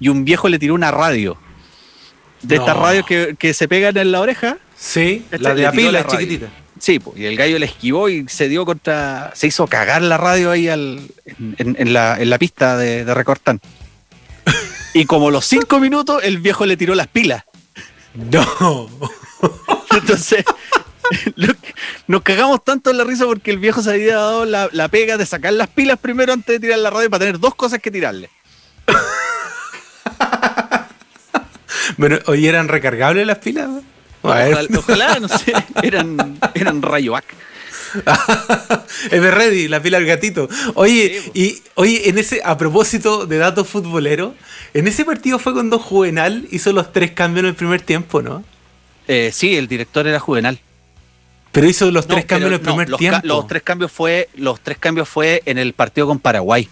Y 0.00 0.08
un 0.08 0.24
viejo 0.24 0.48
le 0.48 0.58
tiró 0.58 0.74
una 0.74 0.90
radio. 0.90 1.36
De 2.42 2.56
estas 2.56 2.76
radios 2.76 3.06
que, 3.06 3.36
que 3.38 3.54
se 3.54 3.68
pegan 3.68 3.96
en 3.96 4.12
la 4.12 4.20
oreja. 4.20 4.58
Sí, 4.76 5.24
Este 5.30 5.38
la 5.38 5.54
de 5.54 5.62
la 5.62 5.72
pila 5.72 5.92
la 5.92 6.06
chiquitita. 6.06 6.46
Sí, 6.78 6.98
pues, 6.98 7.18
y 7.18 7.26
el 7.26 7.36
gallo 7.36 7.58
le 7.58 7.66
esquivó 7.66 8.08
y 8.08 8.28
se 8.28 8.48
dio 8.48 8.64
contra. 8.64 9.32
Se 9.34 9.46
hizo 9.46 9.66
cagar 9.66 10.02
la 10.02 10.16
radio 10.18 10.50
ahí 10.50 10.68
al, 10.68 11.00
en, 11.58 11.76
en 11.78 11.92
la, 11.92 12.20
en 12.20 12.30
la 12.30 12.38
pista 12.38 12.76
de, 12.76 13.04
de 13.04 13.14
Recortán. 13.14 13.60
Y 14.92 15.06
como 15.06 15.30
los 15.30 15.44
cinco 15.44 15.80
minutos, 15.80 16.22
el 16.22 16.38
viejo 16.38 16.66
le 16.66 16.76
tiró 16.76 16.94
las 16.94 17.08
pilas. 17.08 17.44
No. 18.14 18.88
Entonces, 19.90 20.44
nos 22.06 22.22
cagamos 22.22 22.64
tanto 22.64 22.90
en 22.90 22.98
la 22.98 23.04
risa 23.04 23.24
porque 23.26 23.50
el 23.50 23.58
viejo 23.58 23.82
se 23.82 23.90
había 23.90 24.16
dado 24.16 24.44
la, 24.44 24.68
la 24.72 24.88
pega 24.88 25.16
de 25.16 25.26
sacar 25.26 25.52
las 25.52 25.68
pilas 25.68 25.98
primero 25.98 26.32
antes 26.32 26.54
de 26.54 26.60
tirar 26.60 26.78
la 26.78 26.90
radio 26.90 27.10
para 27.10 27.20
tener 27.20 27.40
dos 27.40 27.54
cosas 27.54 27.80
que 27.80 27.90
tirarle. 27.90 28.30
Bueno, 31.96 32.18
oye, 32.26 32.48
¿eran 32.48 32.68
recargables 32.68 33.26
las 33.26 33.38
pilas? 33.38 33.68
Ojalá, 34.24 34.60
ojalá, 34.78 35.20
no 35.20 35.28
sé, 35.28 35.52
eran, 35.82 36.38
eran 36.54 36.80
Rayovac. 36.82 37.24
Everready, 39.10 39.68
la 39.68 39.80
pila 39.80 39.98
del 39.98 40.06
gatito. 40.06 40.48
Oye, 40.74 41.22
y 41.34 41.62
oye, 41.74 42.08
en 42.08 42.18
ese, 42.18 42.40
a 42.44 42.56
propósito 42.56 43.26
de 43.26 43.38
datos 43.38 43.68
futboleros, 43.68 44.32
en 44.72 44.86
ese 44.88 45.04
partido 45.04 45.38
fue 45.38 45.52
cuando 45.52 45.78
Juvenal 45.78 46.46
hizo 46.50 46.72
los 46.72 46.92
tres 46.92 47.12
cambios 47.12 47.44
en 47.44 47.50
el 47.50 47.54
primer 47.54 47.82
tiempo, 47.82 48.22
¿no? 48.22 48.42
Eh, 49.06 49.30
sí, 49.32 49.54
el 49.56 49.68
director 49.68 50.06
era 50.06 50.18
Juvenal. 50.18 50.58
Pero 51.52 51.68
hizo 51.68 51.90
los 51.90 52.08
No, 52.08 52.14
tres 52.14 52.24
cambios 52.26 52.48
en 52.48 52.54
el 52.54 52.60
no, 52.62 52.64
primer 52.70 52.88
los, 52.90 52.98
tiempo. 52.98 53.20
ca- 53.20 53.26
los 53.26 53.46
tres 53.46 53.62
cambios 53.62 53.92
fue 53.92 54.28
los 54.34 54.60
tres 54.60 54.76
cambios 54.78 55.08
fue 55.08 55.40
en 55.46 55.58
el 55.58 55.72
partido 55.72 56.08
con 56.08 56.18
Paraguay 56.18 56.68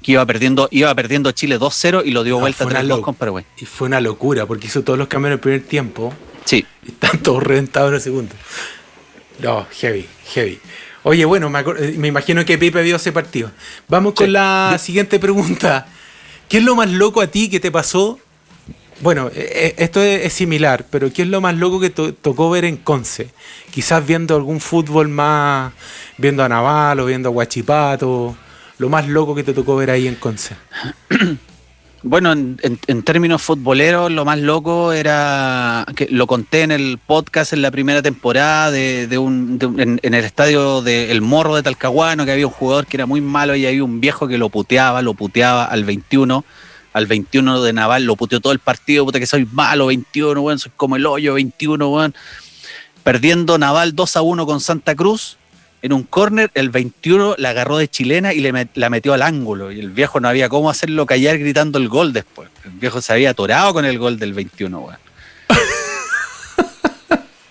que 0.00 0.12
iba 0.12 0.24
perdiendo 0.26 0.68
iba 0.70 0.94
perdiendo 0.94 1.32
Chile 1.32 1.58
2-0 1.58 2.02
y 2.04 2.12
lo 2.12 2.22
dio 2.22 2.34
No, 2.34 2.40
vuelta 2.40 2.64
fue 2.64 2.72
una 2.72 2.82
3-2 2.82 2.86
lo- 2.86 3.02
con 3.02 3.14
Paraguay. 3.16 3.44
Y 3.56 3.64
fue 3.66 3.88
una 3.88 4.00
locura, 4.00 4.46
porque 4.46 4.68
hizo 4.68 4.82
todos 4.82 4.96
los 4.98 5.08
cambios 5.08 5.30
en 5.30 5.32
el 5.34 5.40
primer 5.40 5.62
tiempo. 5.64 6.12
Sí. 6.44 6.66
Y 6.84 6.88
están 6.90 7.22
todos 7.22 7.42
reventados 7.42 7.90
en 7.90 7.94
el 7.94 8.00
segundo. 8.00 8.34
No, 9.38 9.66
heavy, 9.70 10.06
heavy. 10.34 10.58
Oye, 11.04 11.24
bueno, 11.24 11.48
me, 11.48 11.60
eh, 11.60 11.94
me 11.96 12.08
imagino 12.08 12.44
que 12.44 12.58
Pipe 12.58 12.82
vio 12.82 12.96
ese 12.96 13.12
partido. 13.12 13.50
Vamos 13.88 14.14
con 14.14 14.26
Sí. 14.26 14.32
la 14.32 14.76
siguiente 14.80 15.18
pregunta. 15.20 15.86
¿Qué 16.48 16.58
es 16.58 16.64
lo 16.64 16.74
más 16.74 16.90
loco 16.90 17.20
a 17.20 17.28
ti 17.28 17.48
que 17.48 17.60
te 17.60 17.70
pasó? 17.70 18.18
Bueno, 19.00 19.28
eh, 19.28 19.32
eh, 19.54 19.74
esto 19.78 20.00
es, 20.02 20.26
es 20.26 20.32
similar, 20.32 20.86
pero 20.90 21.12
¿qué 21.12 21.22
es 21.22 21.28
lo 21.28 21.40
más 21.40 21.54
loco 21.56 21.78
que 21.80 21.90
to- 21.90 22.14
tocó 22.14 22.50
ver 22.50 22.64
en 22.64 22.76
Conce? 22.78 23.30
Quizás 23.70 24.04
viendo 24.06 24.34
algún 24.36 24.60
fútbol 24.60 25.08
más, 25.08 25.72
viendo 26.18 26.42
a 26.44 26.48
Naval 26.48 26.98
o 27.00 27.06
viendo 27.06 27.28
a 27.28 27.32
Guachipato. 27.32 28.36
Lo 28.78 28.88
más 28.88 29.06
loco 29.08 29.34
que 29.36 29.44
te 29.44 29.52
tocó 29.54 29.76
ver 29.76 29.90
ahí 29.90 30.08
en 30.08 30.16
Conce. 30.16 30.56
Bueno, 32.04 32.32
en, 32.32 32.58
en- 32.62 33.02
términos 33.04 33.42
futboleros, 33.42 34.10
lo 34.10 34.24
más 34.24 34.38
loco 34.40 34.92
era 34.92 35.86
que 35.94 36.08
lo 36.10 36.26
conté 36.26 36.62
en 36.62 36.72
el 36.72 36.98
podcast 36.98 37.52
en 37.52 37.62
la 37.62 37.70
primera 37.70 38.02
temporada 38.02 38.72
de, 38.72 39.06
de 39.06 39.18
un, 39.18 39.58
de 39.58 39.66
en, 39.82 40.00
el 40.02 40.24
estadio 40.24 40.82
del 40.82 41.20
Morro 41.20 41.54
de 41.54 41.62
Talcahuano, 41.62 42.24
que 42.24 42.32
había 42.32 42.46
un 42.48 42.52
jugador 42.52 42.86
que 42.86 42.96
era 42.96 43.06
muy 43.06 43.20
malo 43.20 43.54
y 43.54 43.66
había 43.66 43.84
un 43.84 44.00
viejo 44.00 44.26
que 44.26 44.36
lo 44.36 44.48
puteaba, 44.48 45.00
lo 45.00 45.14
puteaba 45.14 45.64
al 45.64 45.84
21, 45.84 46.44
al 46.92 47.06
21 47.06 47.62
de 47.62 47.72
Naval, 47.72 48.04
lo 48.04 48.16
puteó 48.16 48.40
todo 48.40 48.52
el 48.52 48.58
partido, 48.58 49.04
puta 49.04 49.20
que 49.20 49.26
soy 49.26 49.46
malo, 49.52 49.86
21, 49.86 50.40
weón, 50.40 50.58
soy 50.58 50.72
como 50.76 50.96
el 50.96 51.06
hoyo, 51.06 51.34
21, 51.34 51.88
weón. 51.88 52.14
Perdiendo 53.04 53.58
Naval 53.58 53.94
2 53.94 54.16
a 54.16 54.22
1 54.22 54.44
con 54.46 54.60
Santa 54.60 54.96
Cruz. 54.96 55.36
En 55.82 55.92
un 55.92 56.04
córner, 56.04 56.50
el 56.54 56.70
21 56.70 57.34
la 57.38 57.50
agarró 57.50 57.76
de 57.76 57.88
chilena 57.88 58.32
y 58.32 58.40
le 58.40 58.52
met- 58.54 58.70
la 58.74 58.88
metió 58.88 59.12
al 59.14 59.22
ángulo. 59.22 59.72
Y 59.72 59.80
el 59.80 59.90
viejo 59.90 60.20
no 60.20 60.28
había 60.28 60.48
cómo 60.48 60.70
hacerlo 60.70 61.06
callar 61.06 61.38
gritando 61.38 61.78
el 61.78 61.88
gol 61.88 62.12
después. 62.12 62.48
El 62.64 62.70
viejo 62.72 63.00
se 63.02 63.12
había 63.12 63.30
atorado 63.30 63.74
con 63.74 63.84
el 63.84 63.98
gol 63.98 64.18
del 64.18 64.32
21, 64.32 64.78
weón. 64.78 64.98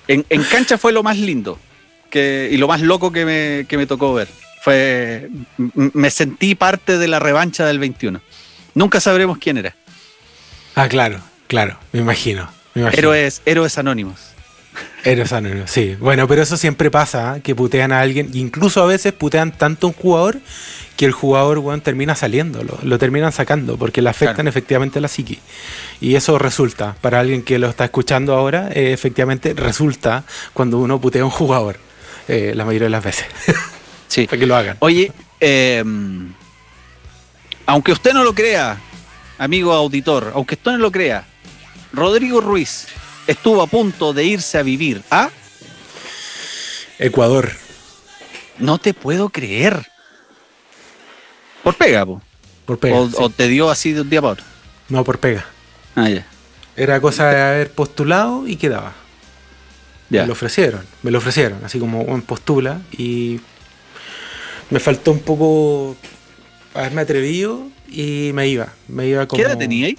en, 0.08 0.26
en 0.30 0.44
cancha 0.44 0.78
fue 0.78 0.92
lo 0.92 1.04
más 1.04 1.18
lindo 1.18 1.60
que, 2.10 2.50
y 2.52 2.58
lo 2.58 2.68
más 2.68 2.82
loco 2.82 3.12
que 3.12 3.26
me, 3.26 3.66
que 3.68 3.78
me 3.78 3.86
tocó 3.86 4.14
ver. 4.14 4.28
Fue, 4.64 5.30
me 5.76 6.12
sentí 6.12 6.56
parte 6.56 6.98
de 6.98 7.08
la 7.08 7.20
revancha 7.20 7.66
del 7.66 7.80
21. 7.80 8.22
Nunca 8.76 9.00
sabremos 9.00 9.38
quién 9.40 9.58
era. 9.58 9.76
Ah, 10.76 10.88
claro, 10.88 11.20
claro, 11.48 11.78
me 11.92 12.00
imagino. 12.00 12.50
Me 12.74 12.84
imagino. 12.84 13.00
Héroes, 13.00 13.42
héroes 13.46 13.78
anónimos. 13.78 14.31
Eres 15.04 15.34
anónimo, 15.34 15.68
sí. 15.68 15.96
Bueno, 16.00 16.28
pero 16.28 16.42
eso 16.44 16.58
siempre 16.58 16.92
pasa, 16.92 17.38
¿eh? 17.38 17.42
que 17.42 17.56
putean 17.56 17.92
a 17.92 18.00
alguien. 18.02 18.30
Incluso 18.34 18.82
a 18.82 18.86
veces 18.86 19.14
putean 19.14 19.52
tanto 19.52 19.88
a 19.88 19.90
un 19.90 19.96
jugador 19.96 20.40
que 20.96 21.06
el 21.06 21.12
jugador 21.12 21.58
weón, 21.58 21.82
termina 21.82 22.16
saliendo, 22.16 22.64
lo, 22.64 22.78
lo 22.84 23.00
terminan 23.00 23.32
sacando, 23.32 23.78
porque 23.78 24.02
le 24.04 24.10
afectan 24.12 24.36
Claro. 24.36 24.50
efectivamente 24.50 25.02
la 25.02 25.08
psiqui. 25.08 25.40
Y 26.00 26.16
eso 26.16 26.38
resulta, 26.38 26.96
para 27.02 27.20
alguien 27.20 27.42
que 27.42 27.58
lo 27.58 27.68
está 27.70 27.86
escuchando 27.86 28.36
ahora, 28.36 28.70
eh, 28.74 28.94
efectivamente 28.94 29.54
resulta 29.56 30.24
cuando 30.54 30.78
uno 30.78 31.02
putea 31.02 31.24
a 31.24 31.26
un 31.26 31.32
jugador, 31.32 31.78
eh, 32.28 32.54
la 32.56 32.66
mayoría 32.66 32.86
de 32.86 32.92
las 32.92 33.04
veces. 33.04 33.26
Sí. 34.08 34.26
para 34.28 34.40
que 34.40 34.46
lo 34.46 34.56
hagan. 34.58 34.76
Oye, 34.80 35.12
Eh, 35.40 35.84
aunque 37.66 37.92
usted 37.92 38.14
no 38.14 38.24
lo 38.24 38.34
crea, 38.36 38.78
amigo 39.38 39.74
auditor, 39.74 40.32
aunque 40.36 40.56
usted 40.56 40.72
no 40.72 40.78
lo 40.78 40.92
crea, 40.92 41.26
Rodrigo 41.94 42.42
Ruiz 42.42 42.88
estuvo 43.28 43.62
a 43.62 43.68
punto 43.68 44.14
de 44.14 44.26
irse 44.26 44.58
a 44.58 44.64
vivir 44.64 45.02
a... 45.10 45.30
Ecuador. 47.00 47.52
No 48.60 48.78
te 48.78 48.94
puedo 48.94 49.30
creer. 49.30 49.88
Por 51.64 51.76
pega, 51.76 52.06
po. 52.06 52.22
Por 52.66 52.78
pega. 52.78 52.98
O, 52.98 53.10
sí. 53.10 53.16
o 53.18 53.30
te 53.30 53.48
dio 53.48 53.70
así 53.70 53.92
de 53.92 54.02
un 54.02 54.10
día 54.10 54.22
para 54.22 54.34
otro. 54.34 54.46
No, 54.90 55.04
por 55.04 55.20
pega. 55.20 55.46
Ah, 55.96 56.10
ya. 56.10 56.28
Era 56.76 57.02
cosa 57.02 57.30
de 57.30 57.42
haber 57.42 57.72
postulado 57.72 58.48
y 58.48 58.56
quedaba. 58.56 58.94
Ya. 60.10 60.22
Me 60.22 60.28
lo 60.28 60.34
ofrecieron, 60.34 60.86
me 61.04 61.12
lo 61.12 61.18
ofrecieron, 61.20 61.64
así 61.64 61.80
como 61.80 62.02
en 62.02 62.22
postula 62.22 62.82
y 62.92 63.40
me 64.70 64.80
faltó 64.80 65.12
un 65.12 65.22
poco 65.22 65.96
haberme 66.74 67.02
atrevido 67.02 67.68
y 67.88 68.32
me 68.34 68.48
iba, 68.48 68.74
me 68.90 69.08
iba 69.08 69.26
como 69.26 69.42
¿Qué 69.42 69.48
edad 69.48 69.58
tenía 69.58 69.88
ahí? 69.88 69.98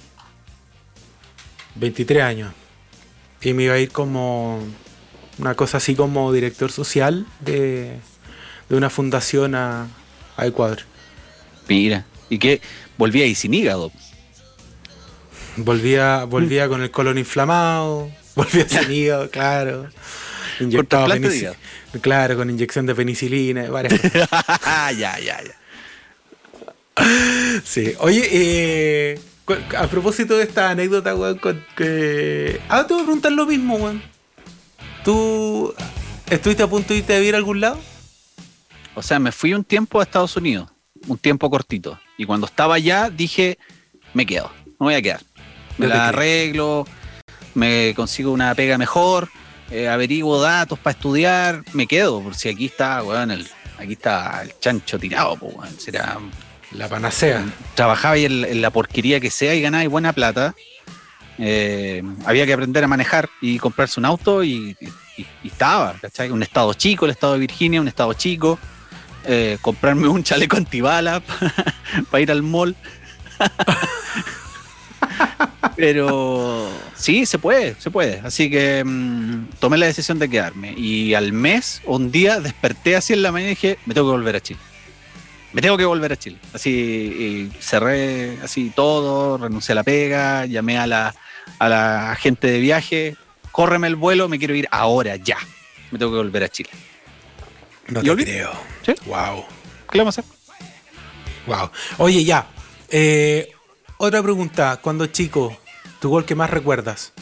23 1.75 2.23
años 2.23 2.53
y 3.43 3.53
me 3.53 3.63
iba 3.63 3.73
a 3.75 3.79
ir 3.79 3.91
como 3.91 4.59
una 5.39 5.55
cosa 5.55 5.77
así 5.77 5.95
como 5.95 6.31
director 6.31 6.71
social 6.71 7.25
de, 7.41 7.97
de 8.69 8.75
una 8.75 8.89
fundación 8.89 9.55
a, 9.55 9.87
a 10.37 10.45
Ecuador. 10.45 10.79
Mira. 11.67 12.05
¿Y 12.29 12.39
qué? 12.39 12.61
Volví 12.97 13.21
ahí 13.21 13.35
sin 13.35 13.53
hígado. 13.53 13.91
Volvía, 15.57 16.23
volvía 16.23 16.67
con 16.67 16.81
el 16.81 16.89
colon 16.89 17.17
inflamado, 17.19 18.09
volvía 18.35 18.67
sin 18.67 18.91
hígado, 18.91 19.29
claro. 19.29 19.87
Inyectado 20.59 21.05
trasplante 21.05 21.29
de 21.29 21.35
penici- 21.35 21.39
hígado. 21.41 21.55
Claro, 22.01 22.37
con 22.37 22.49
inyección 22.49 22.85
de 22.87 22.95
penicilina, 22.95 23.69
varias 23.69 23.99
cosas. 24.01 24.29
ya, 24.97 25.19
ya, 25.19 25.39
ya. 25.43 25.55
Sí. 27.63 27.93
Oye, 27.99 28.27
eh, 28.31 29.19
a 29.77 29.87
propósito 29.87 30.37
de 30.37 30.43
esta 30.43 30.69
anécdota, 30.69 31.15
weón, 31.15 31.37
con 31.37 31.63
que. 31.75 32.61
Ah, 32.69 32.85
te 32.87 32.93
voy 32.93 33.03
a 33.03 33.05
preguntar 33.05 33.31
lo 33.31 33.45
mismo, 33.45 33.75
weón. 33.75 34.01
¿Tú 35.03 35.73
estuviste 36.29 36.63
a 36.63 36.67
punto 36.67 36.93
de 36.93 36.99
irte 36.99 37.15
a 37.15 37.19
vivir 37.19 37.35
a 37.35 37.37
algún 37.37 37.59
lado? 37.59 37.79
O 38.95 39.01
sea, 39.01 39.19
me 39.19 39.31
fui 39.31 39.53
un 39.53 39.63
tiempo 39.63 39.99
a 39.99 40.03
Estados 40.03 40.37
Unidos, 40.37 40.69
un 41.07 41.17
tiempo 41.17 41.49
cortito. 41.49 41.99
Y 42.17 42.25
cuando 42.25 42.47
estaba 42.47 42.75
allá 42.75 43.09
dije, 43.09 43.57
me 44.13 44.25
quedo, 44.25 44.51
me 44.65 44.75
voy 44.79 44.93
a 44.93 45.01
quedar. 45.01 45.21
Me 45.77 45.87
No 45.87 45.93
la 45.93 46.09
arreglo, 46.09 46.87
me 47.55 47.93
consigo 47.95 48.31
una 48.31 48.53
pega 48.55 48.77
mejor, 48.77 49.29
eh, 49.71 49.89
averiguo 49.89 50.39
datos 50.39 50.77
para 50.79 50.95
estudiar, 50.95 51.63
me 51.73 51.87
quedo, 51.87 52.21
por 52.21 52.35
si 52.35 52.49
aquí 52.49 52.65
está, 52.67 53.03
weón, 53.03 53.31
el, 53.31 53.47
aquí 53.77 53.93
está 53.93 54.43
el 54.43 54.57
chancho 54.59 54.99
tirado, 54.99 55.35
pues, 55.35 55.55
weón. 55.55 55.79
Será, 55.79 56.19
La 56.75 56.87
panacea. 56.89 57.43
trabajaba 57.75 58.15
ahí 58.15 58.25
en, 58.25 58.61
la 58.61 58.69
porquería 58.71 59.19
que 59.19 59.29
sea 59.31 59.53
y 59.55 59.61
ganaba 59.61 59.87
buena 59.87 60.13
plata. 60.13 60.55
Eh, 61.37 62.01
había 62.25 62.45
que 62.45 62.53
aprender 62.53 62.83
a 62.83 62.87
manejar 62.87 63.29
y 63.41 63.57
comprarse 63.59 63.99
un 63.99 64.05
auto 64.05 64.43
y, 64.43 64.75
y- 65.17 65.25
y 65.43 65.47
estaba, 65.47 65.93
¿cachai? 66.01 66.31
Un 66.31 66.43
estado 66.43 66.73
chico, 66.73 67.05
el 67.05 67.11
estado 67.11 67.33
de 67.33 67.39
Virginia, 67.39 67.81
un 67.81 67.87
estado 67.87 68.13
chico. 68.13 68.59
Eh, 69.25 69.57
comprarme 69.61 70.07
un 70.07 70.23
chaleco 70.23 70.57
antibala 70.57 71.21
para 72.11 72.21
ir 72.21 72.31
al 72.31 72.41
mall. 72.43 72.75
Pero 75.75 76.69
sí, 76.95 77.25
se 77.25 77.39
puede, 77.39 77.75
se 77.79 77.89
puede. 77.91 78.21
Así 78.23 78.49
que 78.49 78.83
mm, 78.83 79.47
tomé 79.59 79.77
la 79.77 79.85
decisión 79.87 80.19
de 80.19 80.29
quedarme. 80.29 80.73
Y 80.77 81.13
al 81.13 81.33
mes, 81.33 81.81
un 81.85 82.11
día, 82.11 82.39
desperté 82.39 82.95
así 82.95 83.13
en 83.13 83.21
la 83.21 83.31
mañana 83.31 83.51
y 83.51 83.55
dije, 83.55 83.77
me 83.85 83.93
tengo 83.93 84.07
que 84.07 84.11
volver 84.17 84.35
a 84.35 84.41
Chile. 84.41 84.59
Me 85.53 85.61
tengo 85.61 85.77
que 85.77 85.85
volver 85.85 86.11
a 86.11 86.17
Chile. 86.17 86.37
Así 86.53 87.51
cerré 87.59 88.37
así 88.41 88.71
todo, 88.75 89.37
renuncié 89.37 89.73
a 89.73 89.75
la 89.75 89.83
pega, 89.83 90.45
llamé 90.45 90.77
a 90.77 90.87
la, 90.87 91.15
a 91.59 91.69
la 91.69 92.11
agente 92.11 92.47
de 92.47 92.59
viaje, 92.59 93.15
córreme 93.51 93.87
el 93.87 93.95
vuelo, 93.95 94.27
me 94.27 94.39
quiero 94.39 94.55
ir 94.55 94.67
ahora, 94.71 95.15
ya. 95.15 95.37
Me 95.91 95.99
tengo 95.99 96.11
que 96.11 96.17
volver 96.17 96.43
a 96.43 96.49
Chile. 96.49 96.71
No 97.87 98.01
¿Y 98.01 98.15
te 98.15 98.23
creo. 98.23 98.51
Sí. 98.83 98.93
Wow. 99.05 99.45
¿Qué 99.91 99.97
le 99.97 100.03
vamos 100.03 100.17
a 100.17 100.21
hacer? 100.21 100.33
Wow. 101.45 101.69
Oye, 101.99 102.23
ya. 102.23 102.47
eh, 102.89 103.49
otra 103.97 104.23
pregunta. 104.23 104.77
Cuando 104.81 105.05
chico, 105.07 105.55
¿tu 105.99 106.09
gol 106.09 106.25
que 106.25 106.33
más 106.33 106.49
recuerdas? 106.49 107.13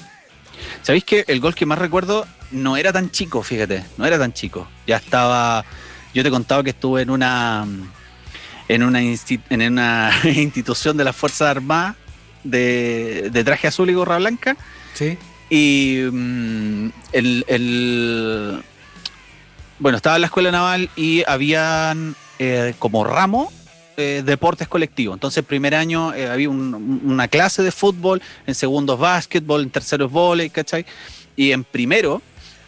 ¿Sabéis 0.84 1.04
que 1.04 1.26
el 1.28 1.42
gol 1.42 1.54
que 1.54 1.66
más 1.66 1.80
recuerdo 1.80 2.26
no 2.52 2.78
era 2.78 2.94
tan 2.94 3.12
chico, 3.12 3.44
fíjate, 3.44 3.84
no 3.98 4.06
era 4.06 4.18
tan 4.18 4.32
chico. 4.34 4.68
Ya 4.88 4.98
estaba, 4.98 5.66
yo 6.14 6.22
te 6.24 6.30
he 6.30 6.32
contado 6.32 6.64
que 6.64 6.70
estuve 6.72 7.02
en 7.02 7.10
una 7.10 7.66
en 8.74 8.84
una, 8.84 9.02
en 9.02 9.62
una 9.74 10.12
institución 10.24 10.98
de 10.98 11.04
las 11.04 11.16
Fuerzas 11.16 11.50
Armadas 11.50 11.96
de, 12.44 13.30
de 13.32 13.44
traje 13.44 13.68
azul 13.68 13.90
y 13.90 13.94
gorra 13.94 14.18
blanca. 14.18 14.56
Sí. 14.94 15.18
Y 15.50 16.00
mm, 16.12 16.90
el, 17.14 17.46
el- 17.48 18.62
bueno, 19.80 19.98
estaba 19.98 20.16
en 20.18 20.22
la 20.22 20.28
escuela 20.28 20.52
naval 20.52 20.90
y 20.96 21.24
habían 21.28 22.16
eh, 22.40 22.74
como 22.80 23.04
ramo 23.04 23.52
eh, 23.98 24.24
deportes 24.26 24.68
colectivos. 24.68 25.16
Entonces, 25.16 25.44
primer 25.44 25.76
año 25.76 26.14
eh, 26.14 26.30
había 26.30 26.50
un- 26.50 27.02
una 27.04 27.28
clase 27.28 27.64
de 27.64 27.72
fútbol, 27.72 28.22
en 28.48 28.56
segundo 28.56 28.94
es 28.94 29.00
básquetbol, 29.00 29.64
en 29.64 29.70
tercero 29.70 30.06
es 30.06 30.12
vóley, 30.12 30.50
¿cachai? 30.50 30.86
Y 31.36 31.52
en 31.52 31.64
primero, 31.64 32.22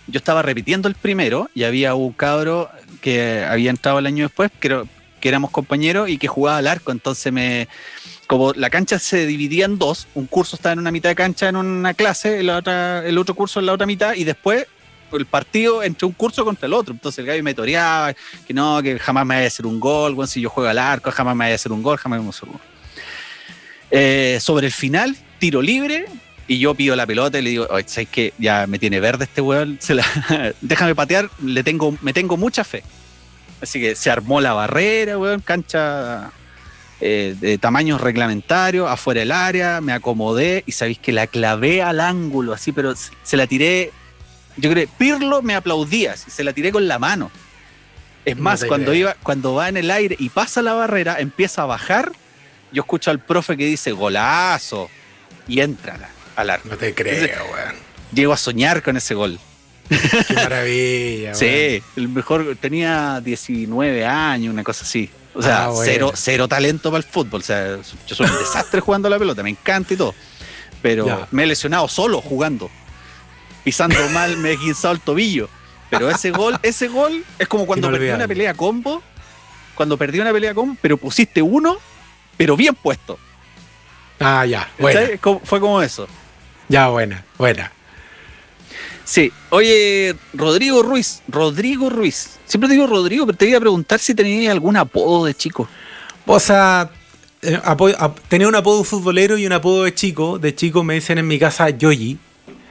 yo 0.08 0.18
estaba 0.18 0.41
repitiendo 0.41 0.88
el 0.88 0.95
primero 0.95 1.49
y 1.56 1.64
había 1.64 1.95
un 1.95 2.12
cabro 2.14 2.70
que 3.01 3.45
había 3.47 3.70
entrado 3.70 3.99
el 3.99 4.06
año 4.08 4.26
después, 4.26 4.51
era- 4.62 4.84
que 5.24 5.30
éramos 5.30 5.51
compañeros 5.51 6.09
y 6.09 6.17
que 6.17 6.28
jugaba 6.28 6.57
al 6.57 6.67
arco. 6.67 6.91
Entonces 6.91 7.32
me, 7.32 7.69
como 8.28 8.51
la 8.51 8.69
cancha 8.69 8.99
se 8.99 9.26
dividía 9.26 9.63
en 9.63 9.80
dos, 9.80 10.05
un 10.15 10.28
curso 10.28 10.57
estaba 10.57 10.74
en 10.74 10.80
una 10.80 10.91
mitad 10.91 11.07
de 11.07 11.15
cancha 11.15 11.47
en 11.47 11.55
una 11.55 11.93
clase, 11.93 12.41
el 12.41 12.49
otro 12.49 13.34
curso 13.34 13.61
en 13.61 13.67
la 13.67 13.71
otra 13.71 13.88
mitad, 13.88 14.15
y 14.15 14.26
después 14.26 14.67
el 15.13 15.26
partido 15.26 15.82
entre 15.82 16.05
un 16.05 16.11
curso 16.11 16.43
contra 16.43 16.67
el 16.67 16.74
otro. 16.74 16.93
Entonces 16.93 17.19
el 17.19 17.26
gallo 17.26 17.41
me 17.41 17.53
toreaba, 17.53 18.13
que 18.45 18.53
no, 18.53 18.84
que 18.84 18.99
jamás 18.99 19.26
me 19.26 19.36
vaya 19.36 19.45
a 19.45 19.47
hacer 19.47 19.65
un 19.65 19.80
gol, 19.80 20.28
si 20.28 20.41
yo 20.41 20.49
juego 20.49 20.69
al 20.69 20.78
arco, 20.78 21.09
jamás 21.09 21.38
me 21.38 21.45
vaya 21.45 21.53
a 21.53 21.55
hacer 21.55 21.71
un 21.71 21.82
gol, 21.82 21.97
jamás 21.97 22.19
me 22.19 22.26
un 22.26 22.34
gol. 22.51 22.61
Eh, 23.91 24.39
sobre 24.41 24.67
el 24.67 24.74
final, 24.74 25.15
tiro 25.39 25.61
libre, 25.61 26.03
y 26.49 26.59
yo 26.59 26.76
pido 26.76 26.97
la 26.97 27.07
pelota 27.07 27.39
y 27.39 27.43
le 27.43 27.49
digo, 27.51 27.67
oye, 27.69 27.86
¿sabes 27.88 28.09
qué? 28.11 28.34
Ya 28.39 28.67
me 28.67 28.78
tiene 28.78 28.99
verde 28.99 29.24
este 29.24 29.39
weón, 29.39 29.80
déjame 30.59 30.95
patear, 30.95 31.30
le 31.41 31.63
tengo, 31.63 31.97
me 32.01 32.11
tengo 32.11 32.36
mucha 32.36 32.65
fe. 32.65 32.84
Así 33.64 33.80
que 33.80 33.95
se 33.95 34.11
armó 34.11 34.41
la 34.41 34.51
barrera, 34.51 35.18
weón, 35.18 35.39
cancha 35.39 36.32
eh, 36.99 37.34
de 37.39 37.57
tamaños 37.57 38.01
reglamentarios, 38.01 38.89
afuera 38.89 39.22
del 39.22 39.32
área, 39.32 39.80
me 39.80 39.93
acomodé 39.93 40.66
y 40.68 40.74
sabéis 40.74 40.99
que 40.99 41.14
la 41.14 41.28
clavé 41.28 41.82
al 41.82 42.01
ángulo, 42.01 42.51
así, 42.51 42.74
pero 42.74 42.93
se 43.24 43.38
la 43.38 43.47
tiré. 43.47 43.93
Yo 44.57 44.70
creo 44.70 44.86
Pirlo 44.97 45.41
me 45.41 45.55
aplaudía, 45.55 46.11
así, 46.11 46.30
se 46.30 46.43
la 46.43 46.51
tiré 46.51 46.74
con 46.74 46.89
la 46.89 46.99
mano. 46.99 47.32
Es 48.26 48.38
más, 48.38 48.66
cuando, 48.66 48.93
iba, 48.93 49.16
cuando 49.24 49.53
va 49.53 49.70
en 49.70 49.78
el 49.78 49.91
aire 49.91 50.18
y 50.20 50.28
pasa 50.28 50.61
la 50.61 50.74
barrera, 50.74 51.20
empieza 51.20 51.61
a 51.61 51.66
bajar, 51.66 52.11
yo 52.74 52.82
escucho 52.82 53.11
al 53.11 53.20
profe 53.20 53.55
que 53.55 53.66
dice 53.66 53.93
golazo 53.93 54.89
y 55.47 55.61
entra 55.61 56.09
al 56.36 56.49
arco. 56.49 56.68
No 56.68 56.76
te 56.76 56.93
creo, 56.93 57.45
weón. 57.45 57.76
Llego 58.14 58.34
a 58.34 58.38
soñar 58.38 58.84
con 58.84 58.97
ese 58.97 59.14
gol. 59.14 59.39
Qué 59.89 60.34
maravilla. 60.34 61.34
Sí, 61.36 61.84
el 61.95 62.09
mejor 62.09 62.57
tenía 62.59 63.21
19 63.21 64.05
años, 64.05 64.53
una 64.53 64.63
cosa 64.63 64.84
así. 64.84 65.09
O 65.36 65.41
sea, 65.41 65.65
Ah, 65.65 65.67
bueno. 65.69 65.84
cero, 65.91 66.11
cero 66.15 66.47
talento 66.47 66.91
para 66.91 67.03
el 67.03 67.09
fútbol. 67.09 67.41
O 67.41 67.43
sea, 67.43 67.77
yo 68.07 68.15
soy 68.15 68.27
un 68.29 68.38
desastre 68.38 68.79
jugando 68.81 69.07
a 69.07 69.11
la 69.11 69.19
pelota, 69.19 69.43
me 69.43 69.49
encanta 69.49 69.93
y 69.93 69.97
todo. 69.97 70.13
Pero 70.81 71.05
Ya. 71.07 71.27
me 71.31 71.43
he 71.43 71.45
lesionado 71.47 71.88
solo 71.88 72.21
jugando. 72.21 72.69
Pisando 73.63 73.97
mal, 74.09 74.38
me 74.38 74.51
he 74.51 74.57
guinzado 74.57 74.93
el 74.93 74.99
tobillo. 74.99 75.49
Pero 75.89 76.09
ese 76.09 76.31
gol, 76.31 76.57
ese 76.63 76.88
gol 76.88 77.23
es 77.39 77.47
como 77.47 77.65
cuando 77.65 77.89
perdí 77.91 78.09
una 78.09 78.27
pelea 78.27 78.53
combo. 78.53 79.01
Cuando 79.75 79.97
perdí 79.97 80.19
una 80.19 80.31
pelea 80.31 80.53
combo, 80.53 80.75
pero 80.81 80.97
pusiste 80.97 81.41
uno, 81.41 81.77
pero 82.38 82.55
bien 82.57 82.75
puesto. 82.75 83.17
Ah, 84.19 84.45
ya. 84.45 84.69
Como- 85.21 85.39
Fue 85.43 85.59
como 85.59 85.81
eso. 85.81 86.07
Ya, 86.69 86.88
buena. 86.89 87.23
Buena. 87.38 87.71
Sí, 89.06 89.32
oye, 89.49 90.16
Rodrigo 90.34 90.82
Ruiz, 90.82 91.22
Rodrigo 91.28 91.89
Ruiz. 91.89 92.39
Siempre 92.45 92.70
te 92.70 92.76
digo 92.76 92.88
Rodrigo, 92.88 93.26
pero 93.26 93.38
te 93.38 93.47
iba 93.47 93.58
a 93.58 93.62
preguntar 93.62 93.99
si 93.99 94.14
tenías 94.16 94.51
algún 94.51 94.78
apodo 94.78 95.26
de 95.26 95.34
chico. 95.34 95.68
O 96.26 96.39
sea, 96.39 96.89
eh, 97.41 97.60
tenía 98.30 98.47
un 98.47 98.56
apodo 98.56 98.84
futbolero 98.86 99.38
y 99.38 99.45
un 99.45 99.51
apodo 99.54 99.84
de 99.84 99.93
chico. 99.93 100.39
De 100.39 100.56
chico 100.56 100.84
me 100.84 100.93
dicen 100.95 101.18
en 101.18 101.28
mi 101.28 101.38
casa 101.38 101.70
Yoyi. 101.70 102.18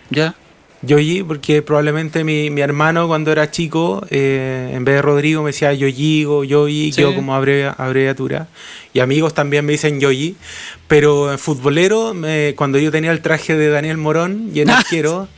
¿Ya? 0.08 0.34
Yoyi, 0.80 1.22
porque 1.22 1.62
probablemente 1.62 2.24
mi, 2.24 2.50
mi 2.50 2.60
hermano 2.60 3.06
cuando 3.06 3.30
era 3.30 3.50
chico, 3.50 4.04
eh, 4.10 4.72
en 4.74 4.84
vez 4.84 4.96
de 4.96 5.02
Rodrigo 5.02 5.42
me 5.42 5.50
decía 5.50 5.72
Yoyigo, 5.74 6.42
Yoyi, 6.44 6.92
Sí. 6.92 7.02
yo 7.02 7.14
como 7.14 7.34
abrevia- 7.36 7.74
abreviatura. 7.78 8.48
Y 8.94 9.00
amigos 9.00 9.32
también 9.34 9.64
me 9.66 9.72
dicen 9.72 10.00
Yoyi. 10.00 10.34
Pero 10.88 11.30
en 11.30 11.38
futbolero, 11.38 12.14
me- 12.14 12.54
cuando 12.56 12.78
yo 12.78 12.90
tenía 12.90 13.12
el 13.12 13.20
traje 13.20 13.54
de 13.54 13.68
Daniel 13.68 13.98
Morón 13.98 14.50
y 14.54 14.60
en 14.60 14.70
arquero, 14.70 15.28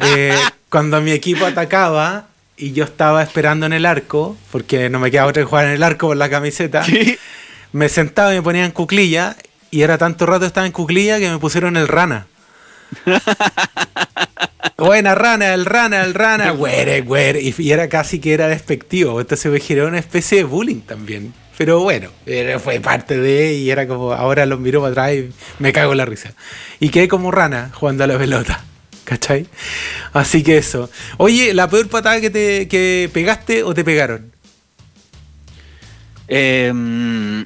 eh, 0.00 0.36
cuando 0.68 1.00
mi 1.00 1.12
equipo 1.12 1.46
atacaba, 1.46 2.26
y 2.56 2.72
yo 2.72 2.84
estaba 2.84 3.22
esperando 3.22 3.66
en 3.66 3.72
el 3.72 3.86
arco, 3.86 4.36
porque 4.50 4.90
no 4.90 4.98
me 4.98 5.10
quedaba 5.10 5.28
otra 5.30 5.42
que 5.42 5.46
jugar 5.46 5.66
en 5.66 5.72
el 5.72 5.82
arco 5.82 6.08
por 6.08 6.16
la 6.16 6.28
camiseta. 6.28 6.84
Me 7.72 7.88
sentaba 7.88 8.32
y 8.32 8.36
me 8.36 8.42
ponía 8.42 8.64
en 8.64 8.72
cuclilla, 8.72 9.36
y 9.70 9.82
era 9.82 9.98
tanto 9.98 10.26
rato 10.26 10.46
estaba 10.46 10.66
en 10.66 10.72
cuclilla 10.72 11.18
que 11.18 11.30
me 11.30 11.38
pusieron 11.38 11.76
el 11.76 11.86
rana. 11.88 12.26
Buena 14.76 15.14
rana, 15.14 15.54
el 15.54 15.64
rana, 15.66 16.02
el 16.04 16.14
rana, 16.14 16.50
güere, 16.52 17.00
güere. 17.02 17.40
Y, 17.42 17.54
y 17.58 17.72
era 17.72 17.88
casi 17.88 18.20
que 18.20 18.32
era 18.32 18.46
despectivo. 18.48 19.20
Entonces 19.20 19.50
me 19.50 19.60
generó 19.60 19.88
una 19.88 19.98
especie 19.98 20.38
de 20.38 20.44
bullying 20.44 20.80
también. 20.80 21.34
Pero 21.56 21.80
bueno, 21.80 22.10
era- 22.26 22.60
fue 22.60 22.78
parte 22.80 23.18
de 23.18 23.54
y 23.54 23.70
era 23.70 23.88
como, 23.88 24.12
ahora 24.12 24.46
los 24.46 24.60
miro 24.60 24.80
para 24.80 24.92
atrás 24.92 25.12
y 25.14 25.30
me 25.58 25.72
cago 25.72 25.92
en 25.92 25.98
la 25.98 26.04
risa. 26.04 26.32
Y 26.78 26.90
quedé 26.90 27.08
como 27.08 27.30
rana 27.32 27.70
jugando 27.74 28.04
a 28.04 28.06
la 28.06 28.16
pelota. 28.18 28.62
¿Cachai? 29.08 29.46
Así 30.12 30.42
que 30.42 30.58
eso. 30.58 30.90
Oye, 31.16 31.54
¿la 31.54 31.66
peor 31.70 31.88
patada 31.88 32.20
que 32.20 32.28
te 32.28 32.68
que 32.68 33.08
pegaste 33.10 33.62
o 33.62 33.72
te 33.72 33.82
pegaron? 33.82 34.30
Mm, 36.28 37.44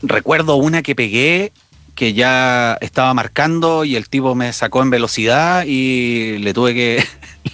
recuerdo 0.00 0.56
una 0.56 0.80
que 0.80 0.94
pegué 0.94 1.52
que 1.94 2.14
ya 2.14 2.78
estaba 2.80 3.12
marcando 3.12 3.84
y 3.84 3.94
el 3.94 4.08
tipo 4.08 4.34
me 4.34 4.54
sacó 4.54 4.80
en 4.80 4.88
velocidad 4.88 5.66
y 5.66 6.38
le 6.38 6.54
tuve 6.54 6.72
que. 6.72 7.04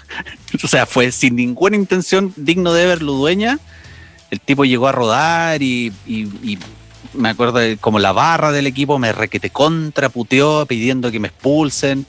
o 0.62 0.68
sea, 0.68 0.86
fue 0.86 1.10
sin 1.10 1.34
ninguna 1.34 1.74
intención 1.74 2.32
digno 2.36 2.72
de 2.74 2.86
verlo 2.86 3.14
dueña. 3.14 3.58
El 4.30 4.40
tipo 4.40 4.64
llegó 4.64 4.86
a 4.86 4.92
rodar 4.92 5.62
y, 5.62 5.92
me 7.12 7.28
acuerdo 7.28 7.58
como 7.80 7.98
la 7.98 8.12
barra 8.12 8.52
del 8.52 8.68
equipo 8.68 9.00
me 9.00 9.10
requete 9.10 9.50
contra, 9.50 10.10
puteó 10.10 10.64
pidiendo 10.64 11.10
que 11.10 11.18
me 11.18 11.26
expulsen. 11.26 12.06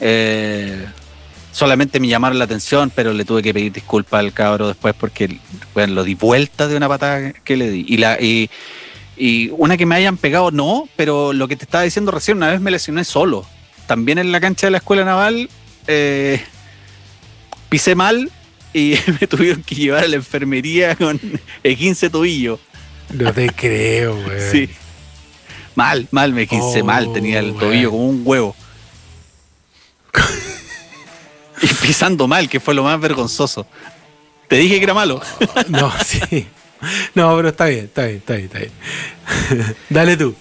Eh, 0.00 0.86
solamente 1.52 2.00
me 2.00 2.08
llamaron 2.08 2.38
la 2.38 2.44
atención, 2.44 2.90
pero 2.94 3.12
le 3.12 3.24
tuve 3.24 3.42
que 3.42 3.52
pedir 3.52 3.72
disculpas 3.72 4.20
al 4.20 4.32
cabro 4.32 4.68
después 4.68 4.94
porque 4.98 5.38
bueno, 5.74 5.94
lo 5.94 6.04
di 6.04 6.14
vuelta 6.14 6.68
de 6.68 6.76
una 6.76 6.88
patada 6.88 7.32
que 7.32 7.56
le 7.56 7.70
di. 7.70 7.84
Y, 7.88 7.96
la, 7.98 8.20
y, 8.20 8.48
y 9.16 9.50
una 9.56 9.76
que 9.76 9.86
me 9.86 9.94
hayan 9.96 10.16
pegado, 10.16 10.50
no, 10.50 10.88
pero 10.96 11.32
lo 11.32 11.48
que 11.48 11.56
te 11.56 11.64
estaba 11.64 11.84
diciendo 11.84 12.10
recién, 12.12 12.36
una 12.38 12.48
vez 12.50 12.60
me 12.60 12.70
lesioné 12.70 13.04
solo. 13.04 13.44
También 13.86 14.18
en 14.18 14.30
la 14.32 14.40
cancha 14.40 14.66
de 14.68 14.70
la 14.70 14.78
escuela 14.78 15.04
naval 15.04 15.50
eh, 15.86 16.40
pisé 17.68 17.94
mal 17.94 18.30
y 18.72 18.94
me 19.20 19.26
tuvieron 19.26 19.62
que 19.62 19.74
llevar 19.74 20.04
a 20.04 20.08
la 20.08 20.16
enfermería 20.16 20.94
con 20.94 21.20
el 21.62 21.76
15 21.76 22.10
tobillo. 22.10 22.60
No 23.12 23.32
te 23.32 23.50
creo, 23.50 24.16
güey. 24.22 24.38
Sí. 24.52 24.70
Mal, 25.76 26.08
mal, 26.10 26.32
me 26.32 26.46
quise 26.46 26.82
Oh, 26.82 26.84
mal, 26.84 27.12
tenía 27.12 27.38
el 27.38 27.52
güey. 27.52 27.60
tobillo 27.60 27.90
como 27.90 28.08
un 28.08 28.22
huevo. 28.24 28.54
y 31.62 31.66
pisando 31.66 32.26
mal, 32.26 32.48
que 32.48 32.60
fue 32.60 32.74
lo 32.74 32.84
más 32.84 33.00
vergonzoso. 33.00 33.66
Te 34.48 34.56
dije 34.56 34.78
que 34.78 34.84
era 34.84 34.94
malo. 34.94 35.20
No, 35.68 35.92
sí. 36.04 36.46
No, 37.14 37.36
pero 37.36 37.50
está 37.50 37.66
bien, 37.66 37.84
está 37.84 38.06
bien, 38.06 38.16
está 38.16 38.34
bien, 38.34 38.46
está 38.46 38.58
bien. 38.58 39.76
Dale 39.90 40.16
tú. 40.16 40.34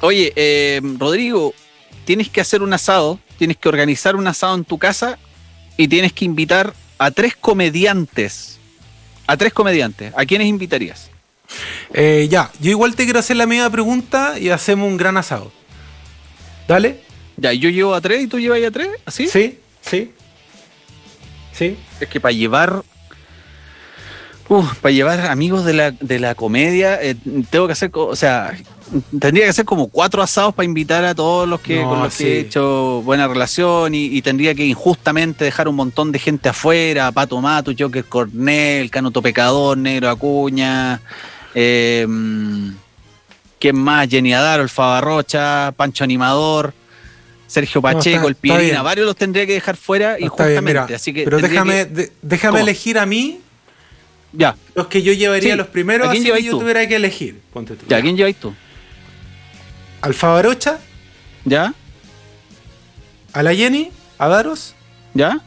Oye, 0.00 0.32
eh, 0.36 0.80
Rodrigo, 0.98 1.52
tienes 2.04 2.28
que 2.28 2.40
hacer 2.40 2.62
un 2.62 2.72
asado, 2.72 3.18
tienes 3.38 3.56
que 3.56 3.68
organizar 3.68 4.16
un 4.16 4.26
asado 4.26 4.54
en 4.54 4.64
tu 4.64 4.78
casa 4.78 5.18
y 5.76 5.88
tienes 5.88 6.12
que 6.12 6.24
invitar 6.24 6.74
a 6.98 7.10
tres 7.10 7.36
comediantes. 7.36 8.58
A 9.26 9.36
tres 9.36 9.52
comediantes. 9.52 10.12
¿A 10.16 10.24
quiénes 10.24 10.46
invitarías? 10.46 11.10
Eh, 11.92 12.28
ya, 12.30 12.50
yo 12.60 12.70
igual 12.70 12.94
te 12.94 13.04
quiero 13.04 13.18
hacer 13.18 13.36
la 13.36 13.46
misma 13.46 13.68
pregunta 13.70 14.38
y 14.38 14.50
hacemos 14.50 14.88
un 14.88 14.96
gran 14.96 15.16
asado. 15.16 15.52
Dale. 16.68 17.00
Ya, 17.40 17.52
yo 17.54 17.70
llevo 17.70 17.94
a 17.94 18.00
tres 18.00 18.22
y 18.22 18.26
tú 18.26 18.38
llevas 18.38 18.62
a 18.62 18.70
tres, 18.70 18.88
¿así? 19.06 19.26
Sí, 19.26 19.58
sí. 19.80 20.12
Sí. 21.52 21.76
Es 22.00 22.08
que 22.08 22.20
para 22.20 22.32
llevar. 22.32 22.82
Uf, 24.48 24.76
para 24.78 24.92
llevar 24.92 25.20
amigos 25.26 25.64
de 25.64 25.72
la, 25.72 25.90
de 25.92 26.18
la 26.18 26.34
comedia, 26.34 27.00
eh, 27.00 27.14
tengo 27.50 27.66
que 27.66 27.72
hacer. 27.72 27.90
O 27.94 28.16
sea, 28.16 28.56
tendría 29.18 29.44
que 29.44 29.50
hacer 29.50 29.64
como 29.64 29.88
cuatro 29.88 30.22
asados 30.22 30.52
para 30.54 30.64
invitar 30.66 31.04
a 31.04 31.14
todos 31.14 31.48
los 31.48 31.60
que, 31.60 31.80
No, 31.82 31.88
con 31.88 32.00
los 32.02 32.12
sí. 32.14 32.24
que 32.24 32.36
he 32.36 32.40
hecho 32.40 33.00
buena 33.04 33.26
relación 33.28 33.94
y, 33.94 34.06
y 34.06 34.22
tendría 34.22 34.54
que 34.54 34.66
injustamente 34.66 35.44
dejar 35.44 35.68
un 35.68 35.76
montón 35.76 36.12
de 36.12 36.18
gente 36.18 36.48
afuera: 36.48 37.10
Pato 37.12 37.40
Mato, 37.40 37.72
Joker 37.78 38.04
Cornell, 38.04 38.90
Canuto 38.90 39.22
Pecador, 39.22 39.78
Negro 39.78 40.10
Acuña. 40.10 41.00
Eh, 41.54 42.06
¿Quién 43.60 43.76
más? 43.78 44.08
Jenny 44.08 44.32
Adaro, 44.34 44.62
Alfa 44.62 44.86
Barrocha, 44.86 45.72
Pancho 45.76 46.04
Animador. 46.04 46.74
Sergio 47.50 47.80
No, 47.80 47.82
Pacheco, 47.82 48.28
el 48.28 48.36
bien. 48.40 48.80
varios 48.84 49.06
los 49.06 49.16
tendría 49.16 49.44
que 49.44 49.54
dejar 49.54 49.76
fuera 49.76 50.14
bien, 50.14 50.26
injustamente. 50.26 50.62
mira, 50.62 50.86
así 50.94 51.12
que 51.12 51.24
pero 51.24 51.38
déjame, 51.40 51.72
que- 51.78 51.84
de- 51.86 52.12
déjame 52.22 52.58
¿Cómo? 52.58 52.62
elegir 52.68 52.96
a 52.96 53.06
mí 53.06 53.40
Ya. 54.32 54.54
los 54.76 54.86
que 54.86 55.02
yo 55.02 55.12
llevaría 55.12 55.52
Sí. 55.54 55.58
los 55.58 55.66
primeros, 55.66 56.06
¿A 56.08 56.12
quién 56.12 56.22
así 56.22 56.32
que 56.32 56.42
yo 56.44 56.52
tú? 56.52 56.60
tuviera 56.60 56.86
que 56.86 56.94
elegir. 56.94 57.40
Ponte 57.52 57.74
tú. 57.74 57.86
¿Ya 57.88 57.96
¿a 57.96 58.00
quién 58.02 58.16
lleváis 58.16 58.36
tú? 58.36 58.54
Alfa 60.00 60.28
Barocha, 60.28 60.78
¿Ya? 61.44 61.74
a 63.32 63.42
la 63.42 63.52
Jenny, 63.54 63.90
a 64.18 64.28
Daros, 64.28 64.74
¿Ya? 65.14 65.40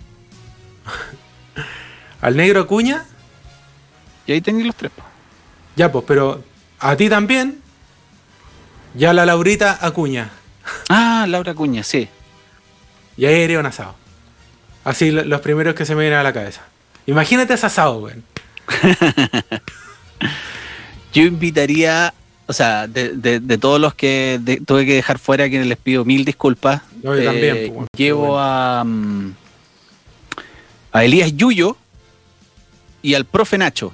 al 2.21 2.35
Negro 2.35 2.59
Acuña. 2.61 3.05
Y 4.27 4.33
ahí 4.33 4.41
tenéis 4.41 4.65
los 4.65 4.75
tres. 4.75 4.91
Ya, 5.77 5.91
pues, 5.91 6.03
pero 6.07 6.43
a 6.79 6.95
ti 6.97 7.07
también. 7.09 7.59
Y 8.97 9.05
a 9.05 9.13
la 9.13 9.25
Laurita 9.25 9.77
Acuña. 9.81 10.29
Ah, 10.89 11.25
Laura 11.27 11.53
Cuña, 11.53 11.83
sí. 11.83 12.07
Y 13.17 13.25
ahí 13.25 13.41
iría 13.41 13.59
un 13.59 13.65
asado. 13.65 13.95
Así 14.83 15.11
lo- 15.11 15.23
los 15.23 15.41
primeros 15.41 15.75
que 15.75 15.85
se 15.85 15.95
me 15.95 16.01
vienen 16.01 16.19
a 16.19 16.23
la 16.23 16.33
cabeza. 16.33 16.61
Imagínate 17.05 17.53
ese 17.53 17.65
asado, 17.65 17.99
güey. 17.99 18.15
Yo 21.13 21.23
invitaría, 21.23 22.13
o 22.47 22.53
sea, 22.53 22.87
de, 22.87 23.09
de- 23.09 23.39
de 23.39 23.57
todos 23.57 23.79
los 23.79 23.93
que 23.93 24.39
de- 24.41 24.57
tuve 24.61 24.85
que 24.85 24.95
dejar 24.95 25.19
fuera, 25.19 25.45
a 25.45 25.49
quienes 25.49 25.67
les 25.67 25.77
pido 25.77 26.05
mil 26.05 26.25
disculpas. 26.25 26.81
No, 27.03 27.15
yo 27.15 27.23
también, 27.25 27.55
pues, 27.57 27.71
bueno, 27.73 27.87
llevo 27.95 28.39
a, 28.39 28.83
mm, 28.83 29.33
a 30.91 31.03
Elías 31.03 31.33
Yuyo 31.35 31.77
y 33.01 33.13
al 33.13 33.25
profe 33.25 33.57
Nacho. 33.57 33.93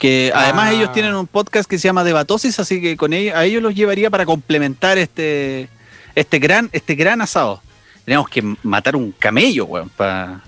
Que 0.00 0.32
además 0.34 0.70
Ah. 0.70 0.72
ellos 0.72 0.92
tienen 0.92 1.14
un 1.14 1.26
podcast 1.26 1.68
que 1.70 1.78
se 1.78 1.86
llama 1.86 2.02
Debatosis, 2.02 2.58
así 2.58 2.80
que 2.80 2.96
con 2.96 3.12
ellos, 3.12 3.36
a 3.36 3.44
ellos 3.44 3.62
los 3.62 3.74
llevaría 3.74 4.10
para 4.10 4.24
complementar 4.24 4.98
este, 4.98 5.68
este, 6.14 6.38
gran, 6.38 6.70
este 6.72 6.94
gran 6.94 7.20
asado. 7.20 7.62
Tenemos 8.06 8.28
que 8.28 8.42
matar 8.62 8.96
un 8.96 9.12
camello, 9.12 9.66
weón, 9.66 9.90
para... 9.90 10.40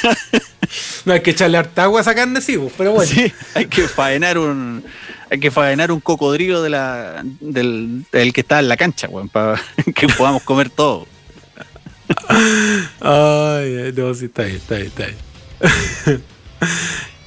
No 1.04 1.12
hay 1.12 1.20
que 1.20 1.32
echarle 1.32 1.58
harta 1.58 1.82
agua 1.82 2.00
a 2.00 2.02
esa 2.02 2.14
carne, 2.14 2.40
sí, 2.40 2.56
pues, 2.56 2.72
pero 2.78 2.92
bueno. 2.92 3.12
Sí, 3.12 3.30
hay 3.54 3.66
que 3.66 3.86
faenar 3.86 4.38
un 4.38 4.82
hay 5.30 5.38
que 5.38 5.50
faenar 5.50 5.92
un 5.92 6.00
cocodrilo 6.00 6.62
de 6.62 6.70
la, 6.70 7.22
del, 7.40 8.04
del 8.12 8.32
que 8.32 8.40
está 8.42 8.58
en 8.60 8.68
la 8.68 8.76
cancha, 8.78 9.08
weón, 9.08 9.28
para 9.28 9.60
que 9.94 10.08
podamos 10.08 10.42
comer 10.42 10.70
todo. 10.70 11.06
Ay, 13.00 13.92
no, 13.94 14.14
sí, 14.14 14.26
está 14.26 14.44
bien, 14.44 14.56
está 14.56 14.76
bien, 14.76 14.86
está 14.86 15.06
bien. 15.06 16.22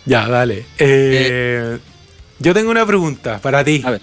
Ya, 0.05 0.27
dale. 0.27 0.65
Eh, 0.77 1.79
yo 2.39 2.53
tengo 2.53 2.71
una 2.71 2.85
pregunta 2.85 3.39
para 3.39 3.63
ti. 3.63 3.81
A 3.85 3.91
ver. 3.91 4.01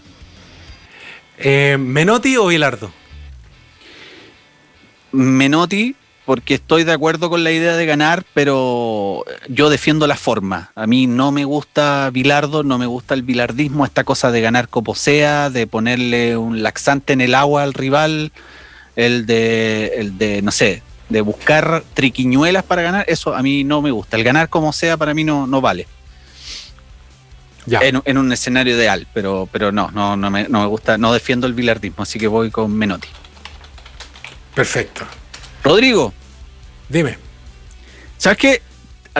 Eh, 1.39 1.77
¿Menotti 1.79 2.37
o 2.37 2.47
Bilardo? 2.47 2.93
Menotti, 5.13 5.95
porque 6.25 6.55
estoy 6.55 6.85
de 6.85 6.93
acuerdo 6.93 7.29
con 7.29 7.45
la 7.45 7.51
idea 7.51 7.77
de 7.77 7.85
ganar, 7.85 8.25
pero 8.33 9.25
yo 9.49 9.69
defiendo 9.69 10.07
la 10.07 10.17
forma. 10.17 10.73
A 10.75 10.87
mí 10.87 11.07
no 11.07 11.33
me 11.33 11.45
gusta 11.45 12.09
Bilardo, 12.11 12.63
no 12.63 12.79
me 12.79 12.87
gusta 12.87 13.15
el 13.15 13.23
bilardismo, 13.23 13.85
esta 13.85 14.05
cosa 14.05 14.31
de 14.31 14.41
ganar 14.41 14.69
como 14.69 14.95
sea, 14.95 15.51
de 15.51 15.67
ponerle 15.67 16.37
un 16.37 16.63
laxante 16.63 17.13
en 17.13 17.21
el 17.21 17.35
agua 17.35 17.65
al 17.65 17.75
rival, 17.75 18.33
el 18.97 19.27
de, 19.27 19.93
el 19.97 20.17
de 20.17 20.43
no 20.43 20.53
sé, 20.53 20.83
de 21.13 21.21
buscar 21.21 21.85
triquiñuelas 21.95 22.65
para 22.65 22.83
ganar, 22.83 23.05
eso 23.09 23.35
a 23.35 23.43
mí 23.43 23.63
no 23.65 23.81
me 23.83 23.91
gusta. 23.91 24.17
El 24.17 24.25
ganar 24.25 24.49
como 24.49 24.73
sea 24.73 24.97
para 24.97 25.15
mí 25.15 25.23
no, 25.25 25.47
no 25.47 25.61
vale. 25.61 25.87
Ya. 27.67 27.79
En, 27.81 28.03
en 28.05 28.19
un 28.19 28.33
escenario 28.33 28.75
ideal, 28.75 29.07
pero, 29.15 29.49
pero 29.53 29.71
no, 29.71 29.91
no, 29.93 30.17
no 30.17 30.31
me, 30.31 30.49
no 30.49 30.63
me 30.63 30.67
gusta, 30.67 30.99
no 30.99 31.13
defiendo 31.13 31.47
el 31.47 31.55
bilardismo, 31.55 32.03
así 32.03 32.19
que 32.19 32.27
voy 32.27 32.51
con 32.51 32.73
Menotti. 32.77 33.07
Perfecto. 34.55 35.05
Rodrigo. 35.63 36.13
Dime. 36.89 37.19
¿Sabes 38.19 38.39
qué? 38.39 38.63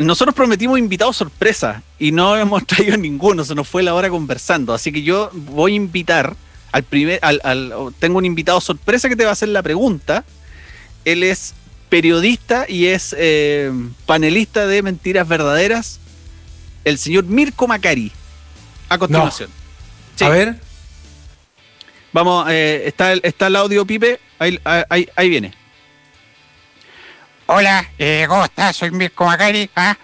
Nosotros 0.03 0.35
prometimos 0.35 0.79
invitados 0.79 1.17
sorpresa 1.17 1.83
y 1.99 2.13
no 2.13 2.37
hemos 2.37 2.67
traído 2.67 2.97
ninguno, 2.97 3.45
se 3.45 3.55
nos 3.55 3.69
fue 3.69 3.83
la 3.83 3.95
hora 3.95 4.09
conversando. 4.11 4.75
Así 4.75 4.91
que 4.91 5.03
yo 5.03 5.31
voy 5.33 5.73
a 5.73 5.77
invitar 5.77 6.35
al 6.73 6.83
primer. 6.83 7.19
Al, 7.23 7.41
al- 7.45 7.73
tengo 7.99 8.19
un 8.19 8.25
invitado 8.25 8.61
sorpresa 8.61 9.09
que 9.09 9.17
te 9.17 9.25
va 9.25 9.31
a 9.31 9.35
hacer 9.35 9.51
la 9.51 9.63
pregunta. 9.63 10.25
Él 11.05 11.23
es 11.23 11.55
periodista 11.93 12.65
y 12.67 12.87
es 12.87 13.15
eh, 13.19 13.71
panelista 14.07 14.67
de 14.67 14.81
Mentiras 14.81 15.29
Verdaderas. 15.29 16.01
El 16.85 16.97
señor 16.97 17.25
Mirko 17.25 17.69
Macari. 17.69 18.11
A 18.89 18.97
continuación. 18.97 19.51
Sí. 20.17 20.25
A 20.25 20.31
ver. 20.31 20.57
Vamos, 22.15 22.47
eh, 22.49 22.85
está, 22.87 23.13
el, 23.13 23.21
está 23.23 23.49
el 23.49 23.57
audio, 23.57 23.85
Pipe. 23.85 24.19
Ahí, 24.39 24.59
ahí, 24.65 25.07
ahí 25.15 25.29
viene. 25.29 25.53
Hola, 27.45 27.87
eh, 27.99 28.25
¿cómo 28.27 28.47
estás? 28.47 28.75
Soy 28.75 28.91
Mirko 28.91 29.27
Macari. 29.27 29.69
¿ah? 29.77 29.95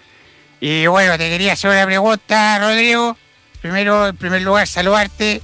Y 0.60 0.86
bueno, 0.88 1.16
te 1.16 1.30
quería 1.30 1.54
hacer 1.54 1.70
una 1.70 1.86
pregunta, 1.86 2.58
Rodrigo. 2.58 3.16
Primero, 3.62 4.08
en 4.08 4.16
primer 4.18 4.42
lugar, 4.42 4.66
saludarte. 4.66 5.40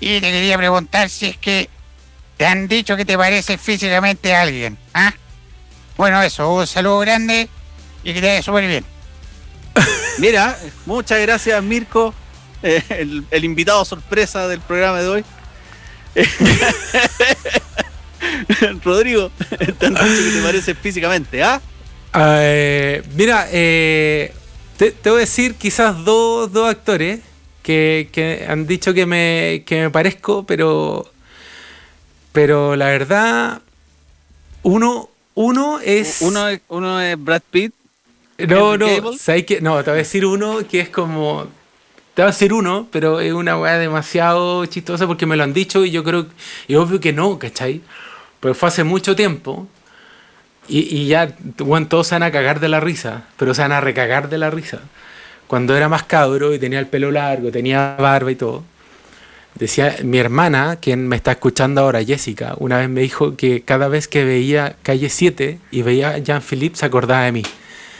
Y 0.00 0.22
te 0.22 0.32
quería 0.32 0.56
preguntar 0.56 1.10
si 1.10 1.26
es 1.26 1.36
que 1.36 1.68
te 2.38 2.46
han 2.46 2.66
dicho 2.66 2.96
que 2.96 3.04
te 3.04 3.18
parece 3.18 3.58
físicamente 3.58 4.34
a 4.34 4.40
alguien. 4.40 4.78
¿ah? 4.94 5.12
Bueno, 5.96 6.22
eso, 6.22 6.52
un 6.52 6.66
saludo 6.66 6.98
grande 7.00 7.48
y 8.04 8.12
que 8.12 8.20
te 8.20 8.26
vaya 8.26 8.42
súper 8.42 8.66
bien. 8.66 8.84
Mira, 10.18 10.58
muchas 10.84 11.20
gracias 11.20 11.62
Mirko, 11.62 12.14
eh, 12.62 12.82
el, 12.90 13.24
el 13.30 13.44
invitado 13.44 13.84
sorpresa 13.84 14.48
del 14.48 14.60
programa 14.60 15.00
de 15.00 15.08
hoy. 15.08 15.24
Rodrigo, 18.84 19.30
dicho 19.50 19.58
que 19.58 19.72
te 19.72 20.42
parece 20.42 20.74
físicamente, 20.74 21.42
¿ah? 21.42 21.60
Eh, 22.14 23.02
mira, 23.14 23.46
eh, 23.50 24.32
te, 24.76 24.92
te 24.92 25.10
voy 25.10 25.18
a 25.18 25.20
decir 25.20 25.56
quizás 25.56 26.04
dos, 26.04 26.52
dos 26.52 26.70
actores 26.70 27.20
que, 27.62 28.08
que 28.12 28.46
han 28.48 28.66
dicho 28.66 28.94
que 28.94 29.04
me, 29.04 29.64
que 29.66 29.82
me 29.82 29.90
parezco, 29.90 30.46
pero, 30.46 31.10
pero 32.32 32.76
la 32.76 32.86
verdad, 32.86 33.60
uno, 34.62 35.10
uno 35.36 35.78
es... 35.80 36.22
Uno, 36.22 36.48
es- 36.48 36.60
uno 36.68 37.00
es 37.00 37.16
Brad 37.22 37.42
Pitt. 37.50 37.72
No, 38.38 38.76
no, 38.76 38.86
Cavill. 38.86 39.18
¿sabes 39.18 39.46
qué? 39.46 39.60
No, 39.60 39.82
te 39.84 39.90
voy 39.90 39.98
a 39.98 40.02
decir 40.02 40.26
uno 40.26 40.58
que 40.68 40.80
es 40.80 40.88
como. 40.90 41.46
Te 42.14 42.22
voy 42.22 42.28
a 42.28 42.32
decir 42.32 42.52
uno, 42.52 42.88
pero 42.90 43.20
es 43.20 43.32
una 43.32 43.58
weá 43.58 43.78
demasiado 43.78 44.66
chistosa 44.66 45.06
porque 45.06 45.26
me 45.26 45.36
lo 45.36 45.44
han 45.44 45.54
dicho 45.54 45.84
y 45.84 45.90
yo 45.90 46.04
creo. 46.04 46.26
Y 46.68 46.74
obvio 46.76 47.00
que 47.00 47.12
no, 47.14 47.38
¿cachai? 47.38 47.82
Pero 48.40 48.54
fue 48.54 48.68
hace 48.68 48.84
mucho 48.84 49.16
tiempo 49.16 49.68
y, 50.68 50.80
y 50.96 51.06
ya, 51.08 51.34
bueno, 51.58 51.86
todos 51.88 52.08
se 52.08 52.14
van 52.16 52.24
a 52.24 52.32
cagar 52.32 52.60
de 52.60 52.68
la 52.68 52.80
risa, 52.80 53.24
pero 53.36 53.54
se 53.54 53.62
van 53.62 53.72
a 53.72 53.80
recagar 53.80 54.28
de 54.28 54.38
la 54.38 54.50
risa. 54.50 54.80
Cuando 55.46 55.76
era 55.76 55.88
más 55.88 56.02
cabro 56.04 56.54
y 56.54 56.58
tenía 56.58 56.80
el 56.80 56.88
pelo 56.88 57.10
largo, 57.12 57.50
tenía 57.52 57.96
barba 57.98 58.30
y 58.32 58.36
todo. 58.36 58.64
Decía, 59.58 59.96
mi 60.02 60.18
hermana, 60.18 60.76
quien 60.80 61.08
me 61.08 61.16
está 61.16 61.32
escuchando 61.32 61.80
ahora, 61.80 62.04
Jessica, 62.04 62.54
una 62.58 62.76
vez 62.76 62.90
me 62.90 63.00
dijo 63.00 63.36
que 63.36 63.62
cada 63.62 63.88
vez 63.88 64.06
que 64.06 64.22
veía 64.24 64.76
Calle 64.82 65.08
7 65.08 65.58
y 65.70 65.80
veía 65.80 66.10
a 66.10 66.18
Jean-Philippe 66.18 66.76
se 66.76 66.84
acordaba 66.84 67.22
de 67.22 67.32
mí. 67.32 67.42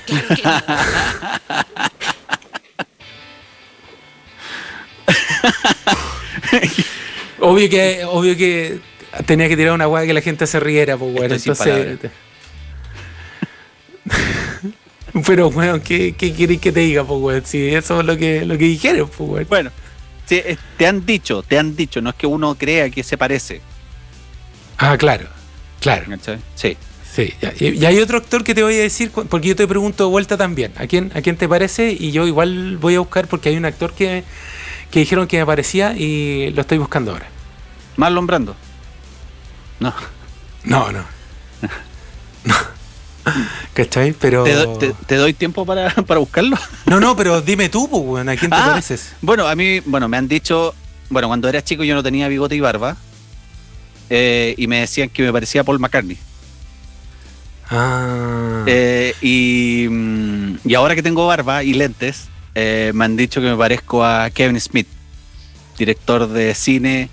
obvio 7.41 7.71
que 7.71 8.05
obvio 8.05 8.37
que 8.37 8.81
tenía 9.25 9.49
que 9.49 9.57
tirar 9.57 9.73
una 9.73 9.89
weá 9.89 10.05
que 10.05 10.13
la 10.13 10.21
gente 10.21 10.47
se 10.47 10.61
riera, 10.61 10.99
pues 10.99 11.15
bueno, 11.15 11.35
entonces. 11.35 11.99
Pero 15.27 15.49
weón, 15.49 15.81
¿qué, 15.81 16.15
qué 16.17 16.33
querés 16.35 16.61
que 16.61 16.71
te 16.71 16.81
diga, 16.81 17.03
pues 17.03 17.19
weón? 17.19 17.47
Si 17.47 17.75
eso 17.75 18.01
es 18.01 18.07
lo 18.07 18.19
que, 18.19 18.45
lo 18.45 18.59
que 18.59 18.65
dijeron, 18.65 19.09
pues 19.09 19.31
weón. 19.31 19.47
Bueno, 19.49 19.71
sí, 20.27 20.43
te 20.77 20.87
han 20.87 21.07
dicho, 21.07 21.43
te 21.43 21.59
han 21.59 21.75
dicho, 21.75 22.01
no 22.01 22.11
es 22.11 22.17
que 22.17 22.27
uno 22.27 22.55
crea 22.57 22.91
que 22.91 23.03
se 23.03 23.17
parece. 23.17 23.61
Ah, 24.79 24.97
claro, 24.99 25.27
claro. 25.81 26.05
Sí. 26.55 26.77
Sí, 27.17 27.33
y, 27.61 27.83
hay 27.87 27.99
otro 28.01 28.19
actor 28.19 28.45
que 28.45 28.55
te 28.55 28.63
voy 28.63 28.75
a 28.75 28.81
decir, 28.83 29.11
porque 29.11 29.49
yo 29.49 29.57
te 29.57 29.67
pregunto 29.67 30.05
de 30.05 30.11
vuelta 30.11 30.37
también, 30.37 30.75
¿a 30.77 30.87
quién, 30.87 31.11
¿a 31.15 31.23
quién 31.23 31.39
te 31.39 31.49
parece? 31.49 31.97
Y 31.99 32.13
yo 32.13 32.27
igual 32.27 32.77
voy 32.77 32.95
a 32.95 32.99
buscar 32.99 33.27
porque 33.27 33.49
hay 33.49 33.57
un 33.57 33.65
actor 33.65 33.95
que, 33.95 34.23
que 34.91 34.99
dijeron 35.01 35.27
que 35.27 35.39
me 35.39 35.47
parecía 35.47 35.97
y 35.97 36.51
lo 36.51 36.61
estoy 36.61 36.77
buscando 36.77 37.13
ahora. 37.13 37.27
Marlon 37.97 38.27
Brando. 38.27 38.55
No. 39.81 39.95
No, 40.65 40.93
no. 40.93 41.05
No. 42.45 42.55
¿Cachai? 43.75 44.13
Pero... 44.13 44.45
¿Te, 44.45 44.53
do- 44.55 44.79
te- 44.79 44.93
te 45.07 45.15
doy 45.17 45.35
tiempo 45.35 45.67
para, 45.67 45.91
para 46.07 46.21
buscarlo? 46.21 46.57
No, 46.87 47.01
no, 47.01 47.17
pero 47.17 47.41
dime 47.43 47.69
tú, 47.69 47.89
pues, 47.89 48.27
¿a 48.27 48.37
quién 48.37 48.51
te 48.51 48.57
Ah, 48.57 48.69
pareces? 48.71 49.13
Bueno, 49.21 49.47
a 49.47 49.55
mí, 49.55 49.81
bueno, 49.81 50.09
me 50.09 50.17
han 50.17 50.29
dicho, 50.29 50.75
bueno, 51.11 51.29
cuando 51.29 51.49
era 51.49 51.63
chico 51.63 51.85
yo 51.85 51.95
no 51.95 52.03
tenía 52.03 52.29
bigote 52.29 52.55
y 52.57 52.61
barba. 52.61 52.97
eh, 54.11 54.55
y 54.57 54.67
me 54.69 54.81
decían 54.81 55.09
que 55.09 55.23
me 55.23 55.33
parecía 55.33 55.65
Paul 55.65 55.79
McCartney. 55.81 56.19
Ah. 57.69 58.63
Eh, 58.67 59.15
y, 59.21 59.87
mm, 59.91 60.59
y 60.65 60.75
ahora 60.75 60.95
que 60.95 61.03
tengo 61.03 61.27
barba 61.27 61.65
y 61.65 61.75
lentes, 61.75 62.29
eh, 62.55 62.93
me 62.95 63.05
han 63.05 63.17
dicho 63.17 63.41
que 63.41 63.49
me 63.49 63.57
parezco 63.57 64.05
a 64.05 64.31
Kevin 64.31 64.61
Smith, 64.61 64.87
director 65.79 66.29
de 66.29 66.55
cine. 66.55 67.11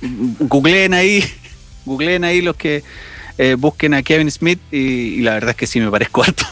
Googleen 0.00 0.94
ahí, 0.94 1.24
googleen 1.84 2.22
ahí 2.24 2.40
los 2.40 2.54
que 2.56 2.84
eh, 3.42 3.54
busquen 3.58 3.94
a 3.94 4.02
Kevin 4.02 4.30
Smith 4.30 4.60
y, 4.70 4.78
y 5.18 5.20
la 5.22 5.32
verdad 5.34 5.50
es 5.50 5.56
que 5.56 5.66
sí 5.66 5.80
me 5.80 5.90
parezco 5.90 6.22
harto. 6.24 6.44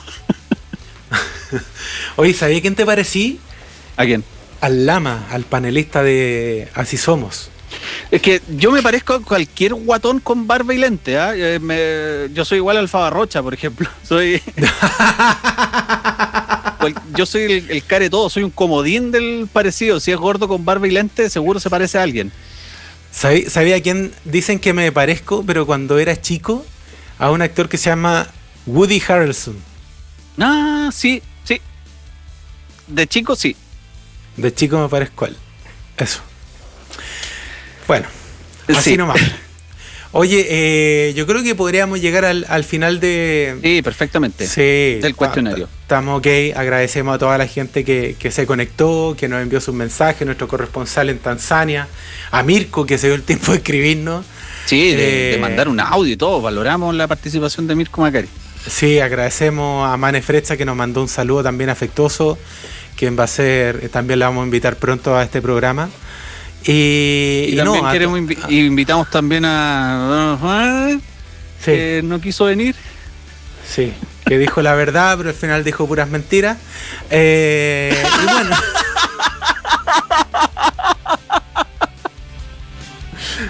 Oye, 2.16 2.34
¿sabía 2.34 2.60
quién 2.60 2.74
te 2.74 2.84
parecí? 2.86 3.38
¿A 3.96 4.04
quién? 4.04 4.24
Al 4.60 4.86
Lama, 4.86 5.26
al 5.30 5.44
panelista 5.44 6.02
de 6.02 6.68
Así 6.74 6.96
Somos. 6.96 7.50
Es 8.10 8.22
que 8.22 8.40
yo 8.56 8.72
me 8.72 8.82
parezco 8.82 9.14
a 9.14 9.22
cualquier 9.22 9.74
guatón 9.74 10.20
con 10.20 10.46
barba 10.46 10.74
y 10.74 10.78
lente. 10.78 11.18
¿ah? 11.18 11.32
Eh, 11.36 11.58
me- 11.60 12.32
yo 12.34 12.44
soy 12.44 12.58
igual 12.58 12.76
al 12.78 12.88
Faba 12.88 13.10
Rocha, 13.10 13.42
por 13.42 13.54
ejemplo. 13.54 13.88
Soy. 14.02 14.42
Yo 17.14 17.26
soy 17.26 17.42
el, 17.42 17.70
el 17.70 17.84
care 17.84 18.08
todo, 18.08 18.30
soy 18.30 18.42
un 18.44 18.50
comodín 18.50 19.10
del 19.10 19.48
parecido. 19.52 20.00
Si 20.00 20.10
es 20.10 20.16
gordo 20.16 20.48
con 20.48 20.64
barba 20.64 20.86
y 20.86 20.90
lente, 20.90 21.28
seguro 21.28 21.60
se 21.60 21.68
parece 21.70 21.98
a 21.98 22.02
alguien. 22.02 22.32
¿Sabí- 23.12 23.48
¿Sabía 23.48 23.76
a 23.76 23.80
quién 23.80 24.12
dicen 24.24 24.58
que 24.58 24.72
me 24.72 24.90
parezco, 24.92 25.44
pero 25.46 25.66
cuando 25.66 25.98
era 25.98 26.20
chico? 26.20 26.64
A 27.18 27.30
un 27.30 27.42
actor 27.42 27.68
que 27.68 27.78
se 27.78 27.90
llama 27.90 28.28
Woody 28.66 29.02
Harrelson. 29.06 29.56
Ah, 30.38 30.90
sí, 30.92 31.22
sí. 31.44 31.60
De 32.86 33.06
chico, 33.06 33.34
sí. 33.36 33.56
De 34.36 34.54
chico 34.54 34.78
me 34.78 34.88
parezco 34.88 35.26
él. 35.26 35.36
Eso. 35.96 36.20
Bueno, 37.86 38.06
así 38.68 38.90
Sí. 38.90 38.96
nomás. 38.96 39.18
Oye, 40.12 40.46
eh, 40.48 41.12
yo 41.14 41.26
creo 41.26 41.42
que 41.42 41.54
podríamos 41.54 42.00
llegar 42.00 42.24
al, 42.24 42.46
al 42.48 42.64
final 42.64 42.98
de... 42.98 43.58
Sí, 43.62 43.82
perfectamente. 43.82 44.46
Sí. 44.46 45.00
Del 45.02 45.14
cuestionario. 45.14 45.66
ta- 45.66 45.72
Estamos 45.82 46.18
ok. 46.18 46.56
Agradecemos 46.56 47.14
a 47.14 47.18
toda 47.18 47.36
la 47.36 47.46
gente 47.46 47.84
que, 47.84 48.16
que 48.18 48.30
se 48.30 48.46
conectó, 48.46 49.14
que 49.18 49.28
nos 49.28 49.42
envió 49.42 49.60
sus 49.60 49.74
mensajes, 49.74 50.24
nuestro 50.24 50.48
corresponsal 50.48 51.10
en 51.10 51.18
Tanzania, 51.18 51.88
a 52.30 52.42
Mirko, 52.42 52.86
que 52.86 52.96
se 52.96 53.08
dio 53.08 53.16
el 53.16 53.22
tiempo 53.22 53.52
de 53.52 53.58
escribirnos. 53.58 54.24
Sí, 54.68 54.94
de, 54.94 55.30
Eh, 55.30 55.32
de 55.36 55.38
mandar 55.38 55.68
un 55.68 55.80
audio 55.80 56.12
y 56.12 56.16
todo. 56.16 56.42
Valoramos 56.42 56.94
la 56.94 57.06
participación 57.06 57.66
de 57.66 57.74
Mirko 57.74 58.02
Macari. 58.02 58.28
Sí, 58.68 59.00
agradecemos 59.00 59.88
a 59.88 59.96
Mane 59.96 60.20
Frecha 60.20 60.56
que 60.56 60.64
nos 60.66 60.76
mandó 60.76 61.00
un 61.00 61.08
saludo 61.08 61.42
también 61.42 61.70
afectuoso, 61.70 62.36
quien 62.96 63.18
va 63.18 63.24
a 63.24 63.28
ser, 63.28 63.80
eh, 63.84 63.88
también 63.88 64.18
le 64.18 64.26
vamos 64.26 64.42
a 64.42 64.44
invitar 64.44 64.76
pronto 64.76 65.16
a 65.16 65.22
este 65.22 65.40
programa. 65.40 65.88
Y, 66.64 66.72
Y, 66.72 67.52
y 67.52 67.56
también 67.56 67.82
no, 67.82 67.88
a- 67.88 67.92
queremos 67.92 68.18
invi- 68.20 68.38
y 68.50 68.66
invitamos 68.66 69.08
también 69.10 69.44
a. 69.46 70.98
que 71.64 72.02
no 72.04 72.20
quiso 72.20 72.44
venir. 72.46 72.74
Sí, 73.66 73.92
que 74.26 74.38
dijo 74.38 74.60
la 74.60 74.74
verdad, 74.74 75.16
pero 75.16 75.30
al 75.30 75.34
final 75.34 75.62
dijo 75.64 75.86
puras 75.86 76.08
mentiras. 76.10 76.58
Eh, 77.10 77.94
y 78.22 78.32
bueno. 78.32 78.56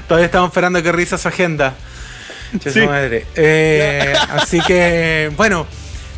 Todavía 0.09 0.27
estamos 0.27 0.49
esperando 0.49 0.83
que 0.83 0.91
risa 0.91 1.19
su 1.19 1.29
agenda. 1.29 1.75
Sí. 2.67 2.81
madre. 2.81 3.27
Eh, 3.37 4.15
así 4.31 4.61
que, 4.61 5.31
bueno, 5.37 5.67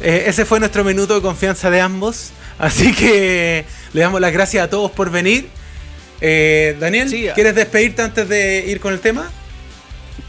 eh, 0.00 0.24
ese 0.26 0.44
fue 0.44 0.60
nuestro 0.60 0.84
minuto 0.84 1.14
de 1.16 1.20
confianza 1.20 1.70
de 1.70 1.80
ambos. 1.80 2.30
Así 2.58 2.94
que 2.94 3.64
le 3.92 4.00
damos 4.00 4.20
las 4.20 4.32
gracias 4.32 4.64
a 4.64 4.70
todos 4.70 4.90
por 4.90 5.10
venir. 5.10 5.48
Eh, 6.20 6.76
Daniel, 6.78 7.08
Sí, 7.08 7.26
¿quieres 7.34 7.54
despedirte 7.54 8.02
antes 8.02 8.28
de 8.28 8.64
ir 8.66 8.78
con 8.80 8.92
el 8.92 9.00
tema? 9.00 9.30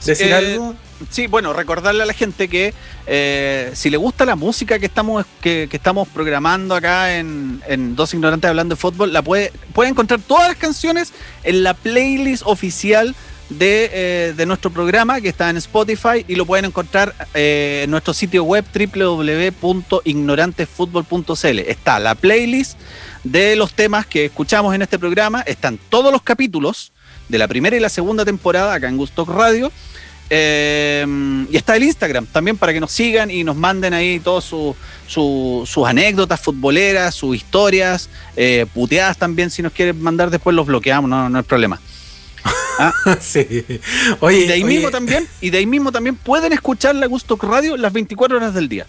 ¿Decir 0.05 0.27
Eh, 0.27 0.33
algo? 0.33 0.75
Sí, 1.09 1.27
bueno, 1.27 1.51
recordarle 1.51 2.03
a 2.03 2.05
la 2.05 2.13
gente 2.13 2.47
que 2.47 2.73
eh, 3.07 3.71
si 3.73 3.89
le 3.89 3.97
gusta 3.97 4.23
la 4.23 4.35
música 4.35 4.77
que 4.79 4.85
estamos, 4.85 5.25
que, 5.41 5.67
que 5.69 5.77
estamos 5.77 6.07
programando 6.07 6.75
acá 6.75 7.17
en, 7.17 7.61
en 7.67 7.95
Dos 7.95 8.13
Ignorantes 8.13 8.47
Hablando 8.49 8.75
de 8.75 8.79
Fútbol, 8.79 9.11
la 9.11 9.21
puede, 9.21 9.51
puede 9.73 9.89
encontrar 9.89 10.19
todas 10.25 10.47
las 10.47 10.57
canciones 10.57 11.11
en 11.43 11.63
la 11.63 11.73
playlist 11.73 12.43
oficial 12.45 13.15
de, 13.59 13.89
eh, 13.93 14.33
de 14.35 14.45
nuestro 14.45 14.71
programa 14.71 15.21
que 15.21 15.29
está 15.29 15.49
en 15.49 15.57
Spotify 15.57 16.25
y 16.27 16.35
lo 16.35 16.45
pueden 16.45 16.65
encontrar 16.65 17.13
eh, 17.33 17.81
en 17.83 17.91
nuestro 17.91 18.13
sitio 18.13 18.43
web 18.43 18.65
www.ignorantesfutbol.cl. 18.73 21.59
Está 21.59 21.99
la 21.99 22.15
playlist 22.15 22.77
de 23.23 23.55
los 23.55 23.73
temas 23.73 24.05
que 24.05 24.25
escuchamos 24.25 24.73
en 24.73 24.81
este 24.81 24.97
programa, 24.97 25.41
están 25.41 25.77
todos 25.89 26.11
los 26.11 26.21
capítulos 26.21 26.91
de 27.29 27.37
la 27.37 27.47
primera 27.47 27.75
y 27.75 27.79
la 27.79 27.89
segunda 27.89 28.25
temporada 28.25 28.73
acá 28.73 28.87
en 28.89 28.97
Gustock 28.97 29.29
Radio. 29.29 29.71
Eh, 30.33 31.05
y 31.51 31.57
está 31.57 31.75
el 31.75 31.83
Instagram 31.83 32.25
también 32.25 32.55
para 32.55 32.71
que 32.71 32.79
nos 32.79 32.93
sigan 32.93 33.29
y 33.29 33.43
nos 33.43 33.57
manden 33.57 33.93
ahí 33.93 34.17
todas 34.21 34.45
su- 34.45 34.73
su- 35.05 35.63
sus 35.67 35.85
anécdotas 35.85 36.39
futboleras, 36.39 37.13
sus 37.13 37.35
historias, 37.35 38.09
eh, 38.37 38.65
puteadas 38.73 39.17
también. 39.17 39.49
Si 39.49 39.61
nos 39.61 39.73
quieren 39.73 40.01
mandar 40.01 40.29
después 40.29 40.55
los 40.55 40.65
bloqueamos, 40.65 41.09
no, 41.09 41.27
no 41.29 41.37
hay 41.39 41.43
problema. 41.43 41.81
Ah. 42.43 42.93
sí. 43.21 43.45
Oye, 44.19 44.39
y 44.39 44.47
de 44.47 44.53
ahí 44.53 44.63
oye, 44.63 44.73
mismo 44.75 44.91
también, 44.91 45.27
y 45.39 45.49
de 45.49 45.57
ahí 45.59 45.65
mismo 45.65 45.91
también 45.91 46.15
pueden 46.15 46.53
escuchar 46.53 46.95
la 46.95 47.05
Gusto 47.07 47.37
Radio 47.41 47.77
las 47.77 47.93
24 47.93 48.37
horas 48.37 48.53
del 48.53 48.69
día. 48.69 48.87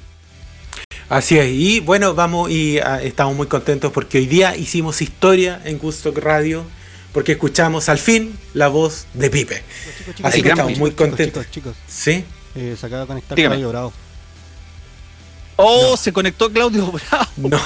Así 1.08 1.36
es, 1.38 1.48
y 1.50 1.80
bueno, 1.80 2.14
vamos 2.14 2.50
y 2.50 2.78
ah, 2.78 3.02
estamos 3.02 3.36
muy 3.36 3.46
contentos 3.46 3.92
porque 3.92 4.18
hoy 4.18 4.26
día 4.26 4.56
hicimos 4.56 5.02
historia 5.02 5.60
en 5.64 5.78
Gusto 5.78 6.12
Radio, 6.16 6.64
porque 7.12 7.32
escuchamos 7.32 7.88
al 7.90 7.98
fin 7.98 8.38
la 8.54 8.68
voz 8.68 9.06
de 9.12 9.28
Pipe. 9.28 9.62
Chicos, 10.14 10.24
Así 10.24 10.42
que 10.42 10.48
estamos 10.48 10.78
muy 10.78 10.90
chicos, 10.90 11.08
contentos. 11.08 11.50
Chicos, 11.50 11.74
chicos, 11.74 11.76
¿Sí? 11.86 12.24
eh, 12.54 12.76
se 12.78 12.86
acaba 12.86 13.02
de 13.02 13.06
conectar 13.08 13.36
Dígame. 13.36 13.56
Claudio 13.56 13.68
Bravo. 13.68 13.92
Oh, 15.56 15.96
se 15.98 16.12
conectó 16.12 16.50
Claudio 16.50 16.90
Bravo. 16.90 17.26
No. 17.36 17.60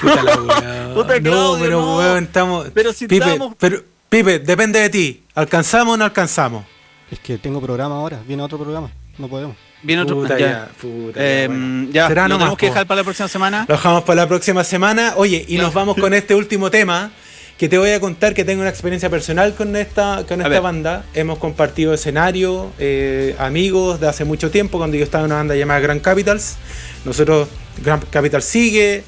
Puta 0.00 0.22
la 0.22 0.36
weá. 0.40 0.94
Puta, 0.94 1.14
no, 1.16 1.22
Claudio, 1.22 1.64
pero 1.64 1.80
no. 1.80 1.96
weón, 1.98 2.24
estamos. 2.24 2.68
Pero 2.72 2.92
si 2.92 3.06
Pipe, 3.06 3.24
estamos- 3.32 3.54
pero, 3.58 3.82
Pipe, 4.08 4.38
depende 4.40 4.80
de 4.80 4.90
ti. 4.90 5.22
¿Alcanzamos 5.34 5.94
o 5.94 5.96
no 5.96 6.04
alcanzamos? 6.04 6.64
Es 7.10 7.18
que 7.20 7.38
tengo 7.38 7.60
programa 7.60 7.96
ahora, 7.96 8.20
viene 8.26 8.42
otro 8.42 8.58
programa, 8.58 8.90
no 9.18 9.28
podemos. 9.28 9.56
Viene 9.82 10.02
otro 10.02 10.16
Puta, 10.16 10.38
ya. 10.38 10.46
ya, 10.46 10.68
puta, 10.80 11.20
Eh, 11.22 11.42
ya, 11.42 11.48
bueno. 11.48 11.88
ya, 11.92 12.08
Será 12.08 12.22
lo 12.22 12.28
nomás, 12.28 12.38
tenemos 12.40 12.58
que 12.58 12.66
dejar 12.66 12.86
para 12.86 13.00
la 13.00 13.04
próxima 13.04 13.28
semana. 13.28 13.66
Lo 13.68 13.74
dejamos 13.76 14.02
para 14.04 14.22
la 14.22 14.28
próxima 14.28 14.64
semana. 14.64 15.12
Oye, 15.16 15.44
y 15.46 15.58
nos 15.58 15.74
vamos 15.74 15.96
con 15.98 16.14
este 16.14 16.34
último 16.34 16.70
tema. 16.70 17.10
Que 17.58 17.68
te 17.68 17.78
voy 17.78 17.90
a 17.90 18.00
contar 18.00 18.34
que 18.34 18.44
tengo 18.44 18.62
una 18.62 18.70
experiencia 18.70 19.08
personal 19.10 19.54
con 19.54 19.76
esta, 19.76 20.24
con 20.26 20.40
esta 20.42 20.58
banda. 20.58 21.04
Hemos 21.14 21.38
compartido 21.38 21.94
escenario, 21.94 22.72
eh, 22.80 23.36
amigos 23.38 24.00
de 24.00 24.08
hace 24.08 24.24
mucho 24.24 24.50
tiempo, 24.50 24.78
cuando 24.78 24.96
yo 24.96 25.04
estaba 25.04 25.22
en 25.24 25.26
una 25.26 25.36
banda 25.36 25.54
llamada 25.54 25.78
Grand 25.78 26.00
Capitals. 26.00 26.56
Nosotros, 27.04 27.48
Grand 27.84 28.02
Capital 28.10 28.42
sigue, 28.42 29.04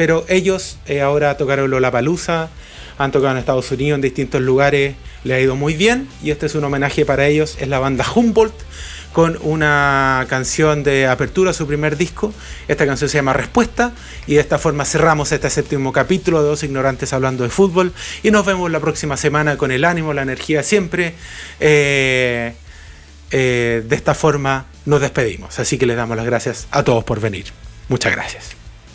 pero 0.00 0.24
ellos 0.28 0.78
eh, 0.86 1.02
ahora 1.02 1.36
tocaron 1.36 1.70
Lollapalooza, 1.70 2.48
han 2.96 3.12
tocado 3.12 3.32
en 3.32 3.36
Estados 3.36 3.70
Unidos, 3.70 3.96
en 3.96 4.00
distintos 4.00 4.40
lugares, 4.40 4.94
le 5.24 5.34
ha 5.34 5.40
ido 5.40 5.56
muy 5.56 5.74
bien. 5.74 6.08
Y 6.22 6.30
este 6.30 6.46
es 6.46 6.54
un 6.54 6.64
homenaje 6.64 7.04
para 7.04 7.26
ellos, 7.26 7.58
es 7.60 7.68
la 7.68 7.80
banda 7.80 8.06
Humboldt 8.14 8.54
con 9.12 9.38
una 9.42 10.24
canción 10.30 10.84
de 10.84 11.06
apertura 11.06 11.52
su 11.52 11.66
primer 11.66 11.98
disco. 11.98 12.32
Esta 12.66 12.86
canción 12.86 13.10
se 13.10 13.18
llama 13.18 13.34
Respuesta 13.34 13.92
y 14.26 14.36
de 14.36 14.40
esta 14.40 14.58
forma 14.58 14.86
cerramos 14.86 15.32
este 15.32 15.50
séptimo 15.50 15.92
capítulo 15.92 16.42
de 16.42 16.48
Dos 16.48 16.62
Ignorantes 16.62 17.12
hablando 17.12 17.44
de 17.44 17.50
fútbol 17.50 17.92
y 18.22 18.30
nos 18.30 18.46
vemos 18.46 18.70
la 18.70 18.80
próxima 18.80 19.18
semana 19.18 19.58
con 19.58 19.70
el 19.70 19.84
ánimo, 19.84 20.14
la 20.14 20.22
energía 20.22 20.62
siempre. 20.62 21.12
Eh, 21.60 22.54
eh, 23.32 23.82
de 23.86 23.96
esta 23.96 24.14
forma 24.14 24.64
nos 24.86 25.02
despedimos, 25.02 25.58
así 25.58 25.76
que 25.76 25.84
les 25.84 25.98
damos 25.98 26.16
las 26.16 26.24
gracias 26.24 26.68
a 26.70 26.84
todos 26.84 27.04
por 27.04 27.20
venir. 27.20 27.44
Muchas 27.90 28.12
gracias. 28.12 28.59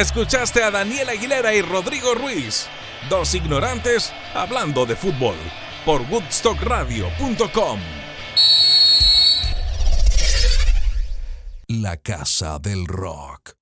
Escuchaste 0.00 0.62
a 0.62 0.70
Daniel 0.70 1.10
Aguilera 1.10 1.52
y 1.52 1.60
Rodrigo 1.60 2.14
Ruiz, 2.14 2.68
dos 3.10 3.34
ignorantes 3.34 4.14
hablando 4.32 4.86
de 4.86 4.96
fútbol, 4.96 5.36
por 5.84 6.00
woodstockradio.com. 6.10 7.80
La 11.68 11.98
casa 11.98 12.58
del 12.58 12.86
rock. 12.86 13.59